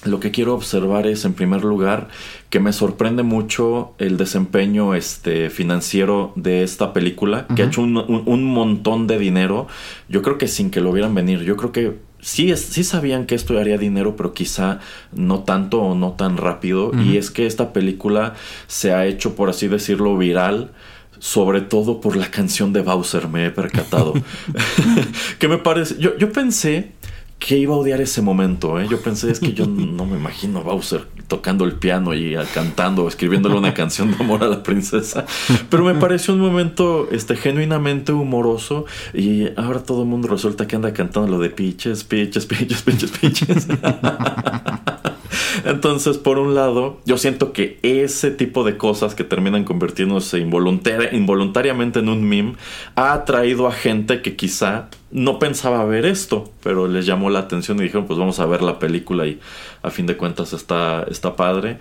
lo 0.05 0.21
que 0.21 0.31
quiero 0.31 0.55
observar 0.55 1.07
es, 1.07 1.25
en 1.25 1.35
primer 1.35 1.65
lugar, 1.65 2.09
que 2.51 2.61
me 2.61 2.73
sorprende 2.73 3.23
mucho 3.23 3.95
el 3.99 4.17
desempeño 4.17 4.95
este, 4.95 5.51
financiero 5.51 6.33
de 6.37 6.63
esta 6.63 6.93
película, 6.93 7.47
que 7.55 7.63
ha 7.63 7.67
hecho 7.67 7.83
un, 7.83 8.45
montón 8.45 9.07
de 9.07 9.19
dinero. 9.19 9.67
Yo 10.09 10.23
creo 10.23 10.39
que 10.39 10.49
sin 10.49 10.71
que 10.71 10.81
lo 10.81 10.93
vieran 10.93 11.15
venir, 11.15 11.43
yo 11.43 11.57
creo 11.57 11.73
que 11.73 11.99
sí, 12.21 12.55
sí 12.57 12.85
sabían 12.85 13.27
que 13.27 13.35
esto 13.35 13.59
haría 13.59 13.77
dinero, 13.77 14.15
pero 14.17 14.33
quizá 14.33 14.79
no 15.13 15.41
tanto 15.41 15.81
o 15.81 15.95
no 15.95 16.13
tan 16.13 16.37
rápido. 16.37 16.93
Y 17.05 17.17
es 17.17 17.31
que 17.31 17.47
esta 17.47 17.73
película 17.73 18.35
se 18.67 18.93
ha 18.93 19.05
hecho, 19.07 19.35
por 19.35 19.51
así 19.51 19.69
decirlo, 19.69 20.17
viral 20.17 20.73
sobre 21.21 21.63
todo 21.63 22.01
por 22.01 22.17
la 22.17 22.31
canción 22.31 22.73
de 22.73 22.81
Bowser, 22.81 23.27
me 23.27 23.47
he 23.47 23.51
percatado. 23.51 24.15
que 25.41 25.49
me 25.49 25.59
parece, 25.59 25.97
yo, 25.99 26.17
yo 26.17 26.33
pensé 26.33 26.93
que 27.39 27.57
iba 27.57 27.75
a 27.75 27.79
odiar 27.79 28.01
ese 28.01 28.23
momento. 28.23 28.81
¿eh? 28.81 28.87
Yo 28.91 29.01
pensé, 29.01 29.31
es 29.31 29.41
que 29.41 29.53
yo 29.53 29.67
no 29.69 30.07
me 30.07 30.17
imagino 30.17 30.61
a 30.61 30.63
Bowser 30.63 31.07
tocando 31.29 31.65
el 31.65 31.75
piano 31.75 32.15
y 32.15 32.35
cantando, 32.55 33.07
escribiéndole 33.07 33.55
una 33.57 33.75
canción 33.75 34.11
de 34.11 34.25
amor 34.25 34.43
a 34.43 34.49
la 34.49 34.63
princesa. 34.63 35.27
Pero 35.69 35.85
me 35.85 35.95
pareció 35.95 36.35
un 36.35 36.41
momento 36.41 37.09
este, 37.13 37.37
genuinamente 37.37 38.13
humoroso 38.13 38.87
y 39.13 39.49
ahora 39.57 39.83
todo 39.83 40.03
el 40.03 40.09
mundo 40.09 40.29
resulta 40.29 40.67
que 40.67 40.77
anda 40.77 40.93
cantando 40.93 41.29
lo 41.29 41.39
de 41.39 41.51
piches, 41.51 42.05
piches, 42.05 42.47
piches, 42.47 42.83
piches, 42.83 43.11
piches. 43.11 43.69
Entonces, 45.65 46.19
por 46.19 46.39
un 46.39 46.55
lado, 46.55 46.99
yo 47.05 47.19
siento 47.19 47.53
que 47.53 47.79
ese 47.83 48.31
tipo 48.31 48.65
de 48.65 48.77
cosas 48.77 49.15
que 49.15 49.25
terminan 49.25 49.65
convirtiéndose 49.65 50.39
involuntariamente 50.39 51.99
en 52.01 52.09
un 52.09 52.29
meme 52.29 52.55
ha 52.95 53.13
atraído 53.13 53.67
a 53.67 53.73
gente 53.73 54.23
que 54.23 54.37
quizá 54.37 54.89
no 55.11 55.39
pensaba 55.39 55.85
ver 55.85 56.05
esto, 56.05 56.51
pero 56.63 56.87
les 56.87 57.07
llamó 57.07 57.31
la 57.31 57.41
atención 57.41 57.79
y 57.79 57.85
dijeron, 57.85 58.07
pues 58.07 58.19
vamos 58.19 58.41
a 58.41 58.47
ver 58.47 58.63
la 58.63 58.79
película 58.79 59.27
y 59.27 59.41
a 59.83 59.91
fin 59.91 60.07
de 60.07 60.17
cuentas 60.17 60.53
está, 60.53 61.05
está 61.11 61.37
padre. 61.37 61.79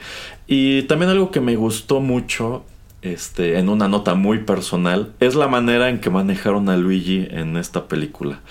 Y 0.47 0.83
también 0.83 1.11
algo 1.11 1.31
que 1.31 1.41
me 1.41 1.55
gustó 1.55 1.99
mucho 1.99 2.63
este, 3.01 3.59
en 3.59 3.69
una 3.69 3.87
nota 3.87 4.15
muy 4.15 4.39
personal, 4.39 5.13
es 5.19 5.35
la 5.35 5.47
manera 5.47 5.89
en 5.89 5.99
que 5.99 6.09
manejaron 6.09 6.67
a 6.69 6.77
Luigi 6.77 7.27
en 7.29 7.55
esta 7.55 7.87
película. 7.87 8.41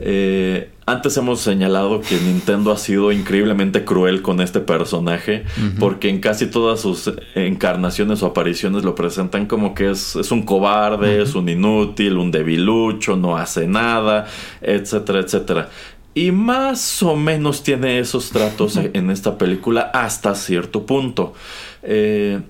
Eh, 0.00 0.70
antes 0.86 1.16
hemos 1.18 1.40
señalado 1.40 2.00
que 2.00 2.16
Nintendo 2.16 2.72
ha 2.72 2.78
sido 2.78 3.12
increíblemente 3.12 3.84
cruel 3.84 4.22
con 4.22 4.40
este 4.40 4.60
personaje, 4.60 5.44
porque 5.78 6.08
en 6.08 6.20
casi 6.20 6.46
todas 6.46 6.80
sus 6.80 7.12
encarnaciones 7.34 8.22
o 8.22 8.26
apariciones 8.26 8.82
lo 8.82 8.94
presentan 8.94 9.46
como 9.46 9.74
que 9.74 9.90
es, 9.90 10.16
un 10.30 10.42
cobarde, 10.42 11.22
es 11.22 11.34
un 11.34 11.48
inútil, 11.48 12.16
un 12.16 12.30
debilucho, 12.30 13.16
no 13.16 13.36
hace 13.36 13.68
nada, 13.68 14.26
etcétera, 14.62 15.20
etcétera. 15.20 15.68
Y 16.14 16.32
más 16.32 17.02
o 17.04 17.14
menos 17.14 17.62
tiene 17.62 18.00
esos 18.00 18.30
tratos 18.30 18.76
en 18.92 19.10
esta 19.10 19.38
película 19.38 19.90
hasta 19.92 20.34
cierto 20.34 20.86
punto. 20.86 21.34
Eh, 21.82 22.40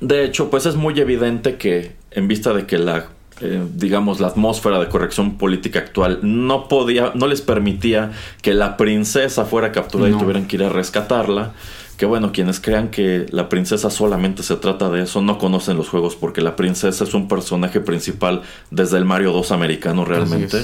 de 0.00 0.24
hecho, 0.24 0.50
pues 0.50 0.66
es 0.66 0.76
muy 0.76 0.98
evidente 1.00 1.56
que 1.56 1.92
en 2.10 2.28
vista 2.28 2.52
de 2.52 2.66
que 2.66 2.78
la 2.78 3.08
eh, 3.42 3.66
digamos 3.74 4.20
la 4.20 4.28
atmósfera 4.28 4.78
de 4.78 4.88
corrección 4.88 5.38
política 5.38 5.78
actual 5.78 6.18
no 6.22 6.68
podía 6.68 7.12
no 7.14 7.26
les 7.26 7.40
permitía 7.40 8.12
que 8.42 8.52
la 8.52 8.76
princesa 8.76 9.46
fuera 9.46 9.72
capturada 9.72 10.10
y 10.10 10.12
tuvieran 10.18 10.46
que 10.46 10.56
ir 10.56 10.64
a 10.64 10.68
rescatarla 10.68 11.52
que 11.96 12.04
bueno 12.04 12.32
quienes 12.32 12.60
crean 12.60 12.90
que 12.90 13.24
la 13.30 13.48
princesa 13.48 13.88
solamente 13.88 14.42
se 14.42 14.56
trata 14.56 14.90
de 14.90 15.04
eso 15.04 15.22
no 15.22 15.38
conocen 15.38 15.78
los 15.78 15.88
juegos 15.88 16.16
porque 16.16 16.42
la 16.42 16.54
princesa 16.54 17.02
es 17.02 17.14
un 17.14 17.28
personaje 17.28 17.80
principal 17.80 18.42
desde 18.70 18.98
el 18.98 19.06
Mario 19.06 19.32
2 19.32 19.52
americano 19.52 20.04
realmente. 20.04 20.62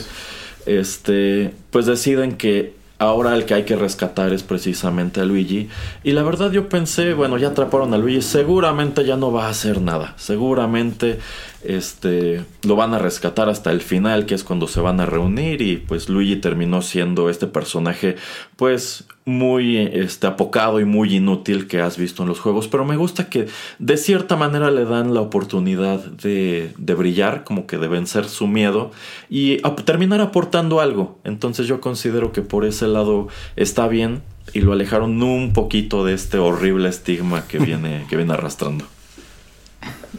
este 0.67 1.55
pues 1.71 1.87
deciden 1.87 2.37
que 2.37 2.75
Ahora 2.99 3.35
el 3.35 3.45
que 3.45 3.53
hay 3.53 3.65
que 3.65 3.77
rescatar 3.77 4.33
es 4.33 4.43
precisamente 4.43 5.21
a 5.21 5.27
Luigi. 5.27 5.69
Y 6.03 6.13
la 6.13 6.23
verdad 6.23 6.51
yo 6.51 6.71
pensé, 6.71 7.13
bueno, 7.13 7.37
ya 7.37 7.49
atraparon 7.49 7.93
a 7.93 7.99
Luigi, 7.99 8.23
seguramente 8.23 9.05
ya 9.05 9.17
no 9.17 9.31
va 9.33 9.47
a 9.47 9.51
hacer 9.51 9.83
nada. 9.83 10.15
Seguramente 10.17 11.19
este 11.65 12.45
lo 12.63 12.77
van 12.77 12.95
a 12.95 12.99
rescatar 12.99 13.49
hasta 13.49 13.71
el 13.73 13.81
final, 13.81 14.27
que 14.27 14.35
es 14.35 14.45
cuando 14.45 14.69
se 14.69 14.81
van 14.81 15.01
a 15.01 15.07
reunir 15.07 15.63
y 15.63 15.77
pues 15.77 16.09
Luigi 16.09 16.37
terminó 16.37 16.83
siendo 16.83 17.31
este 17.31 17.47
personaje 17.47 18.17
pues 18.57 19.05
muy 19.25 19.77
este 19.79 20.29
apocado 20.29 20.79
y 20.79 20.85
muy 20.85 21.17
inútil 21.17 21.67
que 21.67 21.81
has 21.81 21.97
visto 21.99 22.23
en 22.23 22.29
los 22.29 22.39
juegos, 22.39 22.69
pero 22.69 22.85
me 22.85 22.97
gusta 22.97 23.29
que 23.29 23.49
de 23.79 23.97
cierta 23.97 24.37
manera 24.37 24.71
le 24.71 24.85
dan 24.85 25.15
la 25.15 25.21
oportunidad 25.21 26.05
de, 26.05 26.73
de 26.79 26.95
brillar, 26.95 27.43
como 27.43 27.67
que 27.67 27.77
de 27.79 27.89
vencer 27.89 28.27
su 28.27 28.47
miedo 28.47 28.93
y 29.29 29.59
terminar 29.85 30.21
aportando 30.21 30.81
algo. 30.81 31.19
Entonces 31.25 31.67
yo 31.67 31.81
considero 31.81 32.33
que 32.33 32.43
por 32.43 32.65
ese 32.65 32.87
lado 32.87 33.29
está 33.57 33.89
bien 33.89 34.23
y 34.53 34.61
lo 34.61 34.73
alejaron 34.73 35.21
un 35.23 35.53
poquito 35.53 36.05
de 36.05 36.15
este 36.15 36.39
horrible 36.39 36.89
estigma 36.89 37.47
que 37.49 37.59
viene, 37.61 38.07
que 38.09 38.17
viene 38.17 38.33
arrastrando. 38.33 38.85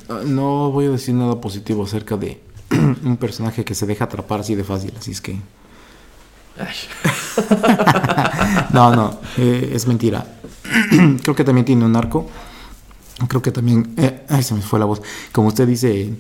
Ah, 0.09 0.21
no 0.25 0.71
voy 0.71 0.85
a 0.85 0.89
decir 0.89 1.15
nada 1.15 1.39
positivo 1.39 1.83
acerca 1.83 2.17
de 2.17 2.41
un 3.03 3.17
personaje 3.17 3.63
que 3.63 3.75
se 3.75 3.85
deja 3.85 4.05
atrapar 4.05 4.41
así 4.41 4.55
de 4.55 4.63
fácil, 4.63 4.93
así 4.97 5.11
es 5.11 5.21
que... 5.21 5.39
no, 8.73 8.95
no, 8.95 9.19
eh, 9.37 9.71
es 9.73 9.87
mentira. 9.87 10.25
Creo 11.23 11.35
que 11.35 11.43
también 11.43 11.65
tiene 11.65 11.85
un 11.85 11.95
arco. 11.95 12.27
Creo 13.27 13.41
que 13.41 13.51
también... 13.51 13.93
Eh, 13.97 14.25
ay, 14.29 14.43
se 14.43 14.55
me 14.55 14.61
fue 14.61 14.79
la 14.79 14.85
voz. 14.85 15.01
Como 15.31 15.49
usted 15.49 15.67
dice, 15.67 16.13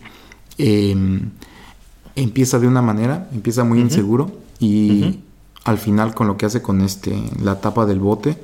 em, 0.57 1.29
empieza 2.15 2.59
de 2.59 2.67
una 2.67 2.81
manera, 2.81 3.29
empieza 3.33 3.63
muy 3.63 3.79
inseguro 3.79 4.31
y 4.59 5.19
al 5.63 5.77
final 5.77 6.13
con 6.13 6.27
lo 6.27 6.37
que 6.37 6.45
hace 6.45 6.61
con 6.61 6.81
este 6.81 7.21
la 7.41 7.59
tapa 7.59 7.85
del 7.85 7.99
bote, 7.99 8.37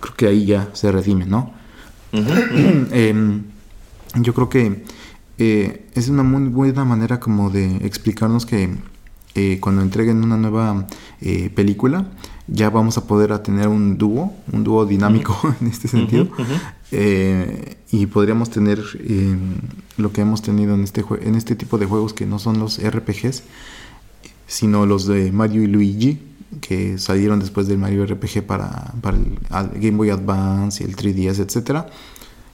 creo 0.00 0.16
que 0.16 0.26
ahí 0.26 0.46
ya 0.46 0.68
se 0.72 0.90
redime, 0.90 1.26
¿no? 1.26 1.52
yo 4.16 4.34
creo 4.34 4.48
que 4.48 4.84
eh, 5.38 5.86
es 5.94 6.08
una 6.08 6.22
muy 6.22 6.48
buena 6.48 6.84
manera 6.84 7.18
como 7.18 7.50
de 7.50 7.76
explicarnos 7.78 8.46
que 8.46 8.70
eh, 9.34 9.58
cuando 9.60 9.82
entreguen 9.82 10.22
una 10.22 10.36
nueva 10.36 10.86
eh, 11.20 11.50
película, 11.50 12.08
ya 12.46 12.70
vamos 12.70 12.98
a 12.98 13.06
poder 13.06 13.36
tener 13.40 13.66
un 13.68 13.98
dúo, 13.98 14.32
un 14.52 14.62
dúo 14.62 14.86
dinámico 14.86 15.36
en 15.60 15.66
este 15.66 15.88
sentido. 15.88 16.28
Y 17.90 18.06
podríamos 18.06 18.50
tener 18.50 18.80
lo 19.96 20.12
que 20.12 20.20
hemos 20.20 20.42
tenido 20.42 20.74
en 20.74 20.82
este, 20.82 21.04
en 21.22 21.34
este 21.34 21.56
tipo 21.56 21.78
de 21.78 21.86
juegos 21.86 22.12
que 22.12 22.26
no 22.26 22.38
son 22.38 22.58
los 22.58 22.80
RPGs, 22.80 23.42
sino 24.46 24.86
los 24.86 25.06
de 25.06 25.32
Mario 25.32 25.62
y 25.62 25.66
Luigi, 25.66 26.20
que 26.60 26.98
salieron 26.98 27.40
después 27.40 27.66
del 27.66 27.78
Mario 27.78 28.06
RPG 28.06 28.44
para, 28.46 28.94
para 29.00 29.16
el 29.16 29.80
Game 29.80 29.96
Boy 29.96 30.10
Advance 30.10 30.82
y 30.82 30.86
el 30.86 30.96
3DS, 30.96 31.40
etc. 31.40 31.86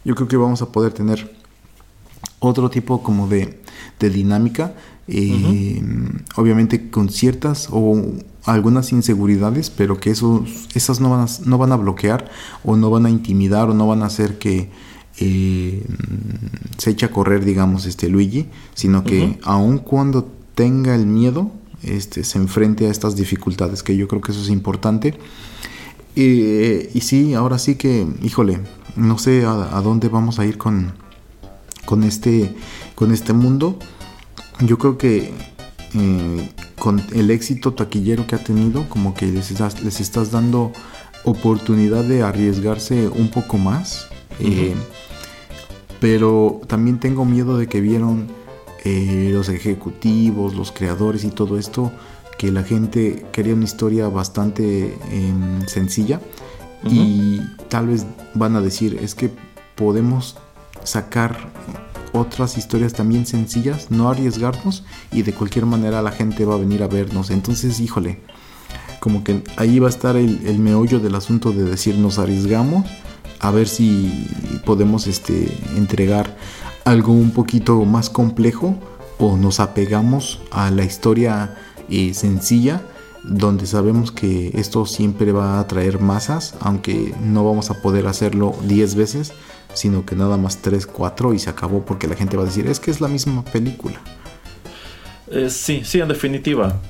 Yo 0.04 0.14
creo 0.14 0.28
que 0.28 0.36
vamos 0.36 0.62
a 0.62 0.72
poder 0.72 0.92
tener 0.92 1.39
otro 2.40 2.70
tipo 2.70 3.02
como 3.02 3.28
de, 3.28 3.60
de 3.98 4.10
dinámica, 4.10 4.74
eh, 5.06 5.82
obviamente 6.36 6.90
con 6.90 7.08
ciertas 7.08 7.68
o 7.70 8.02
algunas 8.44 8.92
inseguridades, 8.92 9.70
pero 9.70 9.98
que 9.98 10.10
esos, 10.10 10.68
esas 10.74 11.00
no 11.00 11.10
van, 11.10 11.20
a, 11.20 11.26
no 11.44 11.58
van 11.58 11.72
a 11.72 11.76
bloquear 11.76 12.30
o 12.64 12.76
no 12.76 12.90
van 12.90 13.06
a 13.06 13.10
intimidar 13.10 13.70
o 13.70 13.74
no 13.74 13.86
van 13.86 14.02
a 14.02 14.06
hacer 14.06 14.38
que 14.38 14.70
eh, 15.18 15.84
se 16.78 16.90
eche 16.90 17.06
a 17.06 17.10
correr, 17.10 17.44
digamos, 17.44 17.86
este 17.86 18.08
Luigi, 18.08 18.46
sino 18.74 19.04
que 19.04 19.38
aun 19.42 19.78
cuando 19.78 20.30
tenga 20.54 20.94
el 20.94 21.06
miedo, 21.06 21.50
este, 21.82 22.24
se 22.24 22.38
enfrente 22.38 22.86
a 22.86 22.90
estas 22.90 23.16
dificultades, 23.16 23.82
que 23.82 23.96
yo 23.96 24.08
creo 24.08 24.20
que 24.22 24.32
eso 24.32 24.42
es 24.42 24.48
importante. 24.48 25.18
y 26.14 27.00
sí, 27.00 27.34
ahora 27.34 27.58
sí 27.58 27.74
que, 27.76 28.06
híjole, 28.22 28.60
no 28.96 29.18
sé 29.18 29.44
a, 29.44 29.80
dónde 29.82 30.08
vamos 30.08 30.38
a 30.38 30.46
ir 30.46 30.58
con, 30.58 30.92
con, 31.90 32.04
este, 32.04 32.54
con 32.94 33.10
este 33.10 33.32
mundo. 33.32 33.76
Yo 34.60 34.78
creo 34.78 34.96
que 34.96 35.32
eh, 35.94 36.50
con 36.78 37.02
el 37.12 37.32
éxito 37.32 37.74
taquillero 37.74 38.28
que 38.28 38.36
ha 38.36 38.44
tenido, 38.44 38.88
como 38.88 39.12
que 39.12 39.26
les 39.26 39.50
estás, 39.50 39.82
les 39.82 39.98
estás 39.98 40.30
dando 40.30 40.70
oportunidad 41.24 42.04
de 42.04 42.22
arriesgarse 42.22 43.08
un 43.08 43.28
poco 43.28 43.58
más. 43.58 44.06
Eh, 44.38 44.76
pero 45.98 46.60
también 46.68 47.00
tengo 47.00 47.24
miedo 47.24 47.58
de 47.58 47.66
que 47.66 47.80
vieron 47.80 48.28
eh, 48.84 49.30
los 49.32 49.48
ejecutivos, 49.48 50.54
los 50.54 50.70
creadores 50.70 51.24
y 51.24 51.30
todo 51.30 51.58
esto, 51.58 51.90
que 52.38 52.52
la 52.52 52.62
gente 52.62 53.26
quería 53.32 53.54
una 53.54 53.64
historia 53.64 54.06
bastante 54.06 54.96
em, 55.10 55.66
sencilla. 55.66 56.20
Y 56.84 57.40
tal 57.68 57.88
vez 57.88 58.06
van 58.34 58.54
a 58.54 58.60
decir, 58.60 59.00
es 59.02 59.16
que 59.16 59.28
podemos 59.74 60.36
sacar 60.84 61.50
otras 62.12 62.58
historias 62.58 62.92
también 62.92 63.26
sencillas, 63.26 63.90
no 63.90 64.08
arriesgarnos 64.08 64.84
y 65.12 65.22
de 65.22 65.32
cualquier 65.32 65.66
manera 65.66 66.02
la 66.02 66.10
gente 66.10 66.44
va 66.44 66.54
a 66.54 66.58
venir 66.58 66.82
a 66.82 66.88
vernos. 66.88 67.30
Entonces, 67.30 67.80
híjole, 67.80 68.20
como 69.00 69.24
que 69.24 69.42
ahí 69.56 69.78
va 69.78 69.86
a 69.86 69.90
estar 69.90 70.16
el, 70.16 70.58
meollo 70.58 71.00
del 71.00 71.14
asunto 71.14 71.52
de 71.52 71.64
decir 71.64 71.96
nos 71.96 72.18
arriesgamos 72.18 72.86
a 73.40 73.50
ver 73.50 73.68
si 73.68 74.28
podemos 74.66 75.06
este, 75.06 75.56
entregar 75.76 76.36
algo 76.84 77.12
un 77.12 77.30
poquito 77.30 77.84
más 77.84 78.10
complejo 78.10 78.78
o 79.18 79.36
nos 79.36 79.60
apegamos 79.60 80.40
a 80.50 80.70
la 80.70 80.84
historia 80.84 81.56
eh, 81.88 82.12
sencilla 82.12 82.82
donde 83.22 83.66
sabemos 83.66 84.12
que 84.12 84.50
esto 84.54 84.86
siempre 84.86 85.32
va 85.32 85.56
a 85.56 85.60
atraer 85.60 86.00
masas, 86.00 86.54
aunque 86.60 87.14
no 87.22 87.44
vamos 87.44 87.70
a 87.70 87.82
poder 87.82 88.06
hacerlo 88.06 88.54
10 88.66 88.94
veces, 88.94 89.32
sino 89.74 90.04
que 90.04 90.16
nada 90.16 90.36
más 90.36 90.58
3, 90.58 90.86
4 90.86 91.34
y 91.34 91.38
se 91.38 91.50
acabó 91.50 91.84
porque 91.84 92.08
la 92.08 92.16
gente 92.16 92.36
va 92.36 92.42
a 92.42 92.46
decir, 92.46 92.66
es 92.66 92.80
que 92.80 92.90
es 92.90 93.00
la 93.00 93.08
misma 93.08 93.44
película. 93.44 94.00
Eh, 95.32 95.48
sí, 95.48 95.82
sí, 95.84 96.00
en 96.00 96.08
definitiva. 96.08 96.80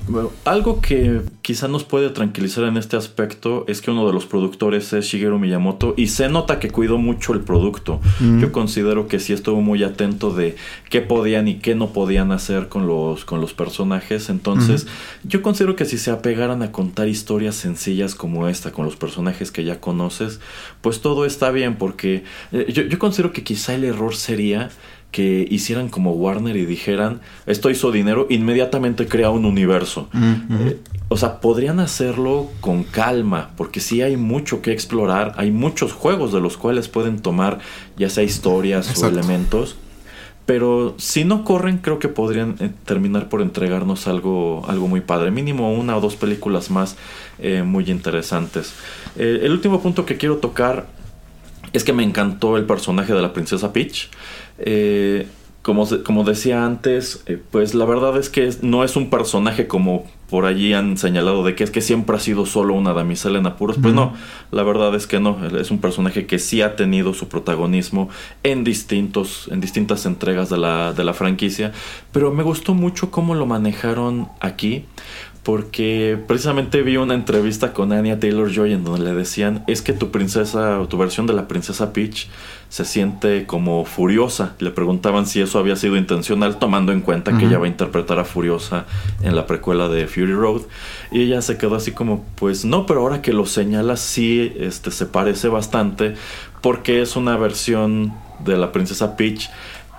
algo 0.45 0.81
que 0.81 1.21
quizá 1.43 1.67
nos 1.67 1.83
puede 1.83 2.09
tranquilizar 2.09 2.63
en 2.63 2.75
este 2.75 2.97
aspecto 2.97 3.65
es 3.67 3.81
que 3.81 3.91
uno 3.91 4.07
de 4.07 4.13
los 4.13 4.25
productores 4.25 4.91
es 4.93 5.05
Shigeru 5.05 5.37
Miyamoto 5.37 5.93
y 5.95 6.07
se 6.07 6.27
nota 6.27 6.59
que 6.59 6.71
cuidó 6.71 6.97
mucho 6.97 7.33
el 7.33 7.41
producto. 7.41 8.01
Mm. 8.19 8.39
Yo 8.39 8.51
considero 8.51 9.07
que 9.07 9.19
sí 9.19 9.33
estuvo 9.33 9.61
muy 9.61 9.83
atento 9.83 10.33
de 10.33 10.55
qué 10.89 11.01
podían 11.01 11.47
y 11.47 11.55
qué 11.59 11.75
no 11.75 11.93
podían 11.93 12.31
hacer 12.31 12.67
con 12.67 12.87
los, 12.87 13.25
con 13.25 13.41
los 13.41 13.53
personajes. 13.53 14.29
Entonces, 14.29 14.87
yo 15.23 15.43
considero 15.43 15.75
que 15.75 15.85
si 15.85 15.99
se 15.99 16.09
apegaran 16.09 16.63
a 16.63 16.71
contar 16.71 17.07
historias 17.07 17.55
sencillas 17.55 18.15
como 18.15 18.47
esta, 18.47 18.71
con 18.71 18.85
los 18.85 18.95
personajes 18.95 19.51
que 19.51 19.63
ya 19.63 19.79
conoces, 19.79 20.39
pues 20.81 21.01
todo 21.01 21.25
está 21.25 21.51
bien 21.51 21.75
porque 21.75 22.23
eh, 22.51 22.71
yo, 22.73 22.83
yo 22.83 22.97
considero 22.97 23.33
que 23.33 23.43
quizá 23.43 23.75
el 23.75 23.83
error 23.83 24.15
sería 24.15 24.69
que 25.11 25.45
hicieran 25.49 25.89
como 25.89 26.13
Warner 26.13 26.55
y 26.55 26.65
dijeran, 26.65 27.19
esto 27.45 27.69
hizo 27.69 27.91
dinero, 27.91 28.27
inmediatamente 28.29 29.07
crea 29.07 29.29
un 29.29 29.45
universo. 29.45 30.09
Eh, 30.13 30.79
o 31.09 31.17
sea, 31.17 31.41
podrían 31.41 31.81
hacerlo 31.81 32.49
con 32.61 32.83
calma, 32.83 33.51
porque 33.57 33.81
sí 33.81 34.01
hay 34.01 34.15
mucho 34.15 34.61
que 34.61 34.71
explorar, 34.71 35.33
hay 35.35 35.51
muchos 35.51 35.91
juegos 35.91 36.31
de 36.31 36.39
los 36.39 36.55
cuales 36.55 36.87
pueden 36.87 37.19
tomar 37.19 37.59
ya 37.97 38.09
sea 38.09 38.23
historias 38.23 38.97
o 39.01 39.07
elementos. 39.07 39.75
Pero 40.45 40.95
si 40.97 41.23
no 41.23 41.43
corren, 41.43 41.77
creo 41.77 41.99
que 41.99 42.07
podrían 42.07 42.55
eh, 42.59 42.71
terminar 42.85 43.29
por 43.29 43.41
entregarnos 43.41 44.07
algo, 44.07 44.63
algo 44.67 44.87
muy 44.87 45.01
padre. 45.01 45.29
Mínimo 45.29 45.73
una 45.73 45.95
o 45.95 46.01
dos 46.01 46.15
películas 46.15 46.71
más 46.71 46.95
eh, 47.37 47.63
muy 47.63 47.89
interesantes. 47.91 48.73
el 49.17 49.51
último 49.51 49.81
punto 49.81 50.05
que 50.05 50.17
quiero 50.17 50.37
tocar 50.37 50.87
es 51.73 51.83
que 51.83 51.93
me 51.93 52.03
encantó 52.03 52.57
el 52.57 52.65
personaje 52.65 53.13
de 53.13 53.21
la 53.21 53.33
princesa 53.33 53.71
Peach. 53.71 54.09
Eh, 54.65 55.27
como, 55.61 55.87
como, 56.03 56.23
decía 56.23 56.65
antes, 56.65 57.23
eh, 57.27 57.39
pues 57.51 57.75
la 57.75 57.85
verdad 57.85 58.17
es 58.17 58.29
que 58.29 58.51
no 58.63 58.83
es 58.83 58.95
un 58.95 59.11
personaje 59.11 59.67
como 59.67 60.07
por 60.31 60.45
allí 60.45 60.73
han 60.73 60.97
señalado 60.97 61.43
de 61.43 61.55
que 61.55 61.65
es 61.65 61.71
que 61.71 61.81
siempre 61.81 62.15
ha 62.15 62.19
sido 62.19 62.45
solo 62.45 62.73
una 62.73 62.93
damisela 62.93 63.37
en 63.37 63.45
apuros. 63.45 63.77
Pues 63.81 63.93
no, 63.93 64.13
la 64.49 64.63
verdad 64.63 64.95
es 64.95 65.05
que 65.05 65.19
no. 65.19 65.45
Es 65.59 65.71
un 65.71 65.79
personaje 65.79 66.25
que 66.25 66.39
sí 66.39 66.61
ha 66.61 66.77
tenido 66.77 67.13
su 67.13 67.27
protagonismo 67.27 68.07
en 68.41 68.63
distintos, 68.63 69.49
en 69.51 69.59
distintas 69.59 70.05
entregas 70.05 70.49
de 70.49 70.57
la, 70.57 70.93
de 70.93 71.03
la 71.03 71.13
franquicia. 71.13 71.73
Pero 72.13 72.31
me 72.31 72.43
gustó 72.43 72.73
mucho 72.73 73.11
cómo 73.11 73.35
lo 73.35 73.45
manejaron 73.45 74.29
aquí 74.39 74.85
porque 75.43 76.19
precisamente 76.27 76.83
vi 76.83 76.97
una 76.97 77.15
entrevista 77.15 77.73
con 77.73 77.91
Anya 77.93 78.19
Taylor 78.19 78.51
Joy 78.51 78.73
en 78.73 78.83
donde 78.83 79.03
le 79.03 79.13
decían 79.15 79.63
es 79.65 79.81
que 79.81 79.91
tu 79.91 80.11
princesa 80.11 80.79
o 80.79 80.87
tu 80.87 80.99
versión 80.99 81.25
de 81.25 81.33
la 81.33 81.47
princesa 81.47 81.93
Peach 81.93 82.27
se 82.69 82.85
siente 82.85 83.47
como 83.47 83.83
furiosa. 83.85 84.55
Le 84.59 84.69
preguntaban 84.69 85.25
si 85.25 85.41
eso 85.41 85.57
había 85.57 85.75
sido 85.75 85.97
intencional 85.97 86.59
tomando 86.59 86.91
en 86.91 87.01
cuenta 87.01 87.37
que 87.37 87.45
ella 87.45 87.57
va 87.57 87.65
a 87.65 87.69
interpretar 87.69 88.19
a 88.19 88.23
Furiosa 88.23 88.85
en 89.23 89.35
la 89.35 89.47
precuela 89.47 89.89
de 89.89 90.07
Fury 90.07 90.33
Road 90.33 90.61
y 91.11 91.23
ella 91.23 91.41
se 91.41 91.57
quedó 91.57 91.75
así 91.75 91.91
como 91.91 92.23
pues 92.35 92.63
no, 92.63 92.85
pero 92.85 93.01
ahora 93.01 93.21
que 93.21 93.33
lo 93.33 93.45
señala 93.45 93.97
sí 93.97 94.53
este 94.57 94.91
se 94.91 95.07
parece 95.07 95.47
bastante 95.47 96.13
porque 96.61 97.01
es 97.01 97.15
una 97.15 97.35
versión 97.35 98.13
de 98.39 98.57
la 98.57 98.71
princesa 98.71 99.17
Peach 99.17 99.49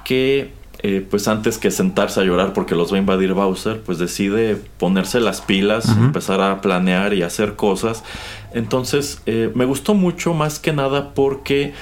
que 0.04 0.61
eh, 0.84 1.06
pues 1.08 1.28
antes 1.28 1.58
que 1.58 1.70
sentarse 1.70 2.18
a 2.20 2.24
llorar 2.24 2.52
porque 2.52 2.74
los 2.74 2.92
va 2.92 2.96
a 2.96 2.98
invadir 2.98 3.34
Bowser, 3.34 3.80
pues 3.82 3.98
decide 3.98 4.56
ponerse 4.78 5.20
las 5.20 5.40
pilas, 5.40 5.88
empezar 5.88 6.40
a 6.40 6.60
planear 6.60 7.14
y 7.14 7.22
hacer 7.22 7.54
cosas. 7.54 8.02
Entonces, 8.52 9.22
eh, 9.26 9.52
me 9.54 9.64
gustó 9.64 9.94
mucho 9.94 10.34
más 10.34 10.58
que 10.58 10.72
nada 10.72 11.14
porque 11.14 11.72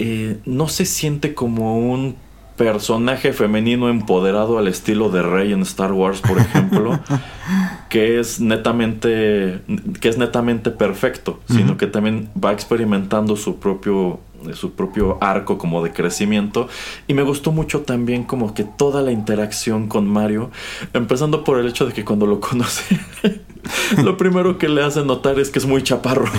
eh, 0.00 0.38
no 0.46 0.66
se 0.66 0.84
siente 0.84 1.32
como 1.32 1.78
un 1.78 2.16
personaje 2.56 3.32
femenino 3.32 3.88
empoderado 3.88 4.58
al 4.58 4.66
estilo 4.66 5.10
de 5.10 5.22
Rey 5.22 5.52
en 5.52 5.62
Star 5.62 5.92
Wars, 5.92 6.20
por 6.20 6.38
ejemplo, 6.38 6.98
que 7.88 8.18
es 8.18 8.40
netamente 8.40 9.60
que 10.00 10.08
es 10.08 10.18
netamente 10.18 10.70
perfecto, 10.70 11.40
sino 11.48 11.76
que 11.76 11.86
también 11.86 12.28
va 12.36 12.52
experimentando 12.52 13.36
su 13.36 13.60
propio 13.60 14.20
de 14.42 14.54
su 14.54 14.72
propio 14.72 15.18
arco 15.20 15.58
como 15.58 15.82
de 15.82 15.92
crecimiento. 15.92 16.68
Y 17.06 17.14
me 17.14 17.22
gustó 17.22 17.52
mucho 17.52 17.82
también 17.82 18.24
como 18.24 18.54
que 18.54 18.64
toda 18.64 19.02
la 19.02 19.12
interacción 19.12 19.88
con 19.88 20.06
Mario 20.06 20.50
empezando 20.92 21.44
por 21.44 21.58
el 21.58 21.68
hecho 21.68 21.86
de 21.86 21.92
que 21.92 22.04
cuando 22.04 22.26
lo 22.26 22.40
conoce 22.40 23.00
lo 24.02 24.16
primero 24.16 24.58
que 24.58 24.68
le 24.68 24.82
hace 24.82 25.04
notar 25.04 25.38
es 25.38 25.50
que 25.50 25.58
es 25.58 25.66
muy 25.66 25.82
chaparro. 25.82 26.26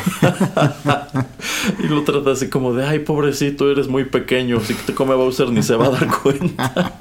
Y 1.80 1.88
lo 1.88 2.04
trata 2.04 2.32
así 2.32 2.49
como 2.49 2.74
de 2.74 2.86
ay 2.86 2.99
pobrecito 2.99 3.72
eres 3.72 3.88
muy 3.88 4.06
pequeño 4.06 4.60
si 4.62 4.74
te 4.74 4.95
come 4.95 5.14
Bowser 5.14 5.49
ni 5.49 5.62
se 5.62 5.76
va 5.76 5.88
a 5.88 5.89
dar 5.91 6.08
cuenta 6.08 6.93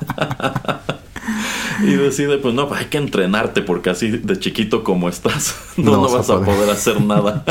y 1.83 1.95
decide, 1.95 2.39
pues 2.39 2.55
no, 2.55 2.69
hay 2.73 2.87
que 2.87 2.99
entrenarte 2.99 3.63
porque 3.63 3.91
así 3.91 4.11
de 4.11 4.39
chiquito 4.39 4.85
como 4.85 5.09
estás, 5.09 5.57
no, 5.77 5.93
no, 5.93 6.11
vas 6.11 6.29
a 6.31 6.41
poder 6.43 6.69
hacer 6.71 7.01
nada. 7.01 7.45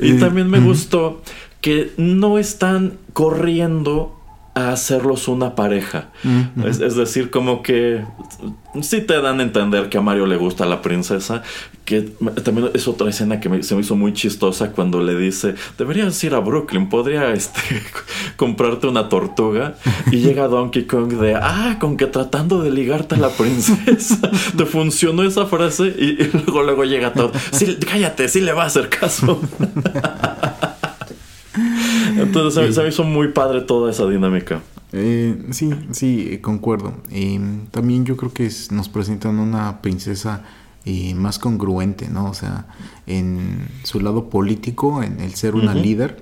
y 0.00 0.14
también 0.14 0.48
me 0.48 0.60
gustó 0.60 1.20
que 1.62 1.92
no 1.96 2.38
están 2.38 2.98
corriendo 3.14 4.18
a 4.54 4.72
hacerlos 4.72 5.28
una 5.28 5.54
pareja. 5.54 6.08
es, 6.66 6.94
decir, 6.94 7.30
como 7.30 7.62
que 7.62 8.04
sí 8.82 9.00
te 9.00 9.20
dan 9.20 9.40
a 9.40 9.42
entender 9.42 9.88
que 9.88 9.96
a 9.96 10.02
Mario 10.02 10.26
le 10.26 10.36
gusta 10.36 10.66
la 10.66 10.82
princesa. 10.82 11.42
Que 11.86 12.02
también 12.44 12.70
es 12.74 12.86
otra 12.86 13.10
escena 13.10 13.40
que 13.40 13.62
se 13.64 13.74
me 13.74 13.80
hizo 13.80 13.96
muy 13.96 14.12
chistosa 14.12 14.70
cuando 14.72 15.02
le 15.02 15.16
dice: 15.16 15.54
Deberías 15.78 16.22
ir 16.22 16.34
a 16.34 16.38
Brooklyn, 16.38 16.88
podría 16.88 17.30
este, 17.32 17.60
comprarte 18.36 18.86
una 18.86 19.08
tortuga. 19.08 19.76
Y 20.10 20.16
llega 20.20 20.48
Donkey 20.48 20.84
Kong 20.84 21.14
de: 21.14 21.34
Ah, 21.34 21.78
con 21.80 21.96
que 21.96 22.06
tratando 22.06 22.62
de 22.62 22.70
ligarte 22.70 23.14
a 23.14 23.18
la 23.18 23.30
princesa. 23.30 24.30
¿Te 24.56 24.66
funcionó 24.66 25.22
esa 25.22 25.46
frase? 25.46 25.84
Y, 25.86 26.30
luego, 26.32 26.62
luego 26.62 26.84
llega 26.84 27.14
todo: 27.14 27.32
sí, 27.52 27.78
Cállate, 27.90 28.28
sí 28.28 28.42
le 28.42 28.52
va 28.52 28.64
a 28.64 28.66
hacer 28.66 28.88
caso. 28.88 29.40
Entonces 32.16 32.74
se, 32.74 32.82
me 32.82 32.88
hizo 32.88 33.04
muy 33.04 33.28
padre 33.28 33.62
toda 33.62 33.90
esa 33.90 34.06
dinámica. 34.06 34.62
Eh, 34.92 35.46
sí, 35.50 35.70
sí, 35.92 36.28
eh, 36.30 36.40
concuerdo. 36.40 36.94
Eh, 37.10 37.40
también 37.70 38.04
yo 38.04 38.16
creo 38.16 38.32
que 38.32 38.50
nos 38.70 38.88
presentan 38.88 39.38
una 39.38 39.80
princesa 39.80 40.44
más 41.14 41.38
congruente, 41.38 42.08
¿no? 42.08 42.28
O 42.28 42.34
sea, 42.34 42.66
en 43.06 43.68
su 43.84 44.00
lado 44.00 44.28
político, 44.28 45.04
en 45.04 45.20
el 45.20 45.34
ser 45.34 45.54
una 45.54 45.74
líder, 45.74 46.20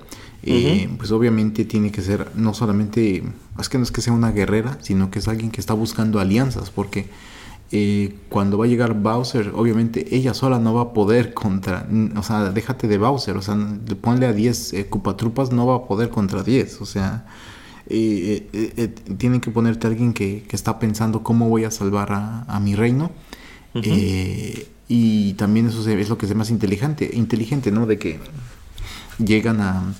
pues 0.97 1.11
obviamente 1.11 1.65
tiene 1.65 1.91
que 1.91 2.03
ser 2.03 2.27
no 2.35 2.53
solamente, 2.53 3.23
es 3.59 3.69
que 3.69 3.79
no 3.79 3.83
es 3.83 3.91
que 3.91 4.01
sea 4.01 4.13
una 4.13 4.31
guerrera, 4.31 4.77
sino 4.81 5.09
que 5.09 5.17
es 5.17 5.27
alguien 5.27 5.49
que 5.49 5.59
está 5.59 5.73
buscando 5.73 6.19
alianzas, 6.19 6.69
porque 6.69 7.07
eh, 7.73 8.13
cuando 8.27 8.57
va 8.57 8.65
a 8.65 8.67
llegar 8.67 8.95
Bowser, 8.95 9.53
obviamente 9.55 10.13
ella 10.13 10.33
sola 10.33 10.59
no 10.59 10.73
va 10.73 10.81
a 10.81 10.93
poder 10.93 11.33
contra, 11.33 11.87
o 12.17 12.23
sea, 12.23 12.51
déjate 12.51 12.89
de 12.89 12.97
Bowser, 12.97 13.37
o 13.37 13.41
sea, 13.41 13.57
ponle 14.01 14.25
a 14.25 14.33
10 14.33 14.73
eh, 14.73 14.85
Cupatrupas, 14.87 15.53
no 15.53 15.65
va 15.65 15.75
a 15.75 15.83
poder 15.85 16.09
contra 16.09 16.43
10, 16.43 16.81
o 16.81 16.85
sea, 16.85 17.25
eh, 17.87 18.93
tienen 19.17 19.39
que 19.39 19.51
ponerte 19.51 19.87
a 19.87 19.89
alguien 19.89 20.11
que, 20.11 20.43
está 20.51 20.79
pensando 20.79 21.23
cómo 21.23 21.47
voy 21.47 21.63
a 21.63 21.71
salvar 21.71 22.09
a, 22.11 22.59
mi 22.59 22.75
reino. 22.75 23.11
y 23.73 25.33
también 25.33 25.67
eso 25.67 25.89
es 25.89 26.09
lo 26.09 26.17
que 26.17 26.25
es 26.25 26.35
más 26.35 26.49
inteligente, 26.49 27.09
inteligente, 27.13 27.71
¿no? 27.71 27.85
De 27.85 27.97
que 27.97 28.19
llegan 29.17 29.61
a, 29.61 29.93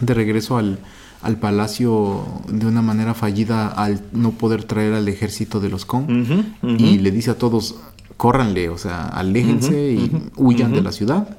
de 0.00 0.12
regreso 0.12 0.56
al, 0.56 0.80
al 1.26 1.38
palacio 1.38 2.24
de 2.48 2.66
una 2.66 2.82
manera 2.82 3.14
fallida 3.14 3.68
al 3.68 4.00
no 4.12 4.30
poder 4.30 4.64
traer 4.64 4.94
al 4.94 5.08
ejército 5.08 5.60
de 5.60 5.68
los 5.68 5.84
Kong. 5.84 6.08
Y 6.62 6.98
le 6.98 7.10
dice 7.10 7.32
a 7.32 7.38
todos 7.38 7.76
córranle, 8.16 8.68
o 8.68 8.78
sea, 8.78 9.06
aléjense 9.06 9.92
y 9.92 10.10
huyan 10.36 10.72
de 10.72 10.82
la 10.82 10.92
ciudad. 10.92 11.38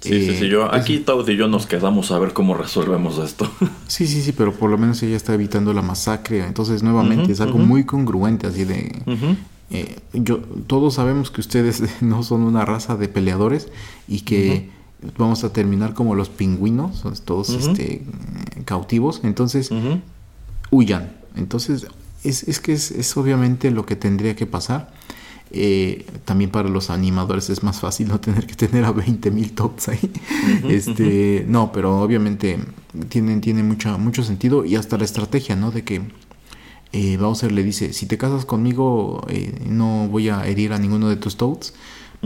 Sí, 0.00 0.26
sí, 0.26 0.34
sí, 0.34 0.48
yo, 0.48 0.64
eh, 0.64 0.70
aquí 0.72 0.98
Todd 1.00 1.28
y 1.28 1.36
yo 1.36 1.46
nos 1.46 1.66
quedamos 1.66 2.10
a 2.10 2.18
ver 2.18 2.32
cómo 2.32 2.54
resolvemos 2.54 3.18
esto. 3.18 3.50
Sí, 3.86 4.06
sí, 4.06 4.22
sí, 4.22 4.32
pero 4.32 4.54
por 4.54 4.70
lo 4.70 4.78
menos 4.78 5.02
ella 5.02 5.16
está 5.16 5.34
evitando 5.34 5.74
la 5.74 5.82
masacre, 5.82 6.46
entonces 6.46 6.82
nuevamente 6.82 7.32
es 7.32 7.40
algo 7.40 7.58
muy 7.58 7.84
congruente, 7.84 8.46
así 8.46 8.64
de... 8.64 9.02
Eh, 9.72 9.98
yo, 10.14 10.38
todos 10.66 10.94
sabemos 10.94 11.30
que 11.30 11.40
ustedes 11.40 11.82
no 12.00 12.22
son 12.22 12.42
una 12.42 12.64
raza 12.64 12.96
de 12.96 13.08
peleadores 13.08 13.68
y 14.08 14.22
que 14.22 14.70
vamos 15.16 15.44
a 15.44 15.52
terminar 15.52 15.94
como 15.94 16.14
los 16.14 16.28
pingüinos, 16.28 17.04
todos 17.24 17.50
este, 17.50 18.02
cautivos, 18.64 19.20
entonces 19.24 19.70
huyan. 20.70 21.12
Entonces, 21.36 21.86
es, 22.24 22.42
es 22.44 22.60
que 22.60 22.72
es, 22.72 22.90
es, 22.90 23.16
obviamente 23.16 23.70
lo 23.70 23.86
que 23.86 23.96
tendría 23.96 24.36
que 24.36 24.46
pasar. 24.46 24.92
Eh, 25.52 26.06
también 26.24 26.50
para 26.50 26.68
los 26.68 26.90
animadores 26.90 27.50
es 27.50 27.64
más 27.64 27.80
fácil 27.80 28.06
no 28.06 28.20
tener 28.20 28.46
que 28.46 28.54
tener 28.54 28.84
a 28.84 28.92
20 28.92 29.30
mil 29.30 29.52
tops 29.52 29.88
ahí. 29.88 30.10
este, 30.68 31.44
no, 31.48 31.72
pero 31.72 32.00
obviamente 32.00 32.58
tienen, 33.08 33.40
tiene 33.40 33.62
mucha, 33.62 33.96
mucho 33.96 34.22
sentido 34.22 34.64
y 34.64 34.76
hasta 34.76 34.96
la 34.96 35.04
estrategia, 35.04 35.56
¿no? 35.56 35.70
De 35.70 35.82
que 35.82 36.02
eh, 36.92 37.16
Bowser 37.16 37.52
le 37.52 37.62
dice, 37.62 37.92
si 37.92 38.06
te 38.06 38.18
casas 38.18 38.44
conmigo, 38.44 39.24
eh, 39.28 39.54
no 39.66 40.08
voy 40.08 40.28
a 40.28 40.46
herir 40.46 40.72
a 40.72 40.78
ninguno 40.78 41.08
de 41.08 41.16
tus 41.16 41.36
toads. 41.36 41.74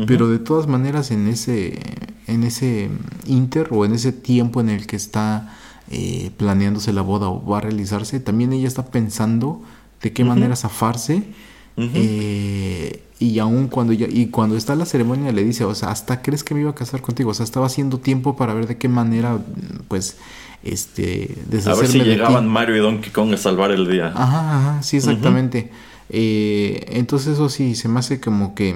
Pero 0.07 0.29
de 0.29 0.41
todas 0.41 0.67
maneras 0.67 1.13
en 1.13 1.29
ese, 1.29 1.79
en 2.27 2.43
ese 2.43 2.91
inter 3.27 3.69
o 3.71 3.85
en 3.85 3.95
ese 3.95 4.11
tiempo 4.11 4.61
en 4.61 4.69
el 4.69 4.89
que 4.89 4.97
está 4.97 5.57
eh, 5.91 6.33
planeándose 6.37 6.93
la 6.93 7.03
boda 7.03 7.29
o 7.29 7.45
va 7.47 7.59
a 7.59 7.61
realizarse, 7.61 8.19
también 8.19 8.53
ella 8.53 8.67
está 8.67 8.87
pensando 8.87 9.63
de 10.03 10.13
qué 10.13 10.25
manera 10.25 10.57
zafarse. 10.57 11.23
Eh, 11.77 13.03
y 13.19 13.39
aún 13.39 13.69
cuando 13.69 13.93
ya, 13.93 14.07
y 14.09 14.27
cuando 14.27 14.57
está 14.57 14.75
la 14.75 14.87
ceremonia 14.87 15.33
le 15.33 15.45
dice, 15.45 15.65
o 15.65 15.75
sea, 15.75 15.91
hasta 15.91 16.23
crees 16.23 16.45
que 16.45 16.55
me 16.55 16.61
iba 16.61 16.71
a 16.71 16.75
casar 16.75 17.01
contigo, 17.01 17.31
o 17.31 17.35
sea, 17.35 17.45
estaba 17.45 17.67
haciendo 17.67 17.99
tiempo 17.99 18.37
para 18.37 18.55
ver 18.55 18.67
de 18.67 18.77
qué 18.77 18.89
manera, 18.89 19.39
pues, 19.89 20.17
este, 20.63 21.37
A 21.67 21.75
ver 21.75 21.87
si 21.87 22.01
llegaban 22.01 22.49
Mario 22.49 22.77
y 22.77 22.79
Donkey 22.79 23.11
Kong 23.13 23.35
a 23.35 23.37
salvar 23.37 23.71
el 23.71 23.91
día. 23.91 24.13
Ajá, 24.15 24.59
ajá 24.59 24.83
sí, 24.83 24.97
exactamente. 24.97 25.71
Eh, 26.11 26.87
entonces 26.91 27.35
eso 27.35 27.49
sí, 27.49 27.75
se 27.75 27.89
me 27.89 28.01
hace 28.01 28.21
como 28.21 28.55
que 28.55 28.75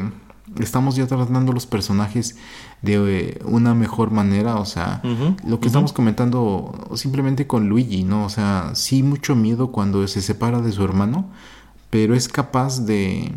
estamos 0.61 0.97
ya 0.97 1.07
tratando 1.07 1.53
los 1.53 1.67
personajes 1.67 2.37
de 2.83 2.95
eh, 2.95 3.39
una 3.45 3.75
mejor 3.75 4.11
manera, 4.11 4.57
o 4.57 4.65
sea, 4.65 5.03
lo 5.47 5.61
que 5.61 5.67
estamos 5.69 5.93
comentando 5.93 6.89
simplemente 6.95 7.47
con 7.47 7.69
Luigi, 7.69 8.05
¿no? 8.05 8.25
O 8.25 8.29
sea, 8.29 8.73
sí 8.75 9.03
mucho 9.03 9.35
miedo 9.37 9.73
cuando 9.73 10.07
se 10.09 10.23
separa 10.23 10.61
de 10.61 10.73
su 10.73 10.85
hermano, 10.85 11.31
pero 11.91 12.15
es 12.15 12.29
capaz 12.29 12.85
de 12.85 13.33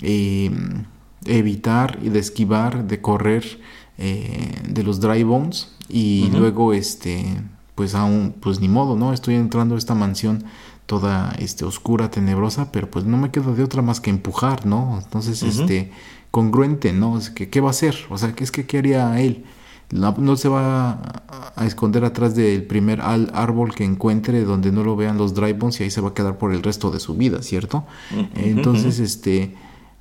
em, 0.00 0.84
evitar 1.24 1.98
y 2.02 2.08
de 2.08 2.18
esquivar, 2.18 2.86
de 2.86 3.00
correr 3.00 3.60
eh, 3.98 4.62
de 4.68 4.82
los 4.82 5.00
dry 5.00 5.22
bones 5.22 5.72
y 5.88 6.28
luego 6.32 6.74
este 6.74 7.24
pues 7.74 7.94
aún 7.94 8.34
pues 8.40 8.60
ni 8.60 8.68
modo 8.68 8.96
no 8.96 9.12
estoy 9.12 9.36
entrando 9.36 9.74
a 9.74 9.78
esta 9.78 9.94
mansión 9.94 10.44
toda 10.84 11.34
este 11.38 11.64
oscura 11.64 12.10
tenebrosa 12.10 12.72
pero 12.72 12.90
pues 12.90 13.06
no 13.06 13.16
me 13.16 13.30
quedo 13.30 13.54
de 13.54 13.62
otra 13.62 13.80
más 13.80 14.00
que 14.00 14.10
empujar 14.10 14.66
no 14.66 15.00
entonces 15.02 15.42
este 15.42 15.92
congruente, 16.36 16.92
¿no? 16.92 17.18
que, 17.34 17.48
¿Qué 17.48 17.62
va 17.62 17.68
a 17.68 17.70
hacer? 17.70 17.96
O 18.10 18.18
sea, 18.18 18.34
¿qué 18.34 18.44
es 18.44 18.50
que 18.50 18.66
qué 18.66 18.76
haría 18.76 19.18
él? 19.18 19.46
No, 19.90 20.36
se 20.36 20.50
va 20.50 21.00
a, 21.56 21.64
esconder 21.64 22.04
atrás 22.04 22.34
del 22.34 22.64
primer 22.64 23.00
árbol 23.00 23.74
que 23.74 23.84
encuentre 23.84 24.44
donde 24.44 24.70
no 24.70 24.84
lo 24.84 24.96
vean 24.96 25.16
los 25.16 25.32
dry 25.32 25.54
bones 25.54 25.80
y 25.80 25.84
ahí 25.84 25.90
se 25.90 26.02
va 26.02 26.10
a 26.10 26.12
quedar 26.14 26.36
por 26.36 26.52
el 26.52 26.62
resto 26.62 26.90
de 26.90 27.00
su 27.00 27.14
vida, 27.14 27.40
¿cierto? 27.40 27.86
Entonces, 28.34 28.98
este, 28.98 29.54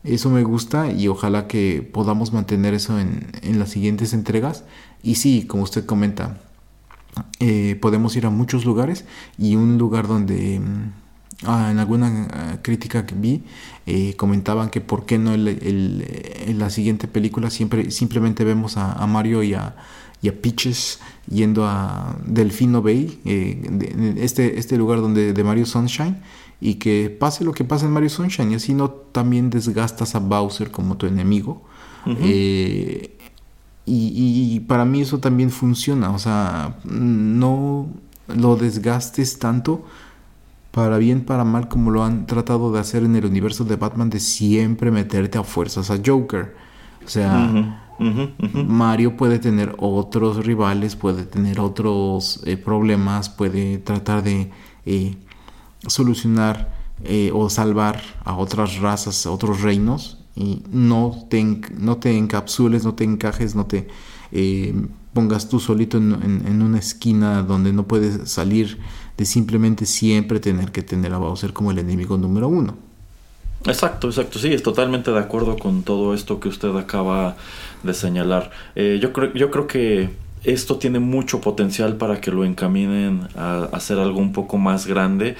eso 0.03 0.29
me 0.29 0.43
gusta 0.43 0.91
y 0.91 1.07
ojalá 1.07 1.47
que 1.47 1.89
podamos 1.93 2.33
mantener 2.33 2.73
eso 2.73 2.99
en, 2.99 3.27
en 3.41 3.57
las 3.57 3.69
siguientes 3.69 4.11
entregas. 4.11 4.65
Y 5.03 5.15
sí, 5.15 5.45
como 5.47 5.63
usted 5.63 5.85
comenta, 5.85 6.41
eh, 7.39 7.77
podemos 7.79 8.13
ir 8.17 8.25
a 8.25 8.29
muchos 8.29 8.65
lugares 8.65 9.05
y 9.37 9.55
un 9.55 9.77
lugar 9.77 10.09
donde 10.09 10.59
mm, 10.59 11.04
Ah, 11.43 11.69
en 11.69 11.79
alguna 11.79 12.27
ah, 12.31 12.57
crítica 12.61 13.05
que 13.05 13.13
vi 13.13 13.43
eh, 13.85 14.15
comentaban 14.15 14.69
que 14.69 14.79
por 14.79 15.05
qué 15.05 15.17
no 15.17 15.33
en 15.33 16.59
la 16.59 16.69
siguiente 16.69 17.09
película 17.09 17.49
siempre 17.49 17.91
simplemente 17.91 18.45
vemos 18.45 18.77
a, 18.77 19.05
Mario 19.05 19.43
y 19.43 19.53
a, 19.53 19.75
y 20.21 20.29
a, 20.29 20.41
Peaches 20.41 20.99
yendo 21.29 21.65
a 21.67 22.15
Delfino 22.25 22.81
Bay, 22.81 23.19
eh, 23.25 24.15
este, 24.17 24.57
este 24.59 24.77
lugar 24.77 25.01
donde 25.01 25.33
de 25.33 25.43
Mario 25.43 25.65
Sunshine, 25.65 26.21
y 26.61 26.75
que 26.75 27.09
pase 27.09 27.43
lo 27.43 27.51
que 27.51 27.65
pase 27.65 27.85
en 27.85 27.91
Mario 27.91 28.09
Sunshine, 28.09 28.53
y 28.53 28.55
así 28.55 28.73
no 28.73 28.89
también 28.89 29.49
desgastas 29.49 30.15
a 30.15 30.19
Bowser 30.19 30.71
como 30.71 30.95
tu 30.95 31.05
enemigo. 31.05 31.63
Eh, 32.07 33.17
y, 33.85 34.53
y, 34.55 34.59
para 34.61 34.85
mí 34.85 35.01
eso 35.01 35.19
también 35.19 35.49
funciona, 35.49 36.11
o 36.11 36.19
sea, 36.19 36.77
no 36.85 37.87
lo 38.27 38.55
desgastes 38.55 39.37
tanto 39.37 39.85
para 40.75 40.97
bien, 40.97 41.23
para 41.23 41.45
mal, 41.45 41.69
como 41.69 41.89
lo 41.89 42.03
han 42.03 42.27
tratado 42.27 42.69
de 42.69 42.81
hacer 42.81 43.03
en 43.03 43.15
el 43.15 43.23
universo 43.23 43.63
de 43.63 43.77
Batman, 43.77 44.09
de 44.09 44.19
siempre 44.19 44.91
meterte 44.91 45.37
a 45.37 45.43
fuerzas 45.45 45.89
a 45.89 46.01
Joker. 46.05 46.53
O 47.05 47.07
sea, 47.07 47.81
Mario 48.67 49.15
puede 49.15 49.39
tener 49.39 49.73
otros 49.77 50.45
rivales, 50.45 50.97
puede 50.97 51.23
tener 51.23 51.61
otros 51.61 52.41
eh, 52.43 52.57
problemas, 52.57 53.29
puede 53.29 53.77
tratar 53.77 54.21
de 54.21 54.51
eh, 54.85 55.15
solucionar 55.87 56.75
eh, 57.05 57.31
o 57.33 57.49
salvar 57.49 58.01
a 58.25 58.35
otras 58.35 58.79
razas, 58.79 59.25
a 59.25 59.31
otros 59.31 59.61
reinos. 59.61 60.17
Y 60.35 60.61
no 60.73 61.25
te, 61.29 61.61
no 61.77 61.95
te 61.99 62.17
encapsules, 62.17 62.83
no 62.83 62.95
te 62.95 63.05
encajes, 63.05 63.55
no 63.55 63.65
te 63.65 63.87
pongas 65.13 65.47
tú 65.47 65.61
solito 65.61 65.97
en 65.97 66.61
una 66.61 66.79
esquina 66.79 67.43
donde 67.43 67.71
no 67.71 67.87
puedes 67.87 68.29
salir 68.29 68.77
de 69.17 69.25
simplemente 69.25 69.85
siempre 69.85 70.39
tener 70.39 70.71
que 70.71 70.81
tener 70.81 71.13
a 71.13 71.17
Bowser 71.17 71.53
como 71.53 71.71
el 71.71 71.79
enemigo 71.79 72.17
número 72.17 72.47
uno. 72.47 72.75
Exacto, 73.65 74.07
exacto, 74.07 74.37
sí, 74.37 74.53
es 74.53 74.61
totalmente 74.61 75.11
de 75.11 75.19
acuerdo 75.19 75.57
con 75.57 75.81
todo 75.83 76.13
esto 76.13 76.39
que 76.39 76.49
usted 76.49 76.75
acaba 76.75 77.35
de 77.81 77.93
señalar. 77.93 78.51
Eh, 78.75 78.99
yo, 79.01 79.11
creo, 79.11 79.33
yo 79.33 79.49
creo 79.49 79.65
que 79.65 80.09
esto 80.43 80.77
tiene 80.77 80.99
mucho 80.99 81.41
potencial 81.41 81.95
para 81.97 82.21
que 82.21 82.31
lo 82.31 82.45
encaminen 82.45 83.27
a, 83.35 83.69
hacer 83.71 83.97
algo 83.97 84.19
un 84.19 84.33
poco 84.33 84.57
más 84.57 84.85
grande. 84.85 85.35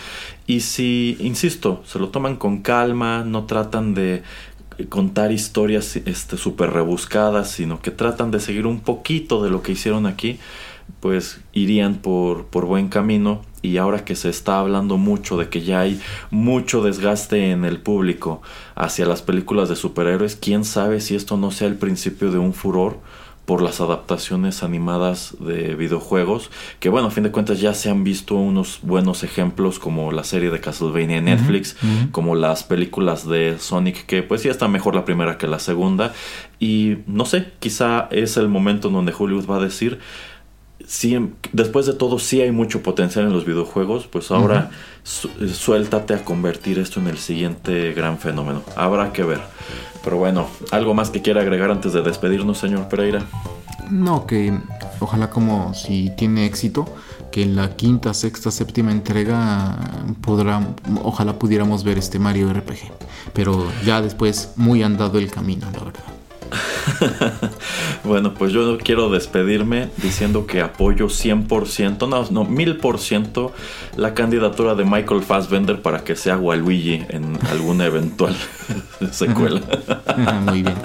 Y 0.47 0.61
si, 0.61 1.17
insisto, 1.19 1.83
se 1.85 1.99
lo 1.99 2.09
toman 2.09 2.35
con 2.37 2.61
calma, 2.61 3.23
no 3.23 3.45
tratan 3.45 3.93
de 3.93 4.23
contar 4.89 5.31
historias 5.31 5.95
este, 5.95 6.37
súper 6.37 6.71
rebuscadas, 6.71 7.51
sino 7.51 7.79
que 7.81 7.91
tratan 7.91 8.31
de 8.31 8.39
seguir 8.39 8.65
un 8.65 8.79
poquito 8.79 9.43
de 9.43 9.49
lo 9.49 9.61
que 9.61 9.71
hicieron 9.71 10.05
aquí, 10.05 10.39
pues 10.99 11.41
irían 11.53 11.95
por, 11.95 12.45
por 12.47 12.65
buen 12.65 12.89
camino. 12.89 13.41
Y 13.61 13.77
ahora 13.77 14.05
que 14.05 14.15
se 14.15 14.29
está 14.29 14.59
hablando 14.59 14.97
mucho 14.97 15.37
de 15.37 15.49
que 15.49 15.61
ya 15.61 15.79
hay 15.79 15.99
mucho 16.29 16.83
desgaste 16.83 17.51
en 17.51 17.65
el 17.65 17.79
público 17.79 18.41
hacia 18.75 19.05
las 19.05 19.21
películas 19.21 19.69
de 19.69 19.75
superhéroes, 19.75 20.35
quién 20.35 20.65
sabe 20.65 21.01
si 21.01 21.15
esto 21.15 21.35
no 21.37 21.49
sea 21.49 21.67
el 21.67 21.75
principio 21.75 22.31
de 22.31 22.37
un 22.37 22.53
furor 22.53 22.99
por 23.45 23.61
las 23.61 23.79
adaptaciones 23.79 24.63
animadas 24.63 25.35
de 25.39 25.75
videojuegos, 25.75 26.49
que 26.79 26.89
bueno, 26.89 27.07
a 27.07 27.11
fin 27.11 27.23
de 27.23 27.31
cuentas 27.31 27.61
ya 27.61 27.73
se 27.73 27.89
han 27.89 28.03
visto 28.03 28.35
unos 28.35 28.79
buenos 28.81 29.23
ejemplos 29.23 29.77
como 29.77 30.11
la 30.11 30.23
serie 30.23 30.49
de 30.49 30.59
Castlevania 30.59 31.17
en 31.17 31.25
Netflix, 31.25 31.77
como 32.11 32.35
las 32.35 32.63
películas 32.63 33.27
de 33.27 33.57
Sonic, 33.59 34.05
que 34.07 34.23
pues 34.23 34.43
ya 34.43 34.51
está 34.51 34.67
mejor 34.67 34.95
la 34.95 35.05
primera 35.05 35.37
que 35.37 35.47
la 35.47 35.59
segunda, 35.59 36.13
y 36.59 36.97
no 37.05 37.25
sé, 37.25 37.51
quizá 37.59 38.07
es 38.11 38.37
el 38.37 38.49
momento 38.49 38.87
en 38.87 38.95
donde 38.95 39.13
Hollywood 39.17 39.49
va 39.49 39.57
a 39.57 39.61
decir, 39.61 39.99
si 40.87 41.31
después 41.51 41.85
de 41.85 41.93
todo 41.93 42.19
sí 42.19 42.41
hay 42.41 42.51
mucho 42.51 42.83
potencial 42.83 43.25
en 43.25 43.33
los 43.33 43.45
videojuegos, 43.45 44.07
pues 44.07 44.31
ahora 44.31 44.69
suéltate 45.03 46.13
a 46.13 46.23
convertir 46.23 46.79
esto 46.79 46.99
en 46.99 47.07
el 47.07 47.17
siguiente 47.17 47.93
gran 47.93 48.17
fenómeno. 48.17 48.63
Habrá 48.75 49.13
que 49.13 49.23
ver. 49.23 49.41
Pero 50.03 50.17
bueno, 50.17 50.47
¿algo 50.71 50.93
más 50.93 51.09
que 51.09 51.21
quiera 51.21 51.41
agregar 51.41 51.71
antes 51.71 51.93
de 51.93 52.01
despedirnos, 52.01 52.57
señor 52.57 52.87
Pereira? 52.87 53.25
No, 53.89 54.25
que 54.25 54.53
ojalá 54.99 55.29
como 55.29 55.73
si 55.73 56.11
tiene 56.15 56.45
éxito, 56.45 56.85
que 57.31 57.43
en 57.43 57.55
la 57.55 57.75
quinta, 57.75 58.13
sexta, 58.13 58.51
séptima 58.51 58.91
entrega 58.91 59.77
podrá, 60.21 60.61
ojalá 61.03 61.37
pudiéramos 61.37 61.83
ver 61.83 61.97
este 61.97 62.19
Mario 62.19 62.53
RPG. 62.53 62.91
Pero 63.33 63.67
ya 63.83 64.01
después 64.01 64.53
muy 64.55 64.83
andado 64.83 65.17
el 65.17 65.31
camino, 65.31 65.67
la 65.71 65.83
verdad. 65.83 67.34
bueno, 68.05 68.33
pues 68.33 68.51
yo 68.51 68.77
quiero 68.77 69.09
despedirme 69.09 69.89
diciendo 69.97 70.45
que 70.45 70.61
apoyo 70.61 71.07
100%, 71.07 72.07
no, 72.07 72.25
no, 72.31 72.49
1000% 72.49 73.51
la 73.97 74.13
candidatura 74.13 74.75
de 74.75 74.85
Michael 74.85 75.23
Fassbender 75.23 75.81
para 75.81 76.03
que 76.03 76.15
sea 76.15 76.37
Waluigi 76.37 77.03
en 77.09 77.37
alguna 77.49 77.85
eventual 77.85 78.35
secuela. 79.11 79.61
Muy 80.45 80.63
bien. 80.63 80.75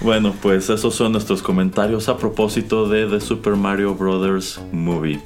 Bueno, 0.00 0.34
pues 0.40 0.70
esos 0.70 0.94
son 0.94 1.12
nuestros 1.12 1.42
comentarios 1.42 2.08
a 2.08 2.16
propósito 2.16 2.88
de 2.88 3.06
The 3.06 3.20
Super 3.20 3.56
Mario 3.56 3.94
Bros. 3.94 4.60
Movie. 4.70 5.20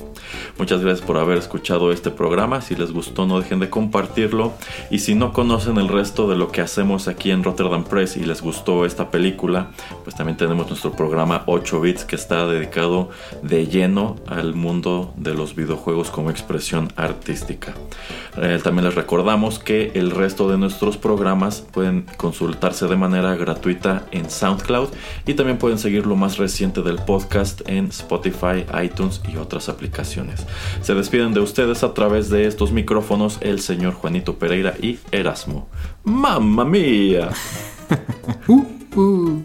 Muchas 0.60 0.82
gracias 0.82 1.06
por 1.06 1.16
haber 1.16 1.38
escuchado 1.38 1.90
este 1.90 2.10
programa. 2.10 2.60
Si 2.60 2.76
les 2.76 2.92
gustó, 2.92 3.24
no 3.24 3.40
dejen 3.40 3.60
de 3.60 3.70
compartirlo. 3.70 4.52
Y 4.90 4.98
si 4.98 5.14
no 5.14 5.32
conocen 5.32 5.78
el 5.78 5.88
resto 5.88 6.28
de 6.28 6.36
lo 6.36 6.52
que 6.52 6.60
hacemos 6.60 7.08
aquí 7.08 7.30
en 7.30 7.42
Rotterdam 7.42 7.82
Press 7.82 8.18
y 8.18 8.24
les 8.24 8.42
gustó 8.42 8.84
esta 8.84 9.10
película, 9.10 9.70
pues 10.04 10.14
también 10.16 10.36
tenemos 10.36 10.68
nuestro 10.68 10.92
programa 10.92 11.44
8 11.46 11.80
bits 11.80 12.04
que 12.04 12.14
está 12.14 12.46
dedicado 12.46 13.08
de 13.42 13.68
lleno 13.68 14.16
al 14.26 14.52
mundo 14.52 15.14
de 15.16 15.32
los 15.32 15.56
videojuegos 15.56 16.10
como 16.10 16.30
expresión 16.30 16.92
artística. 16.94 17.72
Eh, 18.36 18.60
también 18.62 18.84
les 18.84 18.94
recordamos 18.94 19.58
que 19.58 19.92
el 19.94 20.10
resto 20.10 20.50
de 20.50 20.58
nuestros 20.58 20.98
programas 20.98 21.64
pueden 21.72 22.04
consultarse 22.18 22.86
de 22.86 22.96
manera 22.96 23.34
gratuita 23.34 24.04
en 24.12 24.28
SoundCloud 24.28 24.90
y 25.26 25.32
también 25.34 25.56
pueden 25.56 25.78
seguir 25.78 26.06
lo 26.06 26.16
más 26.16 26.36
reciente 26.36 26.82
del 26.82 26.96
podcast 26.96 27.62
en 27.66 27.86
Spotify, 27.86 28.66
iTunes 28.82 29.22
y 29.26 29.38
otras 29.38 29.70
aplicaciones. 29.70 30.46
Se 30.82 30.94
despiden 30.94 31.34
de 31.34 31.40
ustedes 31.40 31.82
a 31.82 31.94
través 31.94 32.30
de 32.30 32.46
estos 32.46 32.72
micrófonos 32.72 33.38
el 33.40 33.60
señor 33.60 33.94
Juanito 33.94 34.38
Pereira 34.38 34.74
y 34.80 34.98
Erasmo. 35.10 35.68
¡Mamma 36.04 36.64
mía! 36.64 37.30
Uh, 38.46 38.64
uh. 38.96 39.44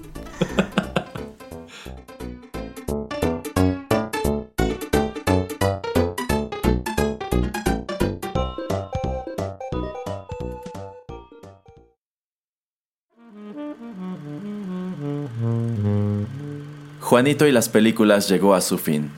Juanito 17.16 17.46
y 17.46 17.52
las 17.52 17.70
películas 17.70 18.28
llegó 18.28 18.56
a 18.56 18.62
su 18.62 18.78
fin. 18.78 19.12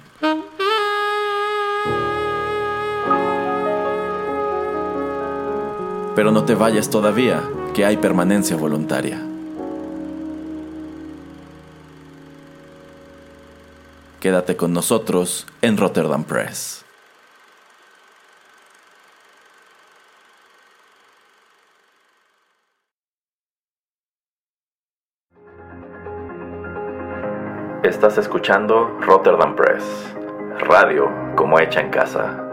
Pero 6.18 6.32
no 6.32 6.46
te 6.46 6.56
vayas 6.56 6.90
todavía, 6.90 7.44
que 7.76 7.86
hay 7.86 7.96
permanencia 7.96 8.58
voluntaria. 8.58 9.22
Quédate 14.20 14.58
con 14.58 14.74
nosotros 14.74 15.46
en 15.62 15.78
Rotterdam 15.78 16.24
Press. 16.24 16.84
Estás 27.84 28.18
escuchando 28.18 28.88
Rotterdam 29.02 29.56
Press, 29.56 29.84
radio 30.62 31.12
como 31.36 31.60
hecha 31.60 31.82
en 31.82 31.92
casa. 31.92 32.47